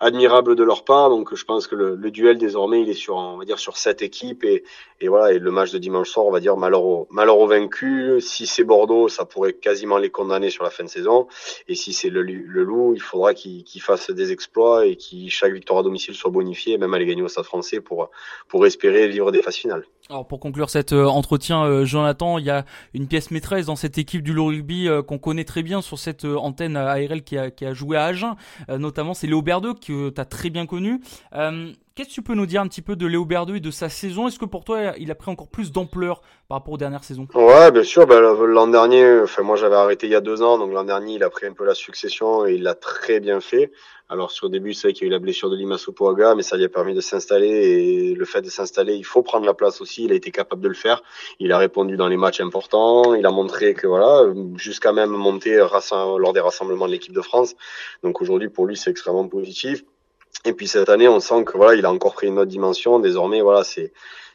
admirable 0.00 0.56
de 0.56 0.64
leur 0.64 0.84
part. 0.84 1.10
Donc 1.10 1.34
je 1.34 1.44
pense 1.44 1.66
que 1.66 1.74
le, 1.74 1.96
le, 1.96 2.10
duel 2.10 2.38
désormais, 2.38 2.80
il 2.80 2.88
est 2.88 2.94
sur, 2.94 3.16
on 3.16 3.36
va 3.36 3.44
dire, 3.44 3.58
sur 3.58 3.76
cette 3.76 4.00
équipe 4.00 4.42
et, 4.44 4.64
et 5.02 5.08
voilà, 5.08 5.34
et 5.34 5.38
le 5.38 5.50
match 5.50 5.72
de 5.72 5.78
dimanche 5.78 6.08
soir, 6.08 6.24
on 6.24 6.30
va 6.30 6.40
dire 6.40 6.56
malheur 6.56 6.84
au, 6.84 7.06
malheur 7.10 7.38
au 7.38 7.46
vaincu. 7.46 8.20
Si 8.20 8.46
c'est 8.46 8.64
Bordeaux, 8.64 9.08
ça 9.08 9.26
pourrait 9.26 9.52
quasiment 9.52 9.98
les 9.98 10.10
condamner 10.10 10.48
sur 10.48 10.64
la 10.64 10.70
fin 10.70 10.84
de 10.84 10.88
saison. 10.88 11.26
Et 11.68 11.74
si 11.74 11.92
c'est 11.92 12.08
le 12.08 12.21
le, 12.22 12.62
loup, 12.62 12.94
il 12.94 13.00
faudra 13.00 13.34
qu'il 13.34 13.64
fasse 13.80 14.10
des 14.10 14.32
exploits 14.32 14.86
et 14.86 14.96
que 14.96 15.28
chaque 15.28 15.52
victoire 15.52 15.80
à 15.80 15.82
domicile 15.82 16.14
soit 16.14 16.30
bonifiée, 16.30 16.78
même 16.78 16.94
aller 16.94 17.06
gagner 17.06 17.22
au 17.22 17.28
Stade 17.28 17.44
français 17.44 17.80
pour, 17.80 18.10
pour 18.48 18.66
espérer 18.66 19.08
vivre 19.08 19.30
des 19.32 19.42
phases 19.42 19.56
finales. 19.56 19.84
Alors 20.08 20.26
pour 20.26 20.40
conclure 20.40 20.68
cet 20.68 20.92
euh, 20.92 21.06
entretien, 21.06 21.64
euh, 21.64 21.84
Jonathan, 21.84 22.38
il 22.38 22.44
y 22.44 22.50
a 22.50 22.64
une 22.92 23.06
pièce 23.06 23.30
maîtresse 23.30 23.66
dans 23.66 23.76
cette 23.76 23.98
équipe 23.98 24.22
du 24.22 24.32
Loup 24.32 24.46
Rugby 24.46 24.88
euh, 24.88 25.02
qu'on 25.02 25.18
connaît 25.18 25.44
très 25.44 25.62
bien 25.62 25.80
sur 25.80 25.98
cette 25.98 26.24
antenne 26.24 26.76
ARL 26.76 27.22
qui 27.22 27.36
a, 27.36 27.74
joué 27.74 27.96
à 27.96 28.04
Agen, 28.04 28.34
notamment 28.68 29.14
c'est 29.14 29.26
Léo 29.26 29.42
Berdeux 29.42 29.74
que 29.74 30.10
tu 30.10 30.20
as 30.20 30.24
très 30.24 30.50
bien 30.50 30.66
connu. 30.66 31.00
Qu'est-ce 31.94 32.08
que 32.08 32.14
tu 32.14 32.22
peux 32.22 32.34
nous 32.34 32.46
dire 32.46 32.62
un 32.62 32.68
petit 32.68 32.80
peu 32.80 32.96
de 32.96 33.06
Léo 33.06 33.26
Berdeux 33.26 33.56
et 33.56 33.60
de 33.60 33.70
sa 33.70 33.90
saison? 33.90 34.26
Est-ce 34.26 34.38
que 34.38 34.46
pour 34.46 34.64
toi, 34.64 34.94
il 34.96 35.10
a 35.10 35.14
pris 35.14 35.30
encore 35.30 35.48
plus 35.48 35.72
d'ampleur 35.72 36.22
par 36.48 36.56
rapport 36.56 36.72
aux 36.72 36.78
dernières 36.78 37.04
saisons? 37.04 37.28
Ouais, 37.34 37.70
bien 37.70 37.82
sûr. 37.82 38.06
Ben, 38.06 38.18
l'an 38.20 38.66
dernier, 38.66 39.20
enfin 39.20 39.42
moi 39.42 39.56
j'avais 39.56 39.76
arrêté 39.76 40.06
il 40.06 40.12
y 40.12 40.14
a 40.14 40.22
deux 40.22 40.40
ans, 40.40 40.56
donc 40.56 40.72
l'an 40.72 40.84
dernier 40.84 41.16
il 41.16 41.22
a 41.22 41.28
pris 41.28 41.44
un 41.46 41.52
peu 41.52 41.66
la 41.66 41.74
succession 41.74 42.46
et 42.46 42.54
il 42.54 42.62
l'a 42.62 42.74
très 42.74 43.20
bien 43.20 43.40
fait. 43.40 43.72
Alors 44.08 44.30
sur 44.30 44.46
le 44.46 44.52
début, 44.52 44.72
c'est 44.72 44.88
vrai 44.88 44.92
qu'il 44.94 45.02
y 45.02 45.04
a 45.04 45.08
eu 45.08 45.12
la 45.12 45.18
blessure 45.18 45.50
de 45.50 45.56
Lima 45.56 45.76
Sopoaga, 45.76 46.34
mais 46.34 46.42
ça 46.42 46.56
lui 46.56 46.64
a 46.64 46.70
permis 46.70 46.94
de 46.94 47.02
s'installer 47.02 47.48
et 47.48 48.14
le 48.14 48.24
fait 48.24 48.40
de 48.40 48.48
s'installer, 48.48 48.94
il 48.94 49.04
faut 49.04 49.22
prendre 49.22 49.44
la 49.44 49.54
place 49.54 49.82
aussi. 49.82 50.04
Il 50.04 50.12
a 50.12 50.14
été 50.14 50.30
capable 50.30 50.62
de 50.62 50.68
le 50.68 50.74
faire. 50.74 51.02
Il 51.40 51.52
a 51.52 51.58
répondu 51.58 51.98
dans 51.98 52.08
les 52.08 52.16
matchs 52.16 52.40
importants. 52.40 53.14
Il 53.14 53.26
a 53.26 53.30
montré 53.30 53.74
que 53.74 53.86
voilà, 53.86 54.24
jusqu'à 54.56 54.92
même 54.92 55.10
monter 55.10 55.56
lors 55.58 56.32
des 56.32 56.40
rassemblements 56.40 56.86
de 56.86 56.92
l'équipe 56.92 57.12
de 57.12 57.20
France. 57.20 57.54
Donc 58.02 58.22
aujourd'hui 58.22 58.48
pour 58.48 58.66
lui 58.66 58.78
c'est 58.78 58.90
extrêmement 58.90 59.28
positif. 59.28 59.84
Et 60.44 60.52
puis 60.52 60.66
cette 60.66 60.88
année, 60.88 61.08
on 61.08 61.20
sent 61.20 61.44
que 61.44 61.56
voilà, 61.56 61.74
il 61.74 61.84
a 61.84 61.92
encore 61.92 62.14
pris 62.14 62.26
une 62.26 62.38
autre 62.38 62.50
dimension. 62.50 62.98
Désormais, 62.98 63.40
voilà, 63.40 63.64
c'est 63.64 63.92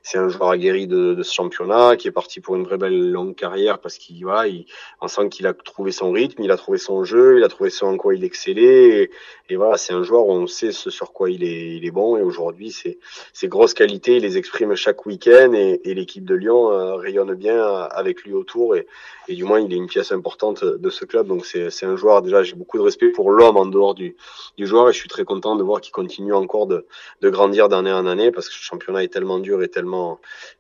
c'est 0.10 0.18
un 0.20 0.30
joueur 0.30 0.51
aguerri 0.51 0.88
de, 0.88 1.16
de, 1.16 1.22
ce 1.22 1.34
championnat 1.34 1.97
qui 1.97 2.08
est 2.08 2.12
parti 2.12 2.39
pour 2.39 2.55
une 2.55 2.64
vraie 2.64 2.78
belle 2.78 3.12
longue 3.12 3.36
carrière 3.36 3.80
parce 3.80 3.97
qu'il 3.97 4.24
voilà, 4.24 4.47
il, 4.47 4.66
on 5.01 5.10
sent 5.10 5.28
qu'il 5.28 5.45
a 5.47 5.53
trouvé 5.53 5.91
son 5.91 6.12
rythme, 6.14 6.43
il 6.43 6.51
a 6.51 6.55
trouvé 6.55 6.78
son 6.78 7.03
jeu, 7.03 7.38
il 7.38 7.43
a 7.43 7.49
trouvé 7.49 7.70
ce 7.70 7.84
en 7.84 7.97
quoi 7.97 8.16
il 8.16 8.24
excellait. 8.24 9.10
Et, 9.49 9.55
voilà, 9.58 9.78
c'est 9.78 9.91
un 9.91 10.03
joueur 10.03 10.28
où 10.28 10.32
on 10.32 10.47
sait 10.47 10.72
ce 10.72 10.89
sur 10.89 11.12
quoi 11.12 11.30
il 11.30 11.43
est, 11.43 11.76
il 11.76 11.86
est 11.86 11.91
bon. 11.91 12.16
Et 12.16 12.22
aujourd'hui, 12.22 12.72
ses, 12.72 12.99
ses 13.34 13.49
grosses 13.49 13.74
qualités, 13.74 14.16
il 14.16 14.22
les 14.22 14.38
exprime 14.38 14.76
chaque 14.76 15.05
week-end 15.05 15.51
et, 15.53 15.82
et 15.84 15.93
l'équipe 15.93 16.24
de 16.24 16.36
Lyon 16.36 16.72
euh, 16.72 16.95
rayonne 16.95 17.34
bien 17.34 17.62
avec 17.62 18.24
lui 18.24 18.34
autour. 18.34 18.78
Et, 18.78 18.88
et 19.28 19.36
du 19.36 19.43
moins, 19.43 19.60
il 19.60 19.74
est 19.74 19.78
une 19.78 19.88
pièce 19.88 20.14
importante 20.14 20.64
de 20.64 20.89
ce 20.89 21.03
club. 21.03 21.28
Donc 21.28 21.45
c'est 21.45 21.86
un 21.86 21.95
joueur, 21.97 22.22
déjà, 22.22 22.43
j'ai 22.43 22.55
beaucoup 22.55 22.78
de 22.78 22.84
respect 22.84 23.10
pour 23.10 23.32
l'homme 23.32 23.58
en 23.58 23.66
dehors 23.66 23.93
du, 23.93 24.16
du 24.58 24.66
joueur 24.66 24.89
et 24.89 24.93
je 24.93 24.97
suis 24.99 25.10
très 25.10 25.26
content 25.26 25.55
de 25.58 25.64
voir 25.64 25.82
qu'il 25.82 25.91
continue 25.91 26.34
encore 26.34 26.68
de, 26.68 26.86
de 27.22 27.30
grandir 27.30 27.68
d'année 27.68 27.91
en 27.91 28.05
année 28.05 28.32
parce 28.32 28.47
que 28.47 28.53
le 28.53 28.64
championnat 28.64 29.03
est 29.03 29.10
tellement 29.10 29.39
dur 29.39 29.62
et 29.64 29.68
tellement 29.68 29.97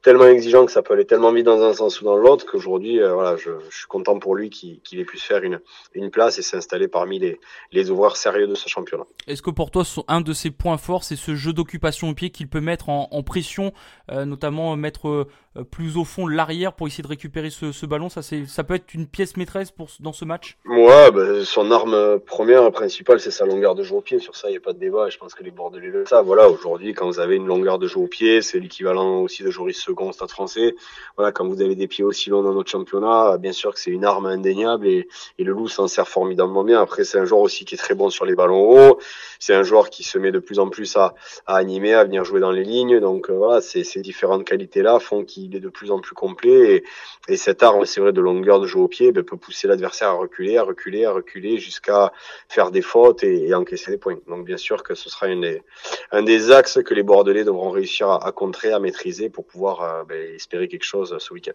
tellement, 0.01 0.25
exigeant 0.25 0.65
que 0.65 0.71
ça 0.71 0.81
peut 0.81 0.93
aller 0.93 1.05
tellement 1.05 1.31
vite 1.31 1.45
dans 1.45 1.61
un 1.61 1.73
sens 1.73 2.01
ou 2.01 2.05
dans 2.05 2.15
l'autre 2.15 2.45
qu'aujourd'hui, 2.45 3.01
euh, 3.01 3.13
voilà, 3.13 3.37
je, 3.37 3.51
suis 3.69 3.87
content 3.87 4.19
pour 4.19 4.35
lui 4.35 4.49
qu'il 4.49 4.99
ait 4.99 5.05
pu 5.05 5.17
se 5.17 5.25
faire 5.25 5.43
une, 5.43 5.59
une 5.93 6.09
place 6.11 6.37
et 6.39 6.41
s'installer 6.41 6.87
parmi 6.87 7.19
les, 7.19 7.39
les 7.71 7.85
sérieux 8.15 8.47
de 8.47 8.55
ce 8.55 8.69
championnat. 8.69 9.05
Est-ce 9.27 9.41
que 9.41 9.49
pour 9.49 9.71
toi, 9.71 9.83
un 10.07 10.21
de 10.21 10.33
ses 10.33 10.51
points 10.51 10.77
forts, 10.77 11.03
c'est 11.03 11.15
ce 11.15 11.35
jeu 11.35 11.53
d'occupation 11.53 12.09
au 12.09 12.13
pied 12.13 12.29
qu'il 12.29 12.47
peut 12.47 12.61
mettre 12.61 12.89
en, 12.89 13.23
pression, 13.23 13.73
euh, 14.11 14.25
notamment 14.25 14.75
mettre 14.75 15.07
euh, 15.07 15.27
plus 15.63 15.97
au 15.97 16.03
fond 16.03 16.27
l'arrière 16.27 16.73
pour 16.73 16.87
essayer 16.87 17.03
de 17.03 17.07
récupérer 17.07 17.49
ce, 17.49 17.85
ballon 17.85 18.09
ça, 18.09 18.21
ça 18.21 18.63
peut 18.63 18.75
être 18.75 18.93
une 18.93 19.07
pièce 19.07 19.37
maîtresse 19.37 19.71
pour, 19.71 19.89
dans 19.99 20.13
ce 20.13 20.25
match? 20.25 20.57
Ouais, 20.65 21.11
bah, 21.11 21.43
son 21.45 21.71
arme 21.71 22.19
première, 22.19 22.71
principale, 22.71 23.19
c'est 23.19 23.31
sa 23.31 23.45
longueur 23.45 23.75
de 23.75 23.83
jeu 23.83 23.95
au 23.95 24.01
pied. 24.01 24.19
Sur 24.19 24.35
ça, 24.35 24.49
il 24.49 24.51
n'y 24.51 24.57
a 24.57 24.61
pas 24.61 24.73
de 24.73 24.79
débat. 24.79 25.09
Je 25.09 25.17
pense 25.17 25.33
que 25.33 25.43
les 25.43 25.51
Bordelais 25.51 25.87
le 25.87 26.05
ça. 26.05 26.21
Voilà, 26.21 26.49
aujourd'hui, 26.49 26.93
quand 26.93 27.07
vous 27.07 27.19
avez 27.19 27.35
une 27.35 27.47
longueur 27.47 27.79
de 27.79 27.87
jeu 27.87 27.99
au 27.99 28.07
pied, 28.07 28.41
c'est 28.41 28.59
l'équivalent 28.59 29.21
aussi 29.21 29.43
de 29.43 29.51
Joris 29.51 29.77
Second 29.77 30.09
au 30.09 30.11
Stade 30.11 30.29
français. 30.29 30.75
Voilà, 31.15 31.31
quand 31.31 31.47
vous 31.47 31.61
avez 31.61 31.75
des 31.75 31.87
pieds 31.87 32.03
aussi 32.03 32.29
longs 32.29 32.43
dans 32.43 32.53
notre 32.53 32.69
championnat, 32.69 33.37
bien 33.37 33.51
sûr 33.51 33.73
que 33.73 33.79
c'est 33.79 33.91
une 33.91 34.05
arme 34.05 34.25
indéniable 34.25 34.87
et, 34.87 35.07
et 35.37 35.43
le 35.43 35.53
loup 35.53 35.67
s'en 35.67 35.87
sert 35.87 36.07
formidablement 36.07 36.63
bien. 36.63 36.81
Après, 36.81 37.03
c'est 37.03 37.19
un 37.19 37.25
joueur 37.25 37.41
aussi 37.41 37.65
qui 37.65 37.75
est 37.75 37.77
très 37.77 37.95
bon 37.95 38.09
sur 38.09 38.25
les 38.25 38.35
ballons 38.35 38.69
hauts. 38.69 38.99
C'est 39.39 39.53
un 39.53 39.63
joueur 39.63 39.89
qui 39.89 40.03
se 40.03 40.17
met 40.17 40.31
de 40.31 40.39
plus 40.39 40.59
en 40.59 40.69
plus 40.69 40.95
à, 40.97 41.13
à 41.45 41.55
animer, 41.55 41.93
à 41.93 42.03
venir 42.03 42.23
jouer 42.25 42.39
dans 42.39 42.51
les 42.51 42.63
lignes. 42.63 42.99
Donc 42.99 43.29
euh, 43.29 43.33
voilà, 43.33 43.61
ces 43.61 43.83
différentes 44.01 44.45
qualités-là 44.45 44.99
font 44.99 45.23
qu'il 45.23 45.46
est 45.55 45.59
de 45.59 45.69
plus 45.69 45.91
en 45.91 45.99
plus 45.99 46.15
complet. 46.15 46.75
Et, 46.75 46.83
et 47.27 47.37
cette 47.37 47.63
arme, 47.63 47.85
c'est 47.85 48.01
vrai, 48.01 48.11
de 48.11 48.21
longueur 48.21 48.59
de 48.59 48.67
jeu 48.67 48.79
au 48.79 48.87
pied, 48.87 49.11
ben, 49.11 49.23
peut 49.23 49.37
pousser 49.37 49.67
l'adversaire 49.67 50.09
à 50.09 50.13
reculer, 50.13 50.57
à 50.57 50.63
reculer, 50.63 51.05
à 51.05 51.11
reculer 51.11 51.57
jusqu'à 51.57 52.11
faire 52.49 52.71
des 52.71 52.81
fautes 52.81 53.23
et, 53.23 53.53
encaisser 53.53 53.91
des 53.91 53.97
points. 53.97 54.19
Donc 54.27 54.45
bien 54.45 54.57
sûr 54.57 54.83
que 54.83 54.95
ce 54.95 55.09
sera 55.09 55.27
un 55.27 56.23
des 56.23 56.51
axes 56.51 56.79
que 56.83 56.93
les 56.93 57.03
Bordelais 57.03 57.43
devront 57.43 57.71
réussir 57.71 58.09
à, 58.09 58.25
à 58.25 58.31
contrer, 58.31 58.71
à 58.71 58.79
maîtriser 58.79 59.29
pour 59.29 59.45
pouvoir 59.45 59.81
euh, 59.81 60.03
ben, 60.03 60.35
espérer 60.35 60.67
quelque 60.67 60.85
chose 60.85 61.15
ce 61.17 61.33
week-end. 61.33 61.53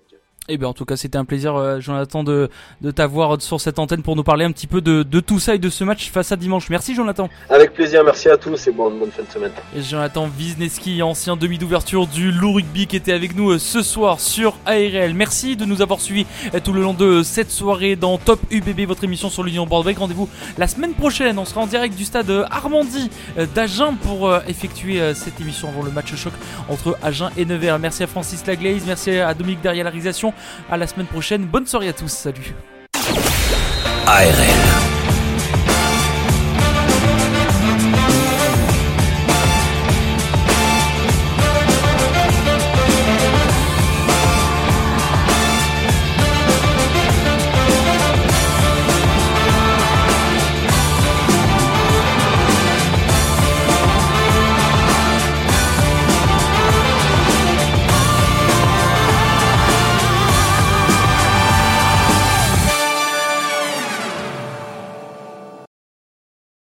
Eh 0.48 0.56
bien, 0.56 0.66
en 0.66 0.72
tout 0.72 0.84
cas, 0.84 0.96
c'était 0.96 1.18
un 1.18 1.24
plaisir, 1.24 1.54
euh, 1.54 1.78
Jonathan, 1.78 2.24
de, 2.24 2.50
de 2.80 2.90
t'avoir 2.90 3.40
sur 3.40 3.60
cette 3.60 3.78
antenne 3.78 4.02
pour 4.02 4.16
nous 4.16 4.24
parler 4.24 4.44
un 4.44 4.50
petit 4.50 4.66
peu 4.66 4.80
de, 4.80 5.04
de, 5.04 5.20
tout 5.20 5.38
ça 5.38 5.54
et 5.54 5.58
de 5.58 5.68
ce 5.68 5.84
match 5.84 6.10
face 6.10 6.32
à 6.32 6.36
dimanche. 6.36 6.68
Merci, 6.68 6.96
Jonathan. 6.96 7.30
Avec 7.48 7.74
plaisir, 7.74 8.02
merci 8.02 8.28
à 8.28 8.36
tous 8.36 8.66
et 8.66 8.72
bonne, 8.72 8.98
bonne 8.98 9.12
fin 9.12 9.22
de 9.22 9.30
semaine. 9.30 9.52
Et 9.76 9.82
Jonathan 9.82 10.28
Wisniewski, 10.36 11.00
ancien 11.00 11.36
demi 11.36 11.58
d'ouverture 11.58 12.08
du 12.08 12.32
Loup 12.32 12.54
Rugby, 12.54 12.88
qui 12.88 12.96
était 12.96 13.12
avec 13.12 13.36
nous 13.36 13.52
euh, 13.52 13.58
ce 13.60 13.82
soir 13.82 14.18
sur 14.18 14.56
ARL. 14.66 15.14
Merci 15.14 15.54
de 15.54 15.64
nous 15.64 15.80
avoir 15.80 16.00
suivis 16.00 16.26
euh, 16.54 16.58
tout 16.58 16.72
le 16.72 16.82
long 16.82 16.92
de 16.92 17.22
cette 17.22 17.52
soirée 17.52 17.94
dans 17.94 18.18
Top 18.18 18.40
UBB, 18.50 18.80
votre 18.80 19.04
émission 19.04 19.30
sur 19.30 19.44
l'Union 19.44 19.64
Bordeaux. 19.64 19.92
Rendez-vous 19.96 20.28
la 20.58 20.66
semaine 20.66 20.94
prochaine. 20.94 21.38
On 21.38 21.44
sera 21.44 21.60
en 21.60 21.66
direct 21.68 21.94
du 21.94 22.04
stade 22.04 22.30
Armandie 22.50 23.10
d'Agen 23.54 23.94
pour 23.94 24.34
effectuer 24.48 25.14
cette 25.14 25.40
émission 25.40 25.68
avant 25.68 25.82
le 25.82 25.90
match 25.90 26.14
choc 26.16 26.32
entre 26.68 26.98
Agen 27.02 27.30
et 27.36 27.44
Nevers. 27.44 27.78
Merci 27.78 28.02
à 28.02 28.06
Francis 28.08 28.44
Laglaise, 28.46 28.82
merci 28.86 29.10
à 29.10 29.34
Dominique 29.34 29.60
derrière 29.60 29.84
la 29.84 29.90
réalisation. 29.90 30.31
À 30.70 30.76
la 30.76 30.86
semaine 30.86 31.06
prochaine. 31.06 31.44
Bonne 31.44 31.66
soirée 31.66 31.88
à 31.88 31.92
tous. 31.92 32.08
Salut. 32.08 32.54